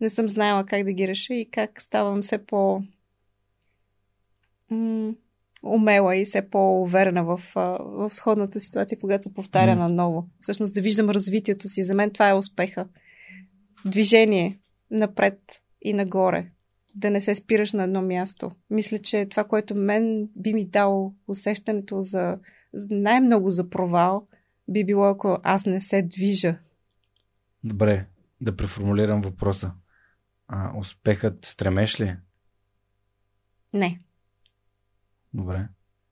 [0.00, 2.82] не съм знаела как да ги реша и как ставам все по
[4.70, 5.14] м-
[5.62, 9.78] умела и все по-уверена в, в сходната ситуация, когато се повтаря mm.
[9.78, 10.28] наново.
[10.40, 11.82] Всъщност да виждам развитието си.
[11.82, 12.88] За мен това е успеха.
[13.84, 14.58] Движение
[14.90, 16.50] напред и нагоре.
[16.94, 18.50] Да не се спираш на едно място.
[18.70, 22.38] Мисля, че това, което мен би ми дало усещането за
[22.90, 24.26] най-много за провал,
[24.68, 26.58] би било ако аз не се движа.
[27.64, 28.06] Добре,
[28.40, 29.72] да преформулирам въпроса.
[30.48, 32.16] А, успехът стремеш ли?
[33.74, 34.00] Не.
[35.34, 35.68] Добре.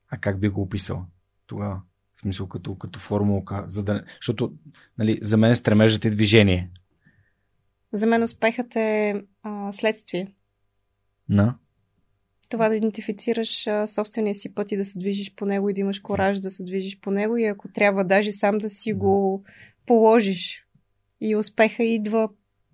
[0.08, 1.06] А как би го описала
[1.46, 1.80] тогава?
[2.16, 4.04] В смисъл като, като формулка, за да...
[4.16, 4.54] Защото
[4.98, 6.70] нали, за мен стремежът е движение.
[7.92, 10.34] За мен успехът е а, следствие.
[11.28, 11.58] На?
[12.48, 15.80] Това да идентифицираш а, собствения си път и да се движиш по него и да
[15.80, 19.44] имаш кораж да се движиш по него и ако трябва даже сам да си го
[19.86, 20.66] положиш.
[21.20, 22.28] И успеха идва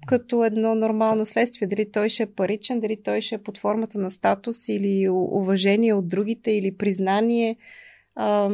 [0.06, 1.68] като едно нормално следствие.
[1.68, 5.94] Дали той ще е паричен, дали той ще е под формата на статус или уважение
[5.94, 7.56] от другите или признание.
[8.14, 8.50] А,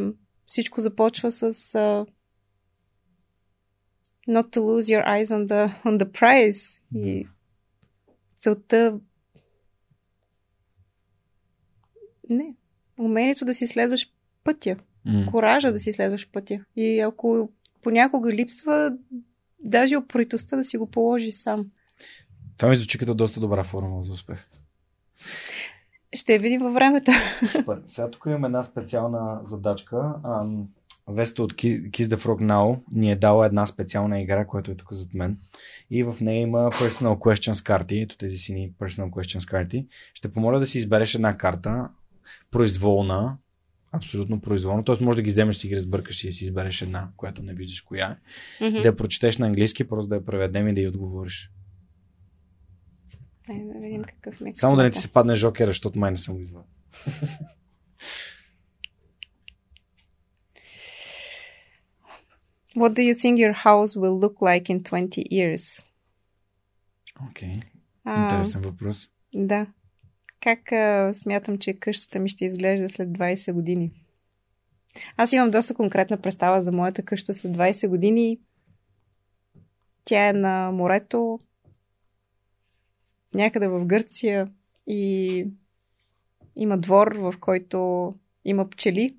[0.47, 2.07] всичко започва с а,
[4.29, 6.81] not to lose your eyes on the, on the prize.
[6.95, 7.29] И
[8.39, 9.01] целта
[12.31, 12.55] не.
[12.99, 14.13] Умението да си следваш
[14.45, 14.77] пътя.
[15.07, 15.31] Mm.
[15.31, 16.65] Коража да си следваш пътя.
[16.77, 17.51] И ако
[17.83, 18.97] понякога липсва,
[19.61, 21.67] даже опоритостта да си го положи сам.
[22.57, 24.49] Това ми звучи като доста добра формула за успех.
[26.13, 27.13] Ще я видим във времето.
[27.53, 27.83] Супер.
[27.87, 30.15] Сега тук имаме една специална задачка.
[31.09, 34.93] Веста от Kiss the Frog Now ни е дала една специална игра, която е тук
[34.93, 35.39] зад мен.
[35.91, 38.01] И в нея има Personal Questions карти.
[38.01, 39.87] Ето тези сини Personal Questions карти.
[40.15, 41.89] Ще помоля да си избереш една карта,
[42.51, 43.37] произволна,
[43.93, 44.85] абсолютно произволно.
[44.85, 47.81] Тоест може да ги вземеш, си ги разбъркаш и си избереш една, която не виждаш
[47.81, 48.17] коя е.
[48.65, 48.83] Mm-hmm.
[48.83, 51.51] Да я прочетеш на английски, просто да я преведем и да й отговориш.
[53.51, 54.61] Ай, да видим какъв микс.
[54.61, 56.65] Само да не ти се падне жокера, защото май не съм го извадил.
[62.77, 65.83] What do you think your house will look like in 20 years?
[67.31, 67.53] Окей.
[67.53, 67.63] Okay.
[68.07, 69.09] Интересен въпрос.
[69.35, 69.67] Да.
[70.41, 73.93] Как а, смятам, че къщата ми ще изглежда след 20 години?
[75.17, 78.39] Аз имам доста конкретна представа за моята къща след 20 години.
[80.05, 81.41] Тя е на морето,
[83.35, 84.49] някъде в Гърция
[84.87, 85.47] и
[86.57, 88.15] има двор, в който
[88.45, 89.17] има пчели,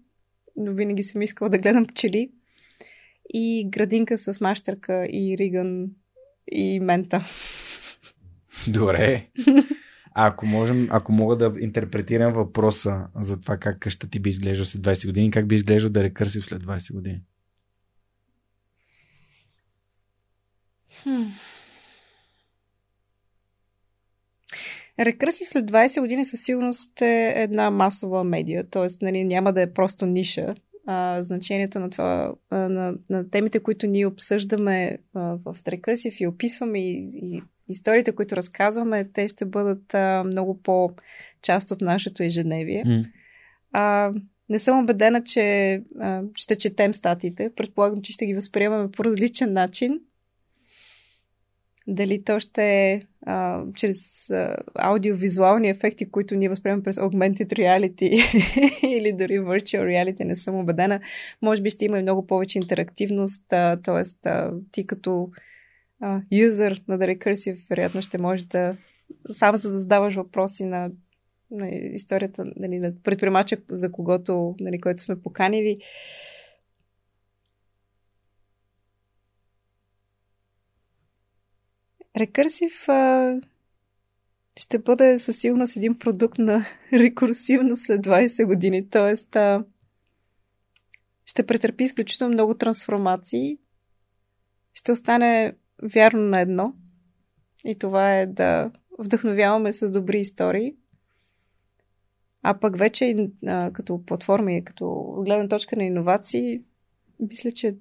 [0.56, 2.32] но винаги съм искала да гледам пчели.
[3.34, 5.88] И градинка с мащърка и риган
[6.52, 7.24] и мента.
[8.68, 9.28] Добре.
[10.12, 14.66] А ако, можем, ако мога да интерпретирам въпроса за това как къща ти би изглеждал
[14.66, 17.22] след 20 години, как би изглеждал да рекърсив след 20 години?
[21.04, 21.24] Хм.
[25.00, 28.88] Рекърсив след 20 години със сигурност е една масова медия, т.е.
[29.02, 30.56] Нали, няма да е просто ниша.
[30.92, 36.28] А, значението на, това, а, на, на темите, които ние обсъждаме а, в Рекърсив и
[36.28, 42.84] описваме и, и историите, които разказваме, те ще бъдат а, много по-част от нашето ежедневие.
[42.84, 43.06] Mm.
[43.72, 44.12] А,
[44.50, 47.52] не съм убедена, че а, ще четем статиите.
[47.56, 50.00] Предполагам, че ще ги възприемаме по различен начин.
[51.92, 58.10] Дали то ще е а, чрез а, аудиовизуални ефекти, които ние възприемаме през Augmented Reality
[58.98, 61.00] или дори Virtual Reality, не съм убедена.
[61.42, 64.30] Може би ще има и много повече интерактивност, т.е.
[64.72, 65.30] ти като
[66.32, 68.76] юзър на The Recursive, вероятно ще може да
[69.30, 70.92] сам за да задаваш въпроси на,
[71.52, 75.78] на историята нали, на предприемача, за когото, нали, който сме поканили.
[82.20, 83.36] Рекърсив а,
[84.58, 88.90] ще бъде със сигурност един продукт на рекурсивно след 20 години.
[88.90, 89.66] Тоест, а,
[91.26, 93.58] ще претърпи изключително много трансформации.
[94.74, 96.74] Ще остане вярно на едно.
[97.66, 100.76] И това е да вдъхновяваме с добри истории.
[102.42, 106.62] А пък вече а, като платформа и като гледна точка на иновации,
[107.20, 107.78] мисля, че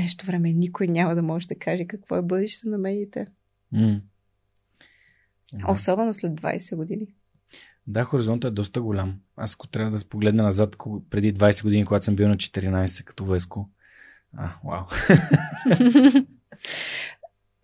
[0.00, 3.26] нещо време никой няма да може да каже какво е бъдещето на медиите.
[3.74, 4.00] Mm.
[5.68, 7.14] Особено след 20 години.
[7.86, 9.20] Да, хоризонтът е доста голям.
[9.36, 10.76] Аз ако трябва да погледна назад
[11.10, 13.70] преди 20 години, когато съм бил на 14 като Веско.
[14.36, 14.84] А, вау.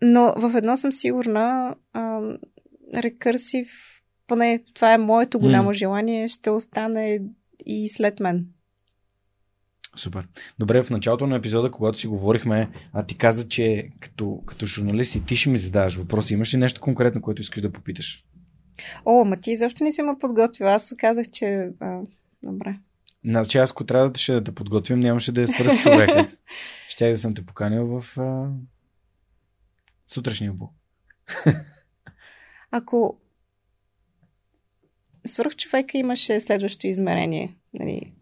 [0.01, 1.75] Но в едно съм сигурна,
[2.95, 3.71] рекърсив,
[4.27, 5.73] поне това е моето голямо mm.
[5.73, 7.21] желание, ще остане
[7.65, 8.47] и след мен.
[9.95, 10.27] Супер.
[10.59, 15.15] Добре, в началото на епизода, когато си говорихме, а ти каза, че като, като журналист
[15.15, 16.33] и ти ще ми задаваш въпроси.
[16.33, 18.25] Имаш ли нещо конкретно, което искаш да попиташ?
[19.05, 20.71] О, ма ти изобщо не си ме подготвила.
[20.71, 21.69] Аз казах, че...
[21.79, 22.01] А,
[22.43, 22.75] добре.
[23.25, 26.31] Значи аз, ако трябва да, ще да те подготвим, нямаше да е свърх човека.
[26.89, 28.49] Ще да съм те поканил в а...
[30.07, 30.69] сутрешния бул.
[32.71, 33.17] Ако
[35.25, 38.13] свръхчовека имаше следващо измерение, нали,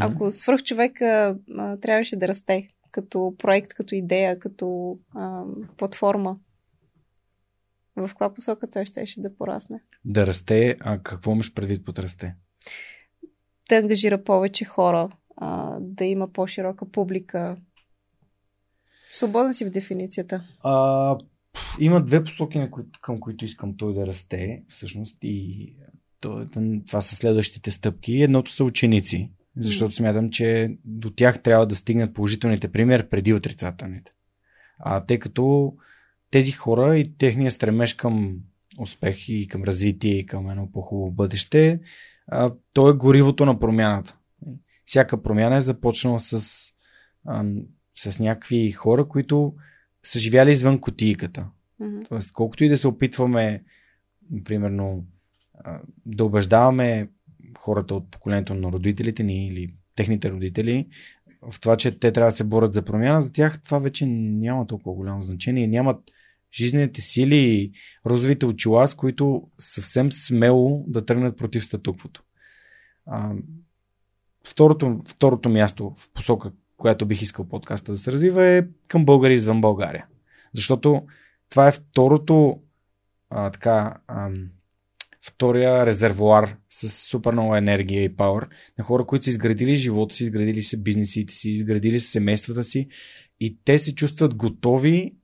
[0.00, 5.42] ако свръхчовека а, трябваше да расте като проект, като идея, като а,
[5.76, 6.36] платформа,
[7.96, 9.82] в каква посока той щеше да порасне?
[10.04, 12.34] Да расте, а какво имаш предвид под расте?
[13.68, 17.56] Да ангажира повече хора, а, да има по-широка публика.
[19.12, 20.44] Свободен си в дефиницията.
[20.62, 21.18] А,
[21.80, 25.76] има две посоки, на кои, към които искам той да расте, всъщност, и
[26.86, 28.22] това са следващите стъпки.
[28.22, 34.12] Едното са ученици, защото смятам, че до тях трябва да стигнат положителните примери преди отрицателните.
[34.78, 35.74] А тъй като
[36.30, 38.38] тези хора и техния стремеж към
[38.78, 41.80] успех и към развитие и към едно по-хубаво бъдеще,
[42.26, 44.16] а, то е горивото на промяната.
[44.84, 46.62] Всяка промяна е започнала с,
[47.26, 47.44] а,
[47.96, 49.54] с някакви хора, които
[50.02, 51.46] са живяли извън котийката.
[51.80, 52.08] Mm-hmm.
[52.08, 53.64] Тоест, колкото и да се опитваме,
[54.44, 55.06] примерно,
[56.06, 57.08] да убеждаваме
[57.58, 60.86] хората от поколението на родителите ни или техните родители
[61.50, 64.66] в това, че те трябва да се борят за промяна, за тях това вече няма
[64.66, 65.66] толкова голямо значение.
[65.66, 66.10] Нямат
[66.54, 67.72] жизнените сили и
[68.06, 72.22] розовите очила, с които съвсем смело да тръгнат против статуквото.
[73.06, 73.32] А,
[74.46, 79.34] второто, второто място в посока, която бих искал подкаста да се развива е към българи
[79.34, 80.06] извън България.
[80.54, 81.02] Защото
[81.50, 82.60] това е второто
[83.30, 84.30] а, така, а,
[85.26, 88.48] втория резервуар с супер много енергия и пауър
[88.78, 92.88] на хора, които са изградили живота си, изградили са бизнесите си, изградили са семействата си
[93.40, 95.14] и те се чувстват готови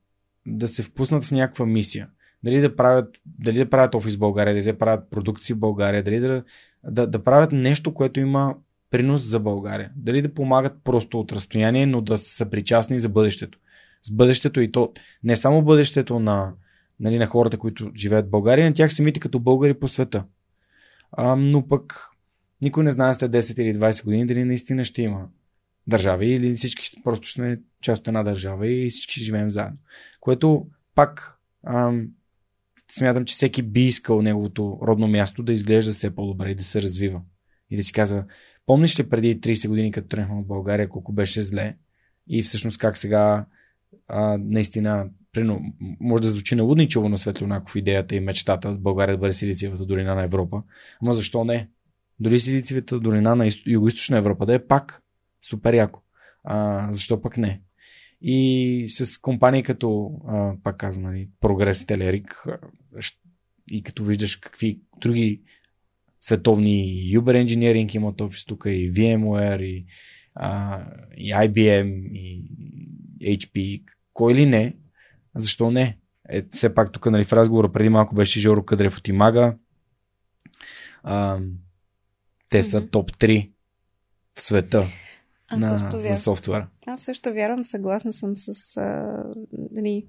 [0.46, 2.08] да се впуснат в някаква мисия.
[2.42, 6.02] Дали да правят, дали да правят офис в България, дали да правят продукции в България,
[6.02, 6.44] дали да,
[6.84, 8.54] да, да правят нещо, което има
[8.90, 9.90] принос за България.
[9.96, 13.58] Дали да помагат просто от разстояние, но да са причастни за бъдещето.
[14.02, 14.92] С бъдещето и то
[15.24, 16.52] не само бъдещето на,
[17.00, 20.24] нали, на хората, които живеят в България, на тях самите като българи по света.
[21.12, 22.08] А, но пък
[22.62, 25.28] никой не знае след 10 или 20 години дали наистина ще има
[25.86, 29.78] държави или всички просто сме част от една държава и всички живеем заедно.
[30.20, 32.08] Което пак ам,
[32.92, 36.82] смятам, че всеки би искал неговото родно място да изглежда все по-добре и да се
[36.82, 37.20] развива.
[37.70, 38.24] И да си казва,
[38.66, 41.76] помниш ли преди 30 години, като тръгнахме от България, колко беше зле
[42.28, 43.46] и всъщност как сега
[44.08, 45.60] а, наистина Прино,
[46.00, 50.22] може да звучи налудничево на Светлонаков идеята и мечтата България да бъде Силициевата долина на
[50.22, 50.62] Европа.
[51.02, 51.68] Ама защо не?
[52.20, 55.02] Дори Силициевата долина на Юго-Источна Европа да е пак
[55.42, 56.02] супер яко.
[56.44, 57.60] А, защо пък не?
[58.22, 62.46] И с компании като, а, пак казвам, нали, Прогрес Телерик
[63.70, 65.42] и като виждаш какви други
[66.20, 69.86] световни Uber Engineering имат офис тук и VMware и,
[70.34, 70.84] а,
[71.16, 72.44] и IBM и
[73.22, 73.82] HP,
[74.12, 74.76] кой ли не,
[75.36, 75.98] защо не?
[76.28, 79.56] Е, все пак тук нали, в разговора преди малко беше Жоро Кадрев от Имага.
[81.02, 81.38] А,
[82.50, 82.90] те са mm-hmm.
[82.90, 83.50] топ 3
[84.34, 84.84] в света
[85.48, 86.66] Аз на, също за софтуер.
[86.86, 89.22] Аз също вярвам, съгласна съм с а,
[89.52, 90.06] дали,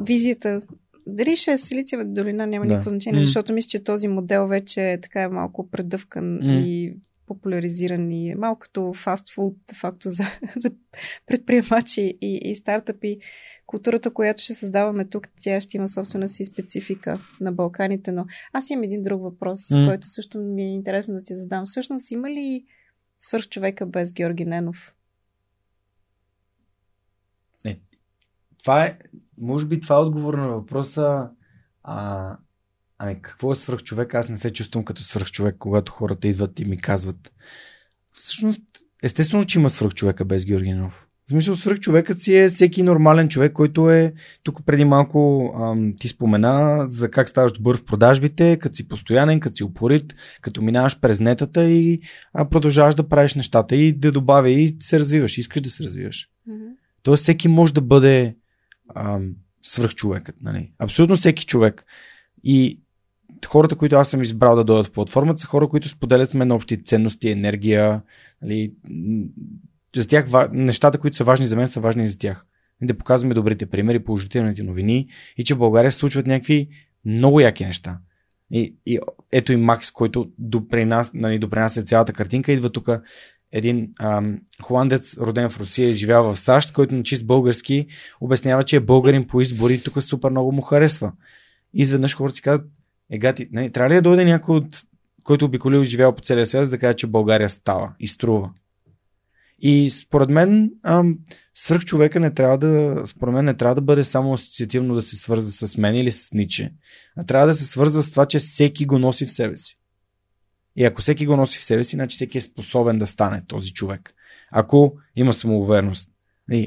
[0.00, 0.62] визията.
[1.06, 2.74] Дали ще е Силициева долина, няма да.
[2.74, 3.24] никакво значение, mm.
[3.24, 6.64] защото мисля, че този модел вече е така е малко предъвкан mm.
[6.64, 6.96] и
[7.34, 10.24] популяризиран и е малко като фастфуд, факто за,
[10.56, 10.70] за
[11.26, 13.18] предприемачи и, и стартъпи
[13.66, 18.70] културата, която ще създаваме тук, тя ще има собствена си специфика на Балканите, но аз
[18.70, 19.88] имам един друг въпрос, mm.
[19.88, 21.66] който също ми е интересно да ти задам.
[21.66, 22.64] Всъщност има ли
[23.18, 24.94] свърх човека без Георги Ненов?
[27.64, 27.80] Не.
[28.58, 28.98] Това е,
[29.38, 31.28] може би това е отговор на въпроса
[31.82, 32.36] а,
[33.02, 34.14] ами какво е свърх човек?
[34.14, 37.32] Аз не се чувствам като свърх човек, когато хората идват и ми казват.
[38.12, 38.60] Всъщност,
[39.02, 41.06] естествено, че има свърх човека без Георги Ненов.
[41.26, 45.94] В смисъл, свръх човекът си е всеки нормален човек, който е, тук преди малко ам,
[46.00, 50.62] ти спомена за как ставаш добър в продажбите, като си постоянен, като си упорит, като
[50.62, 52.00] минаваш през нетата и
[52.32, 56.28] а, продължаваш да правиш нещата и да добавя и се развиваш, искаш да се развиваш.
[56.48, 56.70] Mm-hmm.
[57.02, 58.36] Тоест всеки може да бъде
[58.94, 60.36] ам, свръхчовекът.
[60.42, 60.72] Нали?
[60.78, 61.84] Абсолютно всеки човек.
[62.44, 62.81] И
[63.46, 66.52] хората, които аз съм избрал да дойдат в платформата, са хора, които споделят с мен
[66.52, 68.02] общи ценности, енергия,
[68.42, 68.72] нали,
[69.96, 72.46] за тях нещата, които са важни за мен, са важни и за тях.
[72.82, 76.68] И да показваме добрите примери, положителните новини и че в България се случват някакви
[77.04, 77.98] много яки неща.
[78.50, 78.98] И, и
[79.32, 82.88] ето и Макс, който допринася, нали, допринася цялата картинка, идва тук
[83.52, 87.86] един ам, холандец, роден в Русия, изживява в САЩ, който на чист български
[88.20, 91.12] обяснява, че е българин по избори и тук супер много му харесва.
[91.74, 92.66] И изведнъж хората си казват,
[93.12, 94.82] е, гати, не, трябва ли да дойде някой, от,
[95.24, 98.50] който обиколил и живял по целия свят, за да каже, че България става и струва?
[99.58, 101.18] И според мен ам,
[101.54, 105.16] свърх човека не трябва да, според мен не трябва да бъде само асоциативно да се
[105.16, 106.72] свързва с мен или с Ниче,
[107.16, 109.78] а трябва да се свързва с това, че всеки го носи в себе си.
[110.76, 113.72] И ако всеки го носи в себе си, значи всеки е способен да стане този
[113.72, 114.14] човек.
[114.52, 116.08] Ако има самоувереност.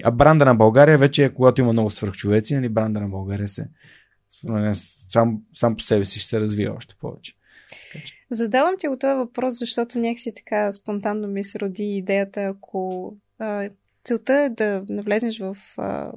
[0.03, 3.67] А бранда на България вече е когато има много свърхчовеци, нали, бранда на България се
[4.73, 7.33] сам, сам по себе си ще се развива още повече.
[8.31, 13.69] Задавам ти го този въпрос, защото някакси така спонтанно ми се роди идеята, ако а,
[14.03, 16.11] целта е да навлезнеш в а,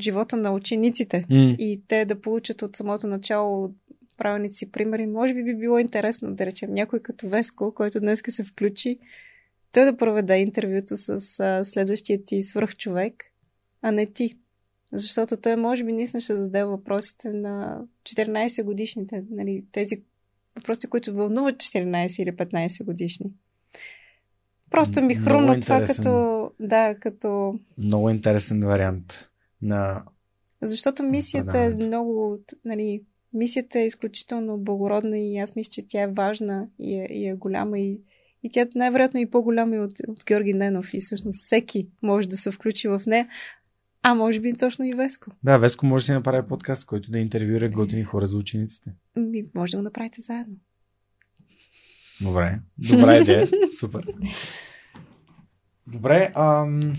[0.00, 1.56] живота на учениците mm.
[1.56, 3.74] и те да получат от самото начало
[4.16, 8.22] правилните си примери, може би би било интересно да речем някой като Веско, който днес
[8.28, 8.98] се включи,
[9.72, 13.24] той да проведе интервюто с а, следващия ти свръхчовек,
[13.82, 14.34] а не ти.
[14.98, 20.02] Защото той може би наистина ще зададе въпросите на 14 годишните, нали, тези
[20.56, 23.30] въпроси, които вълнуват 14 или 15 годишни.
[24.70, 26.50] Просто ми хрумна това като...
[26.60, 27.58] Да, като...
[27.78, 29.28] Много интересен вариант
[29.62, 30.04] на...
[30.62, 32.38] Защото мисията е много...
[32.64, 33.02] Нали,
[33.32, 37.34] мисията е изключително благородна и аз мисля, че тя е важна и е, и е
[37.34, 38.00] голяма и,
[38.42, 42.50] и тя най-вероятно и по-голяма от, от Георги Ненов и всъщност всеки може да се
[42.50, 43.26] включи в нея.
[44.08, 45.30] А може би точно и Веско.
[45.42, 48.94] Да, Веско може да си направи подкаст, който да интервюира готини хора за учениците.
[49.16, 50.56] Ми, може да го направите заедно.
[52.20, 52.60] Добре.
[52.78, 53.48] Добра идея.
[53.78, 54.06] Супер.
[55.86, 56.32] Добре.
[56.34, 56.96] Ам...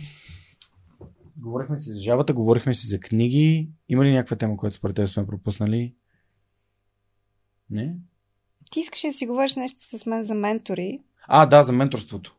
[1.38, 3.70] Говорихме си за жабата, говорихме си за книги.
[3.90, 5.94] Има ли някаква тема, която според теб сме пропуснали?
[7.70, 7.96] Не?
[8.72, 11.00] Ти искаш да си говориш нещо с мен за ментори.
[11.28, 12.37] А, да, за менторството.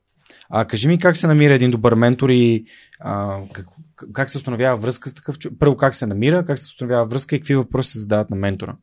[0.48, 2.64] А, кажи ми как се намира един добър ментор и
[3.00, 3.66] а, как,
[4.12, 5.58] как се установява връзка с такъв човек?
[5.58, 8.76] Първо как се намира, как се установява връзка и какви въпроси се задават на ментора.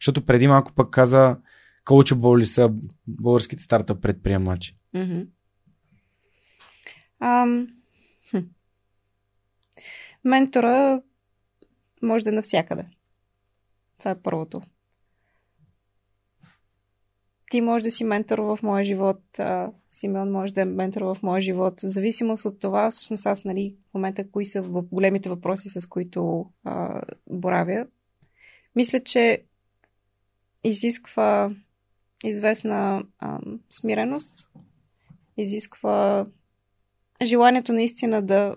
[0.00, 1.36] Защото преди малко пък каза
[1.84, 2.70] coachable ли са
[3.06, 4.76] българските стартъп предприемачи.
[4.94, 5.26] Mm-hmm.
[7.22, 7.68] Um,
[8.30, 8.38] хм.
[10.24, 11.02] Ментора
[12.02, 12.86] може да е навсякъде.
[13.98, 14.62] Това е първото
[17.52, 19.20] ти може да си ментор в моя живот,
[19.90, 21.80] Симеон може да е ментор в моя живот.
[21.80, 24.62] В зависимост от това, всъщност аз, нали, в момента, кои са
[24.92, 27.86] големите въпроси, с които а, боравя,
[28.76, 29.42] мисля, че
[30.64, 31.50] изисква
[32.24, 34.48] известна а, смиреност,
[35.36, 36.26] изисква
[37.22, 38.56] желанието наистина да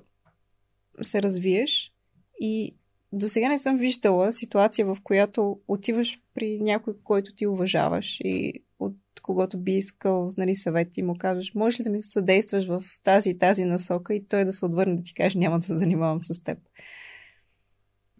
[1.01, 1.93] се развиеш
[2.39, 2.75] и
[3.15, 8.53] до сега не съм виждала ситуация, в която отиваш при някой, който ти уважаваш и
[8.79, 12.83] от когото би искал нали, съвет и му кажеш, можеш ли да ми съдействаш в
[13.03, 15.77] тази и тази насока и той да се отвърне да ти каже, няма да се
[15.77, 16.57] занимавам с теб.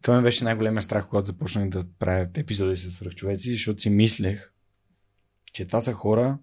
[0.02, 4.52] Това ми беше най-големия страх, когато започнах да правя епизоди с свръхчовеци, защото си мислех,
[5.54, 6.38] че това са хора,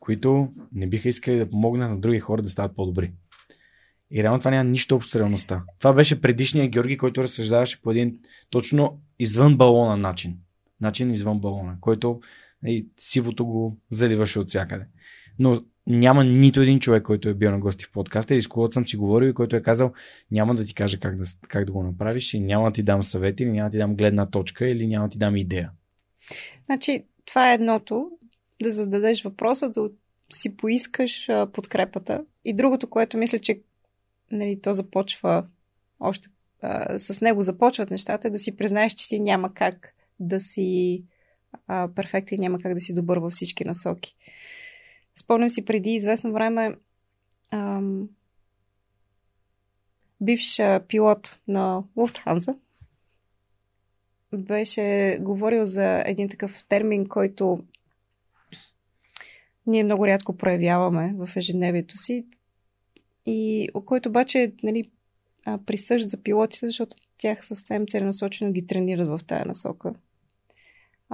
[0.00, 3.12] които не биха искали да помогнат на други хора да стават по-добри.
[4.14, 5.62] И реално това няма нищо общо с реалността.
[5.78, 8.18] Това беше предишния Георги, който разсъждаваше по един
[8.50, 10.36] точно извън балона начин.
[10.80, 12.20] Начин извън балона, който
[12.66, 14.84] и сивото го заливаше от всякъде.
[15.38, 18.74] Но няма нито един човек, който е бил на гости в подкаста или с когото
[18.74, 19.92] съм си говорил и който е казал
[20.30, 23.02] няма да ти кажа как да, как да го направиш и няма да ти дам
[23.02, 25.70] съвет или няма да ти дам гледна точка или няма да ти дам идея.
[26.66, 28.10] Значи, това е едното,
[28.62, 29.90] да зададеш въпроса, да
[30.32, 32.24] си поискаш подкрепата.
[32.44, 33.60] И другото, което мисля, че
[34.32, 35.46] нали, то започва
[36.00, 36.28] още
[36.62, 41.02] а, с него започват нещата, да си признаеш, че ти няма как да си
[41.66, 41.88] а,
[42.30, 44.16] и няма как да си добър във всички насоки.
[45.14, 46.76] Спомням си преди известно време
[47.50, 48.08] ам,
[50.20, 52.54] бивш пилот на Луфтханза
[54.38, 57.64] беше говорил за един такъв термин, който
[59.66, 62.26] ние много рядко проявяваме в ежедневието си
[63.26, 64.90] и който обаче нали,
[65.66, 69.94] присъжд за пилотите, защото тях съвсем целенасочено ги тренират в тая насока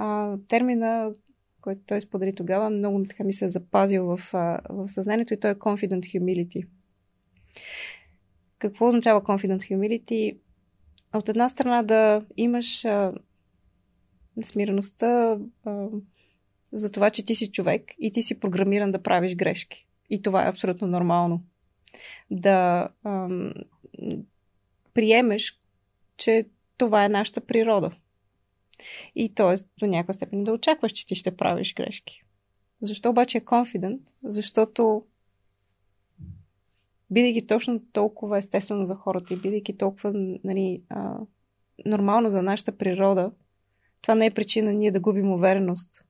[0.01, 1.11] а, термина,
[1.61, 4.19] който той сподели тогава, много така ми се е запазил в,
[4.69, 6.65] в съзнанието и той е confident humility.
[8.59, 10.37] Какво означава confident humility?
[11.13, 13.13] От една страна да имаш а,
[14.43, 15.87] смиреността а,
[16.73, 19.87] за това, че ти си човек и ти си програмиран да правиш грешки.
[20.09, 21.41] И това е абсолютно нормално.
[22.31, 23.27] Да а,
[24.93, 25.59] приемеш,
[26.17, 26.45] че
[26.77, 27.91] това е нашата природа.
[29.15, 29.79] И т.е.
[29.79, 32.23] до някаква степен да очакваш, че ти ще правиш грешки.
[32.81, 33.99] Защо обаче е confident?
[34.23, 35.03] Защото
[37.11, 40.11] бидейки точно толкова естествено за хората и бидейки толкова
[40.43, 41.17] нали, а,
[41.85, 43.31] нормално за нашата природа,
[44.01, 46.05] това не е причина ние да губим увереност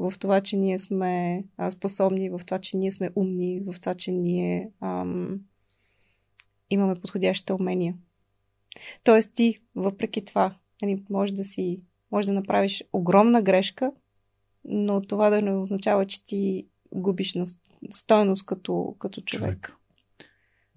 [0.00, 4.12] в това, че ние сме способни, в това, че ние сме умни, в това, че
[4.12, 5.40] ние ам,
[6.70, 7.94] имаме подходящите умения.
[9.04, 13.92] Тоест ти, въпреки това, нали, може да си, може да направиш огромна грешка,
[14.64, 17.46] но това да не означава, че ти губиш на
[17.90, 19.42] стоеност като, като човек.
[19.44, 19.76] човек.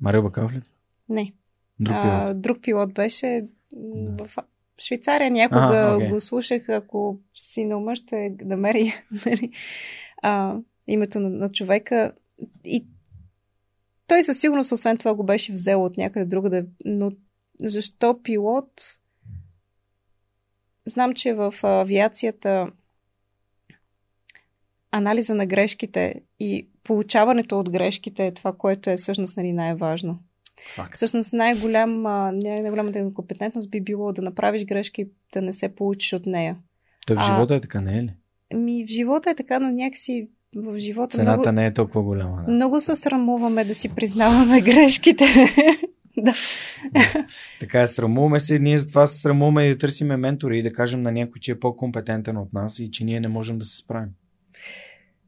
[0.02, 0.62] Марио Бакалов ли?
[1.10, 1.34] Не.
[1.80, 2.14] Друг пилот.
[2.14, 4.26] А, друг пилот беше да.
[4.26, 4.38] в
[4.82, 5.32] Швейцария.
[5.32, 6.10] Някога а, okay.
[6.10, 8.94] го слушах, ако си на ума ще намери
[9.26, 9.52] нали,
[10.22, 12.12] а, името на, на човека.
[12.66, 12.86] И
[14.08, 16.66] той със сигурност, освен това, го беше взел от някъде другаде.
[16.86, 17.12] Но
[17.62, 19.00] защо пилот?
[20.86, 22.72] Знам, че в авиацията
[24.92, 30.20] анализа на грешките и получаването от грешките е това, което е всъщност нали, най-важно.
[30.76, 30.96] Факт.
[30.96, 32.02] Всъщност най-голям,
[32.34, 36.58] най-голямата компетентност би било да направиш грешки и да не се получиш от нея.
[37.08, 38.14] Той в живота а, е така, не е ли?
[38.54, 41.18] Ми, в живота е така, но някакси в живота.
[41.18, 42.44] Цената много, не е толкова голяма.
[42.46, 42.52] Да.
[42.52, 45.26] Много се срамуваме да си признаваме грешките.
[46.18, 46.34] да.
[47.60, 48.60] Така е, срамуваме се.
[48.60, 51.60] Ние затова се срамуваме и да търсиме ментори и да кажем на някой, че е
[51.60, 54.10] по-компетентен от нас и че ние не можем да се справим.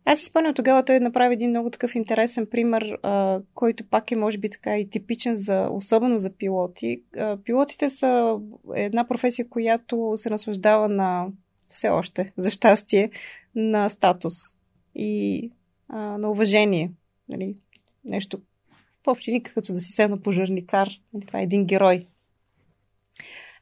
[0.08, 4.16] Аз си спомням тогава той направи един много такъв интересен пример, а, който пак е
[4.16, 7.04] може би така и типичен за, особено за пилоти.
[7.18, 8.40] А, пилотите са
[8.76, 11.28] една професия, която се наслаждава на
[11.70, 13.12] все още, за щастие,
[13.56, 14.34] на статус
[14.96, 15.52] и
[15.90, 16.92] а, на уважение.
[17.30, 17.56] Нали?
[18.06, 18.42] Нещо
[19.04, 20.90] по никак като да си седна пожарникар.
[21.28, 22.08] Това е един герой.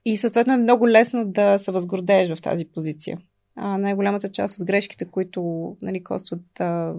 [0.06, 3.18] И съответно е много лесно да се възгордееш в тази позиция
[3.56, 5.42] а, най-голямата част от грешките, които
[5.82, 6.94] нали, костват а,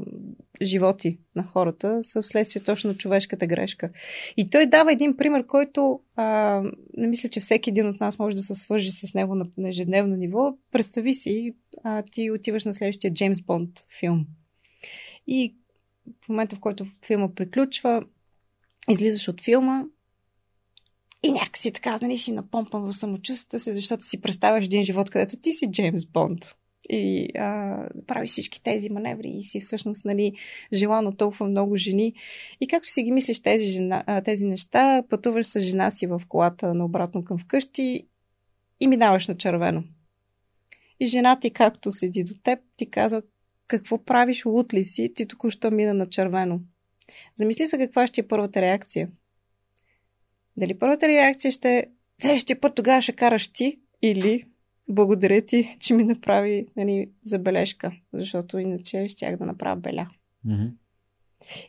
[0.62, 3.90] животи на хората, са вследствие точно на човешката грешка.
[4.36, 6.62] И той дава един пример, който а,
[6.96, 9.68] не мисля, че всеки един от нас може да се свържи с него на, на
[9.68, 10.56] ежедневно ниво.
[10.72, 11.54] Представи си,
[11.84, 13.70] а, ти отиваш на следващия Джеймс Бонд
[14.00, 14.26] филм.
[15.26, 15.54] И
[16.24, 18.04] в момента, в който филма приключва,
[18.90, 19.84] излизаш от филма
[21.24, 25.36] и някакси така, нали, си напомпан в самочувствието си, защото си представяш един живот, където
[25.36, 26.54] ти си Джеймс Бонд.
[26.88, 30.32] И а, правиш всички тези маневри и си всъщност нали,
[30.72, 32.14] желано толкова много жени.
[32.60, 36.74] И както си ги мислиш тези, жена, тези неща, пътуваш с жена си в колата
[36.74, 38.06] наобратно към вкъщи
[38.80, 39.84] и минаваш на червено.
[41.00, 43.22] И жена ти, както седи до теб, ти казва
[43.66, 46.60] какво правиш, лут ли си, ти току-що мина на червено.
[47.36, 49.08] Замисли се каква ще е първата реакция–
[50.56, 51.86] дали първата реакция ще е
[52.18, 54.44] следващия път тогава ще караш ти или
[54.88, 60.08] благодаря ти, че ми направи нали, забележка, защото иначе щях да направя беля.
[60.46, 60.72] Mm-hmm.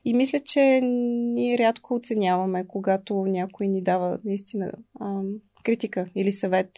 [0.05, 4.71] И мисля, че ние рядко оценяваме, когато някой ни дава наистина
[5.01, 6.71] ам, критика или съвет.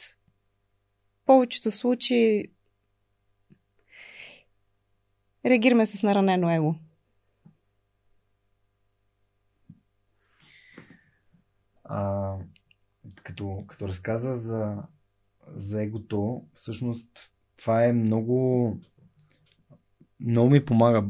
[1.24, 2.46] В повечето случаи
[5.46, 6.76] реагираме с наранено его.
[11.90, 12.34] А,
[13.24, 14.76] като, като разказа за,
[15.56, 17.08] за егото, всъщност
[17.58, 18.80] това е много
[20.20, 21.04] много ми помага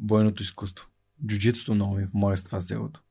[0.00, 0.86] бойното изкуство.
[1.26, 3.02] Джуджитото много ми помага с това с егото.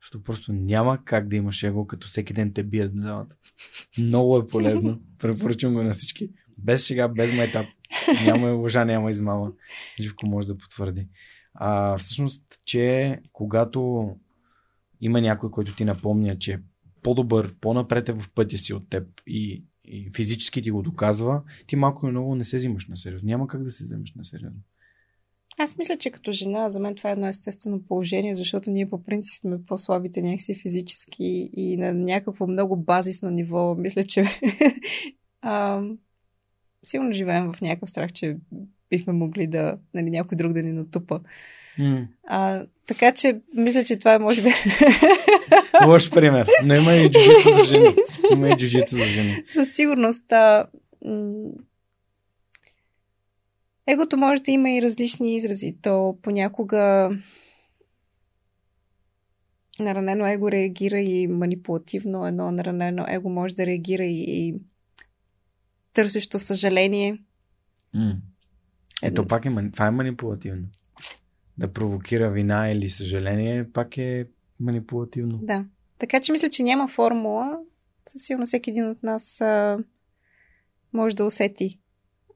[0.00, 3.36] Защото просто няма как да имаш его, като всеки ден те бият в залата.
[3.98, 5.00] Много е полезно.
[5.18, 6.30] Препоръчвам го на всички.
[6.58, 7.66] Без шега, без майтап.
[8.24, 9.52] Няма лъжа, няма измама.
[10.00, 11.08] Живко може да потвърди.
[11.54, 14.10] А, всъщност, че когато
[15.00, 16.58] има някой, който ти напомня, че е
[17.02, 21.76] по-добър, по-напред е в пътя си от теб и, и физически ти го доказва, ти
[21.76, 23.26] малко и много не се взимаш на сериозно.
[23.26, 24.60] Няма как да се вземеш на сериозно.
[25.60, 29.02] Аз мисля, че като жена за мен това е едно естествено положение, защото ние по
[29.04, 33.74] принцип сме по-слабите някакси физически и на някакво много базисно ниво.
[33.74, 34.24] Мисля, че
[36.84, 38.36] сигурно живеем в някакъв страх, че
[38.90, 41.20] бихме могли да, нали, някой друг да ни натупа.
[41.78, 42.06] Mm.
[42.26, 44.48] А, така че, мисля, че това е може би...
[45.86, 46.48] Лош пример.
[46.64, 47.94] Но има и джуджицу за жени.
[48.32, 49.42] Има и джуджицу за жени.
[49.48, 50.32] Със сигурност.
[50.32, 50.66] А,
[53.86, 55.76] егото може да има и различни изрази.
[55.82, 57.10] То понякога
[59.80, 64.54] наранено его реагира и манипулативно, едно наранено его може да реагира и, и
[65.92, 67.18] търсещо съжаление.
[67.96, 68.16] Mm.
[69.02, 70.66] Ето пак е, това е манипулативно
[71.58, 74.26] да провокира вина или съжаление, пак е
[74.60, 75.38] манипулативно.
[75.42, 75.64] Да.
[75.98, 77.58] Така че мисля, че няма формула.
[78.08, 79.78] Със сигурно всеки един от нас а,
[80.92, 81.78] може да усети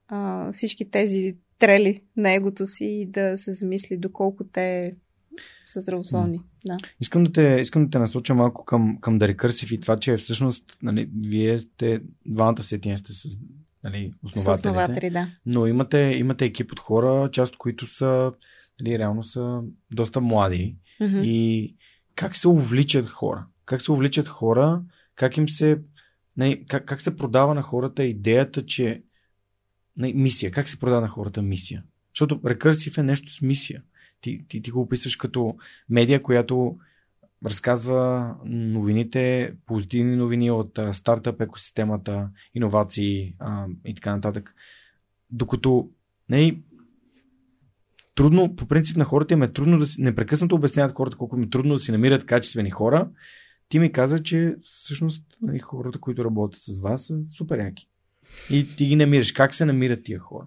[0.09, 4.97] а, всички тези трели на егото си и да се замисли доколко те
[5.67, 6.41] са здравословни.
[6.67, 6.77] Да.
[7.01, 10.17] Искам да те, искам да те насоча малко към, към The Recursive и това, че
[10.17, 13.39] всъщност нали, вие сте, двамата сетия сте с
[13.85, 14.41] нали, основателите.
[14.41, 15.29] С основатели, да.
[15.47, 18.33] Но имате, имате екип от хора, част от които са,
[18.83, 20.77] нали, реално са доста млади.
[21.01, 21.21] Мгм.
[21.25, 21.75] И
[22.15, 23.47] как се увличат хора?
[23.65, 24.83] Как се увличат хора?
[25.15, 25.81] Как им се.
[26.37, 29.03] Не, как, как се продава на хората идеята, че.
[29.97, 30.51] Не, мисия.
[30.51, 31.83] Как се продава на хората мисия?
[32.15, 33.83] Защото рекърсив е нещо с мисия.
[34.21, 35.57] Ти, ти, ти го описваш като
[35.89, 36.79] медия, която
[37.45, 44.55] разказва новините, позитивни новини от стартъп екосистемата, иновации а, и така нататък.
[45.31, 45.91] Докато
[46.29, 46.61] не,
[48.15, 51.43] трудно, по принцип на хората им е трудно да си, непрекъснато обясняват хората колко им
[51.43, 53.11] е трудно да си намират качествени хора.
[53.69, 57.89] Ти ми каза, че всъщност нали, хората, които работят с вас са супер яки.
[58.51, 59.33] И ти ги намираш.
[59.33, 60.47] Как се намират тия хора?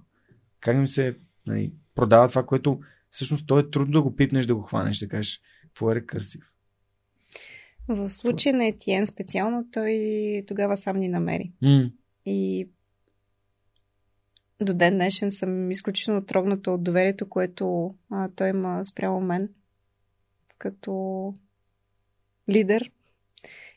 [0.59, 1.17] Как им се
[1.47, 2.79] нали, продава това, което
[3.09, 6.41] всъщност то е трудно да го пипнеш, да го хванеш, да кажеш какво е рекърсив.
[7.87, 11.51] В случая на Етиен специално, той тогава сам ни намери.
[11.61, 11.89] М,
[12.25, 12.69] И
[14.61, 19.49] до ден днешен съм изключително трогната от доверието, което а, той има спрямо мен
[20.57, 21.33] като
[22.49, 22.91] лидер.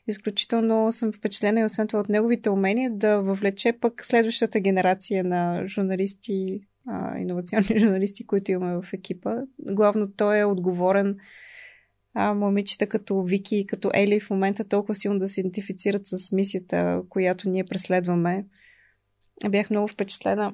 [0.07, 5.67] Изключително съм впечатлена и освен това от неговите умения да въвлече пък следващата генерация на
[5.67, 9.35] журналисти, а, иновационни журналисти, които имаме в екипа.
[9.59, 11.17] Главно той е отговорен
[12.13, 16.31] а, момичета като Вики и като Ели в момента толкова силно да се идентифицират с
[16.31, 18.45] мисията, която ние преследваме.
[19.49, 20.53] Бях много впечатлена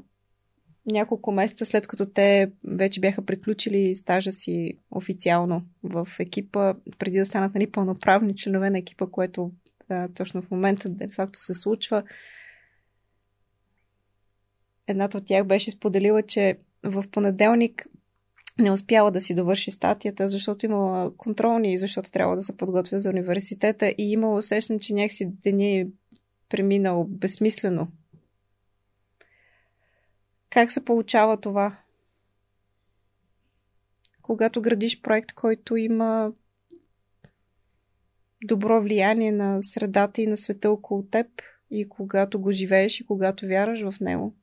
[0.85, 7.25] няколко месеца след като те вече бяха приключили стажа си официално в екипа, преди да
[7.25, 9.51] станат нали, пълноправни членове на екипа, което
[9.89, 12.03] а, точно в момента де факто се случва.
[14.87, 17.87] Едната от тях беше споделила, че в понеделник
[18.59, 22.99] не успяла да си довърши статията, защото имала контролни и защото трябва да се подготвя
[22.99, 25.87] за университета и имала усещане, че някакси деня е
[26.49, 27.87] преминал безсмислено.
[30.55, 31.77] Как се получава това?
[34.21, 36.31] Когато градиш проект, който има
[38.43, 41.27] добро влияние на средата и на света около теб
[41.71, 44.35] и когато го живееш и когато вярваш в него,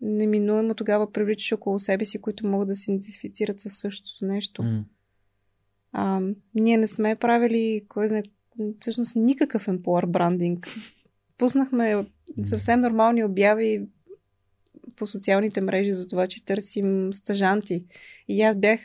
[0.00, 4.62] неминуемо тогава привличаш около себе си, които могат да се идентифицират със същото нещо.
[4.62, 4.84] м.
[5.92, 6.20] А,
[6.54, 8.22] ние не сме правили, кой знае,
[8.80, 10.68] всъщност никакъв employer брандинг.
[11.38, 12.06] Пуснахме
[12.44, 13.86] съвсем нормални обяви
[14.96, 17.84] по социалните мрежи за това, че търсим стъжанти.
[18.28, 18.80] И аз бях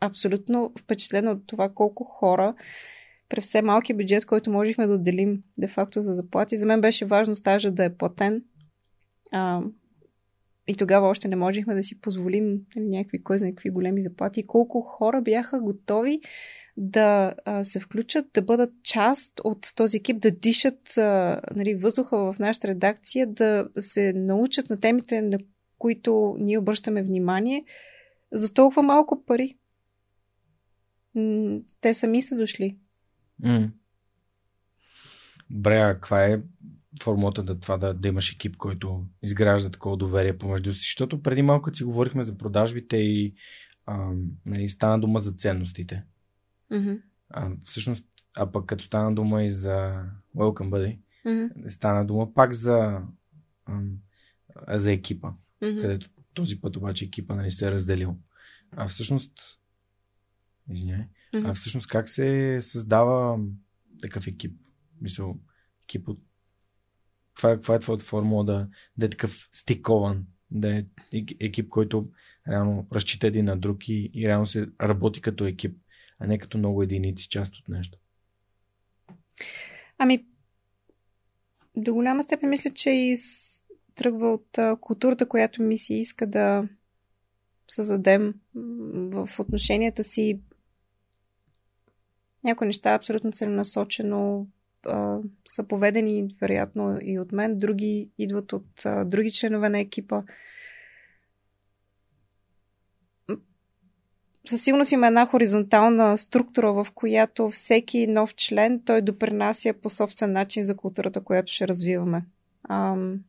[0.00, 2.54] абсолютно впечатлена от това колко хора
[3.28, 6.56] при все малки бюджет, който можехме да отделим де-факто за заплати.
[6.56, 8.44] За мен беше важно стажа да е платен.
[9.32, 9.62] А,
[10.66, 14.40] и тогава още не можехме да си позволим някакви, кой знае какви големи заплати.
[14.40, 16.20] И колко хора бяха готови
[16.82, 20.94] да се включат, да бъдат част от този екип, да дишат
[21.56, 25.38] нали, въздуха в нашата редакция, да се научат на темите, на
[25.78, 27.64] които ние обръщаме внимание,
[28.32, 29.56] за толкова малко пари.
[31.80, 32.78] Те сами са дошли.
[33.38, 33.70] М.
[35.50, 36.40] Добре, а каква е
[37.02, 40.78] формулата да това да, да имаш екип, който изгражда такова доверие помежду си?
[40.78, 43.34] Защото преди малко си говорихме за продажбите и
[43.86, 44.10] а,
[44.46, 46.04] нали, стана дума за ценностите.
[46.70, 46.94] Мгм.
[47.28, 48.04] А, всъщност,
[48.36, 50.04] а пък като стана дума и за
[50.36, 51.68] Welcome Buddy, Мгм.
[51.68, 53.02] стана дума пак за,
[53.66, 53.96] ам,
[54.68, 55.32] за екипа,
[55.62, 55.80] Мгм.
[55.80, 58.16] където този път обаче екипа нали, се е разделил.
[58.70, 59.32] А всъщност,
[60.70, 61.46] извиняй, Мгм.
[61.46, 63.38] а всъщност как се създава
[64.02, 64.60] такъв екип?
[65.00, 65.38] Мисъл,
[65.84, 66.20] екип от...
[67.34, 71.68] Това, е- каква е твоята формула да, да е такъв стикован, да е ек- екип,
[71.68, 72.10] който
[72.48, 75.78] реално разчита един на друг и, и реално се работи като екип,
[76.20, 77.98] а не като много единици, част от нещо.
[79.98, 80.26] Ами,
[81.76, 83.16] до голяма степен мисля, че и
[83.94, 86.68] тръгва от културата, която ми се иска да
[87.68, 90.40] създадем в отношенията си.
[92.44, 94.48] Някои неща абсолютно целенасочено
[94.86, 97.58] а, са поведени, вероятно, и от мен.
[97.58, 100.22] Други идват от а, други членове на екипа.
[104.46, 110.30] Със сигурност има една хоризонтална структура, в която всеки нов член той допринася по собствен
[110.30, 112.24] начин за културата, която ще развиваме.
[112.68, 113.24] Ам...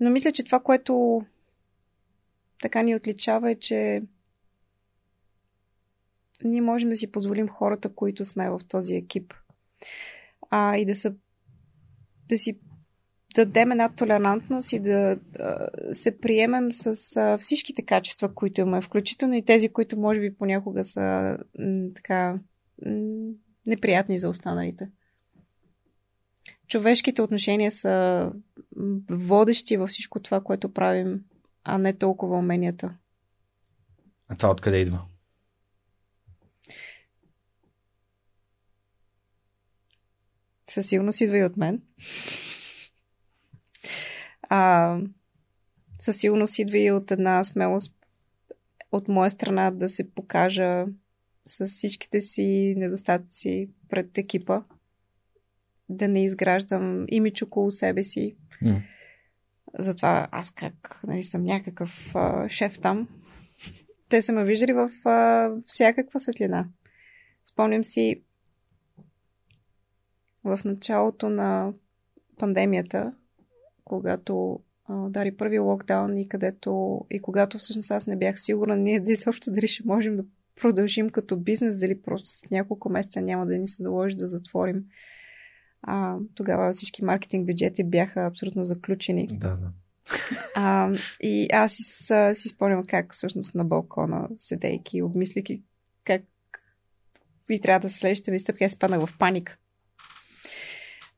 [0.00, 1.22] Но мисля, че това, което
[2.62, 4.02] така ни отличава е, че
[6.44, 9.34] ние можем да си позволим хората, които сме в този екип.
[10.50, 11.14] А, и да са
[12.28, 12.58] да си
[13.34, 19.34] дадем една толерантност и да а, се приемем с а, всичките качества, които имаме, включително
[19.34, 22.38] и тези, които може би понякога са м, така
[22.86, 23.30] м,
[23.66, 24.90] неприятни за останалите.
[26.68, 28.32] Човешките отношения са
[29.10, 31.20] водещи във всичко това, което правим,
[31.64, 32.96] а не толкова уменията.
[34.28, 35.00] А това откъде идва?
[40.70, 41.82] Със сигурност идва и от мен.
[44.56, 44.98] А,
[45.98, 47.94] със сигурност идва и от една смелост
[48.92, 50.86] от моя страна да се покажа
[51.46, 54.62] с всичките си недостатъци пред екипа.
[55.88, 58.36] Да не изграждам имидж около себе си.
[58.62, 58.82] М.
[59.78, 63.08] Затова аз как нали, съм някакъв а, шеф там.
[64.08, 66.68] Те са ме виждали в а, всякаква светлина.
[67.44, 68.22] Спомням си
[70.44, 71.72] в началото на
[72.38, 73.14] пандемията,
[73.84, 79.00] когато а, удари първи локдаун и където и когато всъщност аз не бях сигурна ние
[79.00, 80.24] да изобщо дали ще можем да
[80.60, 84.84] продължим като бизнес, дали просто след няколко месеца няма да ни се наложи да затворим.
[85.82, 89.26] А, тогава всички маркетинг бюджети бяха абсолютно заключени.
[89.26, 89.72] Да, да.
[90.54, 91.82] А, и аз си,
[92.34, 95.62] си спомням как всъщност на балкона, седейки, обмисляйки
[96.04, 96.22] как
[97.48, 99.56] ви трябва да се следващите ми стъпки, аз спаднах в паника.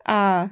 [0.05, 0.51] А,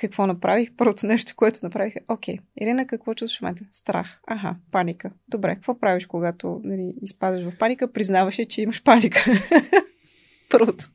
[0.00, 0.70] какво направих?
[0.76, 3.64] Първото нещо, което направих е, окей, Ирина, какво чувстваш в момента?
[3.72, 4.20] Страх.
[4.26, 5.10] Аха, паника.
[5.28, 7.92] Добре, какво правиш, когато нали, изпадаш в паника?
[7.92, 9.24] Признаваш ли, че имаш паника?
[10.50, 10.90] Първото.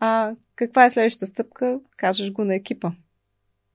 [0.00, 1.80] А, каква е следващата стъпка?
[1.96, 2.92] Казваш го на екипа.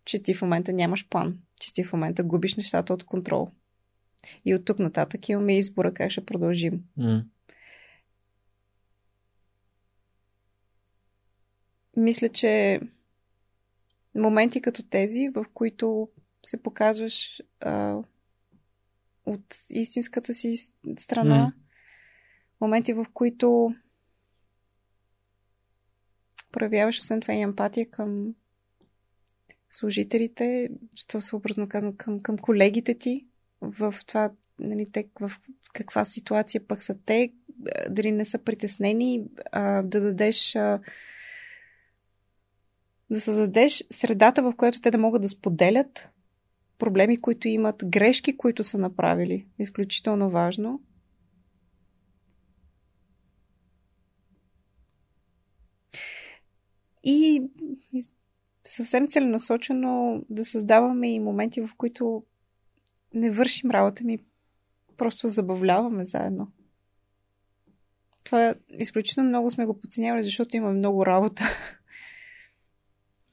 [0.06, 1.38] Че ти в момента нямаш план.
[1.60, 3.48] Че ти в момента губиш нещата от контрол.
[4.46, 6.84] И от тук нататък имаме избора как ще продължим.
[6.98, 7.24] М.
[11.98, 12.82] Мисля, че
[14.18, 16.10] моменти като тези, в които
[16.44, 17.98] се показваш а,
[19.26, 21.54] от истинската си страна, М.
[22.62, 23.76] моменти, в които
[26.52, 28.36] проявяваш освен това и емпатия към
[29.70, 33.26] служителите, що съобразно казвам, към, към колегите ти,
[33.62, 35.32] в това, нали, те, в
[35.74, 37.34] каква ситуация пък са те,
[37.90, 40.80] дали не са притеснени, а, да дадеш а,
[43.10, 46.10] да създадеш средата, в която те да могат да споделят
[46.78, 49.48] проблеми, които имат, грешки, които са направили.
[49.60, 50.82] Изключително важно.
[57.04, 57.44] И
[58.66, 62.24] съвсем целенасочено да създаваме и моменти, в които
[63.14, 64.20] не вършим работа ми,
[64.98, 66.52] просто забавляваме заедно.
[68.24, 71.44] Това изключително много сме го подценявали, защото има много работа.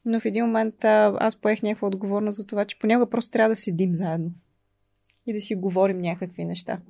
[0.05, 3.49] Но в един момент а, аз поех някаква отговорност за това, че понякога просто трябва
[3.49, 4.33] да седим заедно
[5.27, 6.81] и да си говорим някакви неща.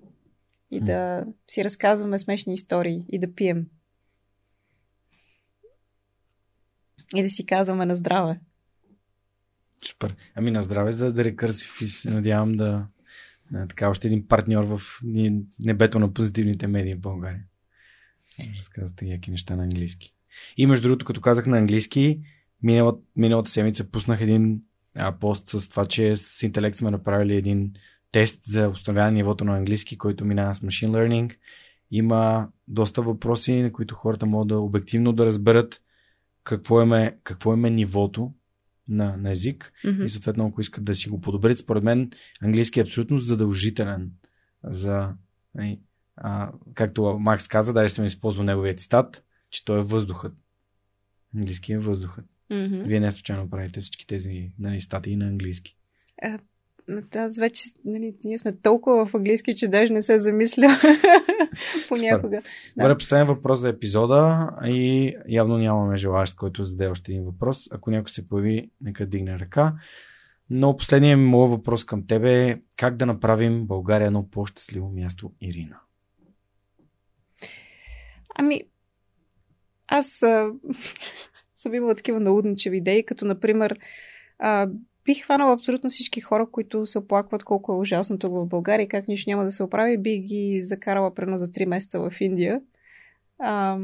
[0.70, 3.66] И да си разказваме смешни истории и да пием.
[7.14, 8.40] И да си казваме на здраве.
[9.86, 10.16] Супер.
[10.34, 12.86] Ами на здраве за да рекърсив и се надявам да
[13.54, 14.80] а, така още един партньор в
[15.60, 17.44] небето на позитивните медии в България.
[18.56, 20.14] Разказвате яки неща на английски.
[20.56, 22.20] И между другото, като казах на английски,
[22.64, 24.62] миналата, миналата седмица пуснах един
[24.94, 27.72] а, пост с това, че с интелект сме направили един
[28.12, 31.36] тест за установяване нивото на английски, който минава с Machine Learning.
[31.90, 35.80] Има доста въпроси, на които хората могат да обективно да разберат
[36.44, 38.32] какво е, какво е нивото
[38.88, 39.72] на, на език
[40.04, 41.58] и съответно ако искат да си го подобрят.
[41.58, 42.10] Според мен
[42.42, 44.10] английски е абсолютно задължителен
[44.64, 45.12] за
[46.16, 50.34] а, както Макс каза, даже съм използвал неговия цитат, че той е въздухът.
[51.34, 52.24] Английски е въздухът.
[52.50, 52.86] Mm-hmm.
[52.86, 55.76] Вие не случайно правите всички тези нали, статии на английски.
[57.16, 60.68] Аз вече, нали, ние сме толкова в английски, че даже не се замисля
[61.88, 62.42] понякога.
[62.76, 62.82] Да.
[62.82, 67.68] Добре, последен въпрос за епизода и явно нямаме желаящ, който зададе още един въпрос.
[67.70, 69.74] Ако някой се появи, нека дигне ръка.
[70.50, 75.80] Но последният моят въпрос към тебе е как да направим България едно по-щастливо място, Ирина?
[78.34, 78.62] Ами,
[79.88, 80.22] аз
[81.64, 83.78] съм имала такива наудничеви идеи, като например
[84.38, 84.68] а,
[85.04, 88.88] бих хванала абсолютно всички хора, които се оплакват колко е ужасно тук в България и
[88.88, 92.60] как нищо няма да се оправи, бих ги закарала прено за 3 месеца в Индия.
[93.38, 93.78] А,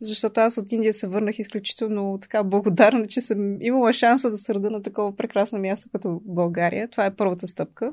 [0.00, 4.54] защото аз от Индия се върнах изключително така благодарна, че съм имала шанса да се
[4.54, 6.88] рода на такова прекрасно място като България.
[6.88, 7.92] Това е първата стъпка.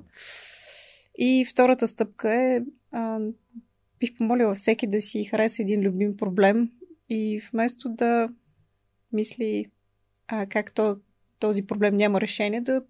[1.18, 2.62] И втората стъпка е
[2.92, 3.20] а,
[4.00, 6.70] бих помолила всеки да си хареса един любим проблем
[7.10, 8.30] и вместо да
[9.14, 9.66] мисли
[10.28, 11.00] а, как то
[11.40, 12.84] този проблем няма решение, да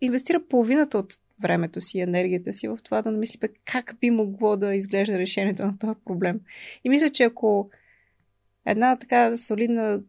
[0.00, 4.56] инвестира половината от времето си, енергията си в това да намисли пък как би могло
[4.56, 6.40] да изглежда решението на този проблем.
[6.84, 7.70] И мисля, че ако
[8.66, 10.02] една така солидна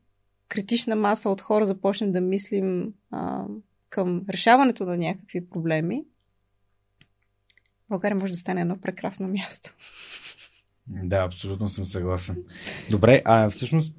[0.47, 3.45] критична маса от хора започнем да мислим а,
[3.89, 6.05] към решаването на някакви проблеми,
[7.89, 9.75] България може да стане едно прекрасно място.
[10.87, 12.43] Да, абсолютно съм съгласен.
[12.89, 13.93] Добре, а всъщност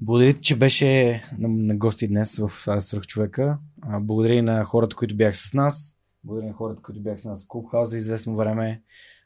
[0.00, 3.58] благодаря ти, че беше на, гости днес в Свърхчовека.
[4.00, 5.96] Благодаря и на хората, които бях с нас.
[6.24, 8.82] Благодаря на хората, които бях с нас в Клубхаус за известно време.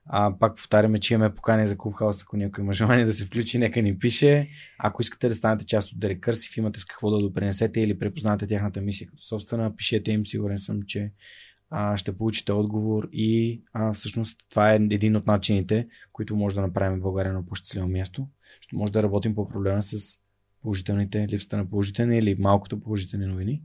[0.07, 3.59] А, пак повтаряме, че имаме покани за Клубхаус, ако някой има желание да се включи,
[3.59, 4.49] нека ни пише.
[4.79, 8.81] Ако искате да станете част от Cursive, имате с какво да допринесете или препознате тяхната
[8.81, 11.13] мисия като собствена, пишете им, сигурен съм, че
[11.71, 16.63] а, ще получите отговор и а, всъщност това е един от начините, които може да
[16.63, 18.29] направим в България на по-щастливо място.
[18.61, 20.24] Ще може да работим по проблема с
[20.65, 23.63] положителните, липсата на положителни или малкото положителни новини.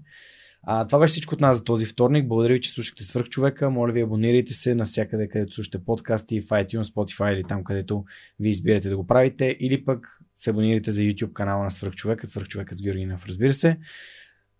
[0.63, 2.27] А, това беше всичко от нас за този вторник.
[2.27, 3.69] Благодаря ви, че слушахте свърх човека.
[3.69, 8.05] Моля ви, абонирайте се навсякъде, където слушате подкасти, в iTunes, Spotify или там, където
[8.39, 9.57] ви избирате да го правите.
[9.59, 13.53] Или пък се абонирайте за YouTube канала на свърх човека, свърх човека с Георгинев, разбира
[13.53, 13.77] се.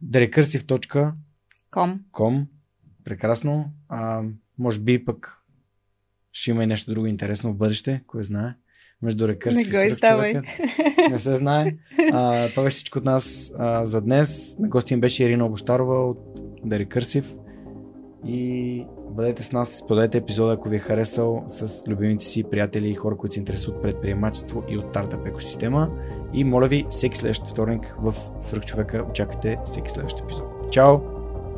[0.01, 2.45] Дерекърсив.com
[3.03, 3.73] Прекрасно.
[3.89, 4.23] А,
[4.57, 5.37] може би пък
[6.31, 8.55] ще има и нещо друго интересно в бъдеще, кой знае.
[9.01, 10.33] Между рекърсив Не го издавай.
[11.09, 11.75] Не се знае.
[12.11, 14.55] А, това беше всичко от нас а, за днес.
[14.59, 16.17] На гости им беше Ирина Обощарова от
[16.65, 17.25] The Recursive.
[18.25, 22.95] И бъдете с нас, споделете епизода, ако ви е харесал с любимите си приятели и
[22.95, 25.89] хора, които се интересуват от предприемачество и от стартъп екосистема.
[26.33, 30.71] И моля ви, всеки следващ вторник в Свърхчовека очаквайте всеки следващ епизод.
[30.71, 30.97] Чао!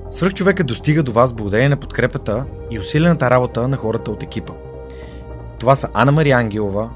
[0.10, 4.54] Свръхчовекът достига до вас благодарение на подкрепата и усилената работа на хората от екипа.
[5.60, 6.90] Това са Анна Мария Ангелова,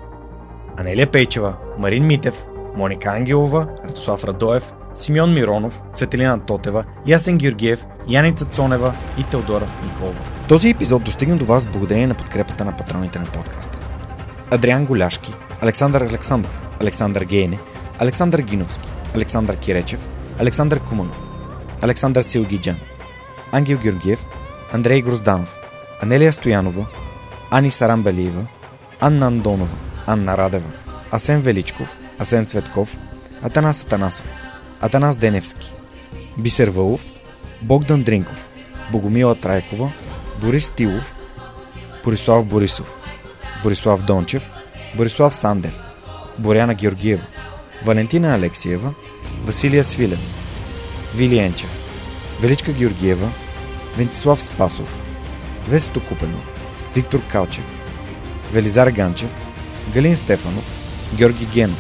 [0.78, 2.46] Анелия Пейчева, Марин Митев,
[2.76, 10.20] Моника Ангелова, Радослав Радоев, Симеон Миронов, Цветелина Тотева, Ясен Георгиев, Яница Цонева и Теодора Николова.
[10.48, 13.78] Този епизод достигна до вас благодарение на подкрепата на патроните на подкаста.
[14.52, 17.60] Адриан Голяшки, Александър Александров, Александър Гейне,
[18.00, 20.10] Александър Гиновски, Александър Киречев,
[20.40, 21.22] Александър Куманов,
[21.82, 22.76] Александър Силгиджан,
[23.52, 24.26] Ангел Георгиев,
[24.74, 25.60] Андрей Грозданов,
[26.02, 26.86] Анелия Стоянова,
[27.52, 28.46] Ани Сарамбелиева,
[29.00, 29.76] Анна Андонова,
[30.08, 30.72] Анна Радева,
[31.12, 32.98] Асен Величков, Асен Цветков,
[33.42, 34.26] Атанас Атанасов,
[34.82, 35.74] Атанас Деневски,
[36.38, 37.06] Бисер Вълов,
[37.62, 38.48] Богдан Дринков,
[38.92, 39.92] Богомила Трайкова,
[40.42, 41.16] Борис Тилов,
[42.04, 42.98] Борислав Борисов,
[43.64, 44.50] Борислав Дончев,
[44.96, 45.80] Борислав Сандев,
[46.38, 47.26] Боряна Георгиева,
[47.86, 48.94] Валентина Алексиева,
[49.44, 50.20] Василия Свилен,
[51.16, 51.70] Вилиенчев,
[52.42, 53.30] Величка Георгиева,
[53.98, 54.96] Вентислав Спасов,
[55.70, 56.38] Весето Купено,
[56.96, 57.64] Виктор Калчев,
[58.54, 59.45] Велизар Ганчев,
[59.94, 60.64] Галин Стефанов,
[61.14, 61.76] Георги Ген,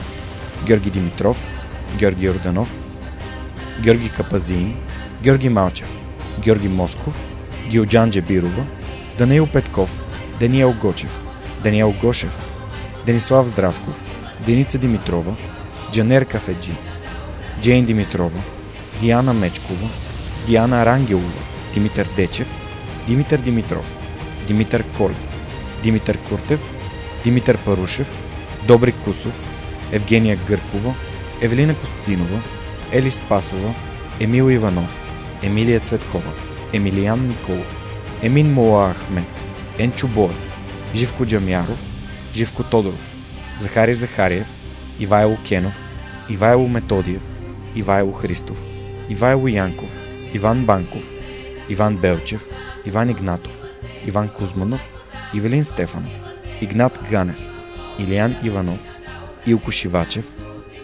[0.66, 1.38] Георги Димитров,
[1.98, 2.69] Георги Орданов,
[3.80, 4.75] Георги Капазин,
[5.22, 5.88] Георги Малчев,
[6.40, 7.19] Георги Москов,
[7.69, 8.66] Гилджан Джебирова,
[9.17, 9.90] Даниил Петков,
[10.40, 11.24] Даниел Гочев,
[11.64, 12.34] Даниел Гошев,
[13.06, 13.95] Денислав Здравков,
[14.45, 15.35] Деница Димитрова,
[15.92, 16.72] Джанер Кафеджи,
[17.61, 18.40] Джейн Димитрова,
[19.00, 19.90] Диана Мечкова,
[20.45, 21.42] Диана Рангелова,
[21.74, 22.48] Димитър Дечев,
[23.08, 23.98] Димитър Димитров,
[24.48, 25.27] Димитър Колев,
[25.84, 26.75] Димитър Куртев,
[27.26, 28.08] Димитър Парушев,
[28.68, 29.42] Добри Кусов,
[29.92, 30.94] Евгения Гъркова,
[31.42, 32.40] Евелина Костадинова,
[32.92, 33.74] Ели Спасова,
[34.20, 35.06] Емил Иванов,
[35.44, 36.32] Емилия Цветкова,
[36.74, 37.86] Емилиян Николов,
[38.22, 39.26] Емин Мола Ахмет,
[39.80, 40.54] Енчо Боев,
[40.95, 41.80] Живко Джамяров,
[42.34, 43.16] Живко Тодоров,
[43.60, 44.48] Захари Захариев,
[45.00, 45.74] Ивайло Кенов,
[46.30, 47.24] Ивайло Методиев,
[47.76, 48.64] Ивайло Христов,
[49.10, 49.90] Ивайло Янков,
[50.34, 51.04] Иван Банков,
[51.70, 52.45] Иван Белчев,
[52.86, 53.54] Иван Игнатов,
[54.08, 54.90] Иван Кузманов,
[55.34, 57.40] Ивелин Стефанов, Игнат Ганев,
[58.00, 58.80] Илиян Иванов,
[59.45, 60.25] Илко Шивачев,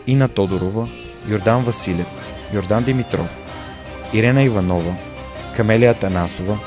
[0.08, 0.88] Ина Тодорова,
[1.27, 2.08] Йордан Василев,
[2.53, 3.30] Йордан Димитров,
[4.14, 4.95] Ирена Иванова,
[5.56, 6.59] Камелия Танасова,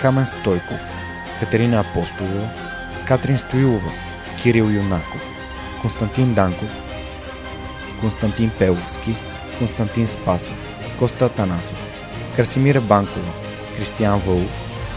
[0.00, 0.80] Камен Стойков,
[1.40, 2.48] Катерина Апостолова,
[3.06, 3.92] Катрин Стоилова,
[4.42, 5.22] Кирил Юнаков,
[5.80, 6.70] Константин Данков,
[8.00, 9.16] Константин Пеловски,
[9.58, 10.56] Константин Спасов,
[10.98, 11.78] Коста Танасов,
[12.36, 13.32] Красимира Банкова,
[13.76, 14.50] Кристиян Вълов,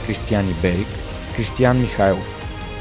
[0.06, 0.88] Кристиян Иберик,
[1.36, 2.35] Кристиян Михайлов,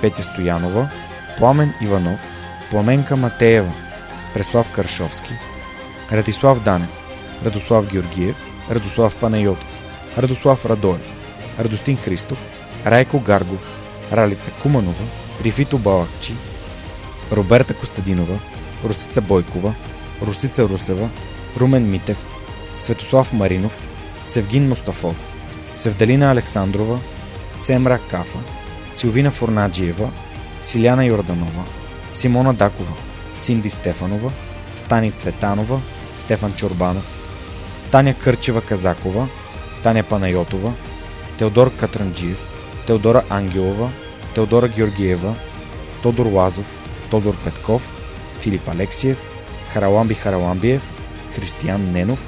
[0.00, 0.90] Петя Стоянова,
[1.38, 2.20] Пламен Иванов,
[2.70, 3.72] Пламенка Матеева,
[4.34, 5.34] Преслав Каршовски,
[6.12, 6.90] Радислав Данев,
[7.44, 8.36] Радослав Георгиев,
[8.70, 9.66] Радослав Панайотов,
[10.16, 11.14] Радослав Радоев,
[11.58, 12.38] Радостин Христов,
[12.86, 13.66] Райко Гаргов,
[14.12, 15.04] Ралица Куманова,
[15.44, 16.34] Рифито Балакчи,
[17.32, 18.38] Роберта Костадинова,
[18.84, 19.74] Русица Бойкова,
[20.22, 21.08] Русица Русева,
[21.56, 22.26] Румен Митев,
[22.80, 23.78] Светослав Маринов,
[24.26, 25.16] Севгин Мустафов,
[25.76, 26.98] Севдалина Александрова,
[27.56, 28.38] Семра Кафа,
[28.92, 30.10] Силвина Форнаджиева,
[30.62, 31.64] Силяна Йорданова,
[32.14, 32.92] Симона Дакова,
[33.34, 34.30] Синди Стефанова,
[34.76, 35.80] Стани Цветанова,
[36.18, 37.20] Стефан Чорбанов,
[37.90, 39.28] Таня Кърчева Казакова,
[39.82, 40.72] Таня Панайотова,
[41.38, 42.48] Теодор Катранджиев,
[42.86, 43.90] Теодора Ангелова,
[44.34, 45.34] Теодора Георгиева,
[46.02, 46.66] Тодор Лазов,
[47.10, 47.82] Тодор Петков,
[48.40, 49.18] Филип Алексиев,
[49.72, 50.82] Хараламби Хараламбиев,
[51.34, 52.18] Християн Ненов,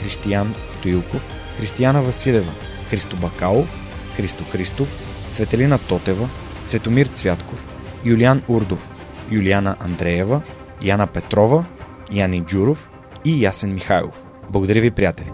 [0.00, 1.22] Християн Стоилков,
[1.58, 2.52] Християна Василева,
[2.90, 3.68] Христо Бакалов,
[4.16, 4.88] Христо Христов,
[5.32, 6.28] Цветелина Тотева,
[6.64, 7.66] Цветомир Цвятков,
[8.04, 8.88] Юлиан Урдов,
[9.30, 10.42] Юлиана Андреева,
[10.80, 11.64] Яна Петрова,
[12.10, 12.90] Яни Джуров
[13.24, 14.24] и Ясен Михайлов.
[14.50, 15.32] Благодаря ви, приятели!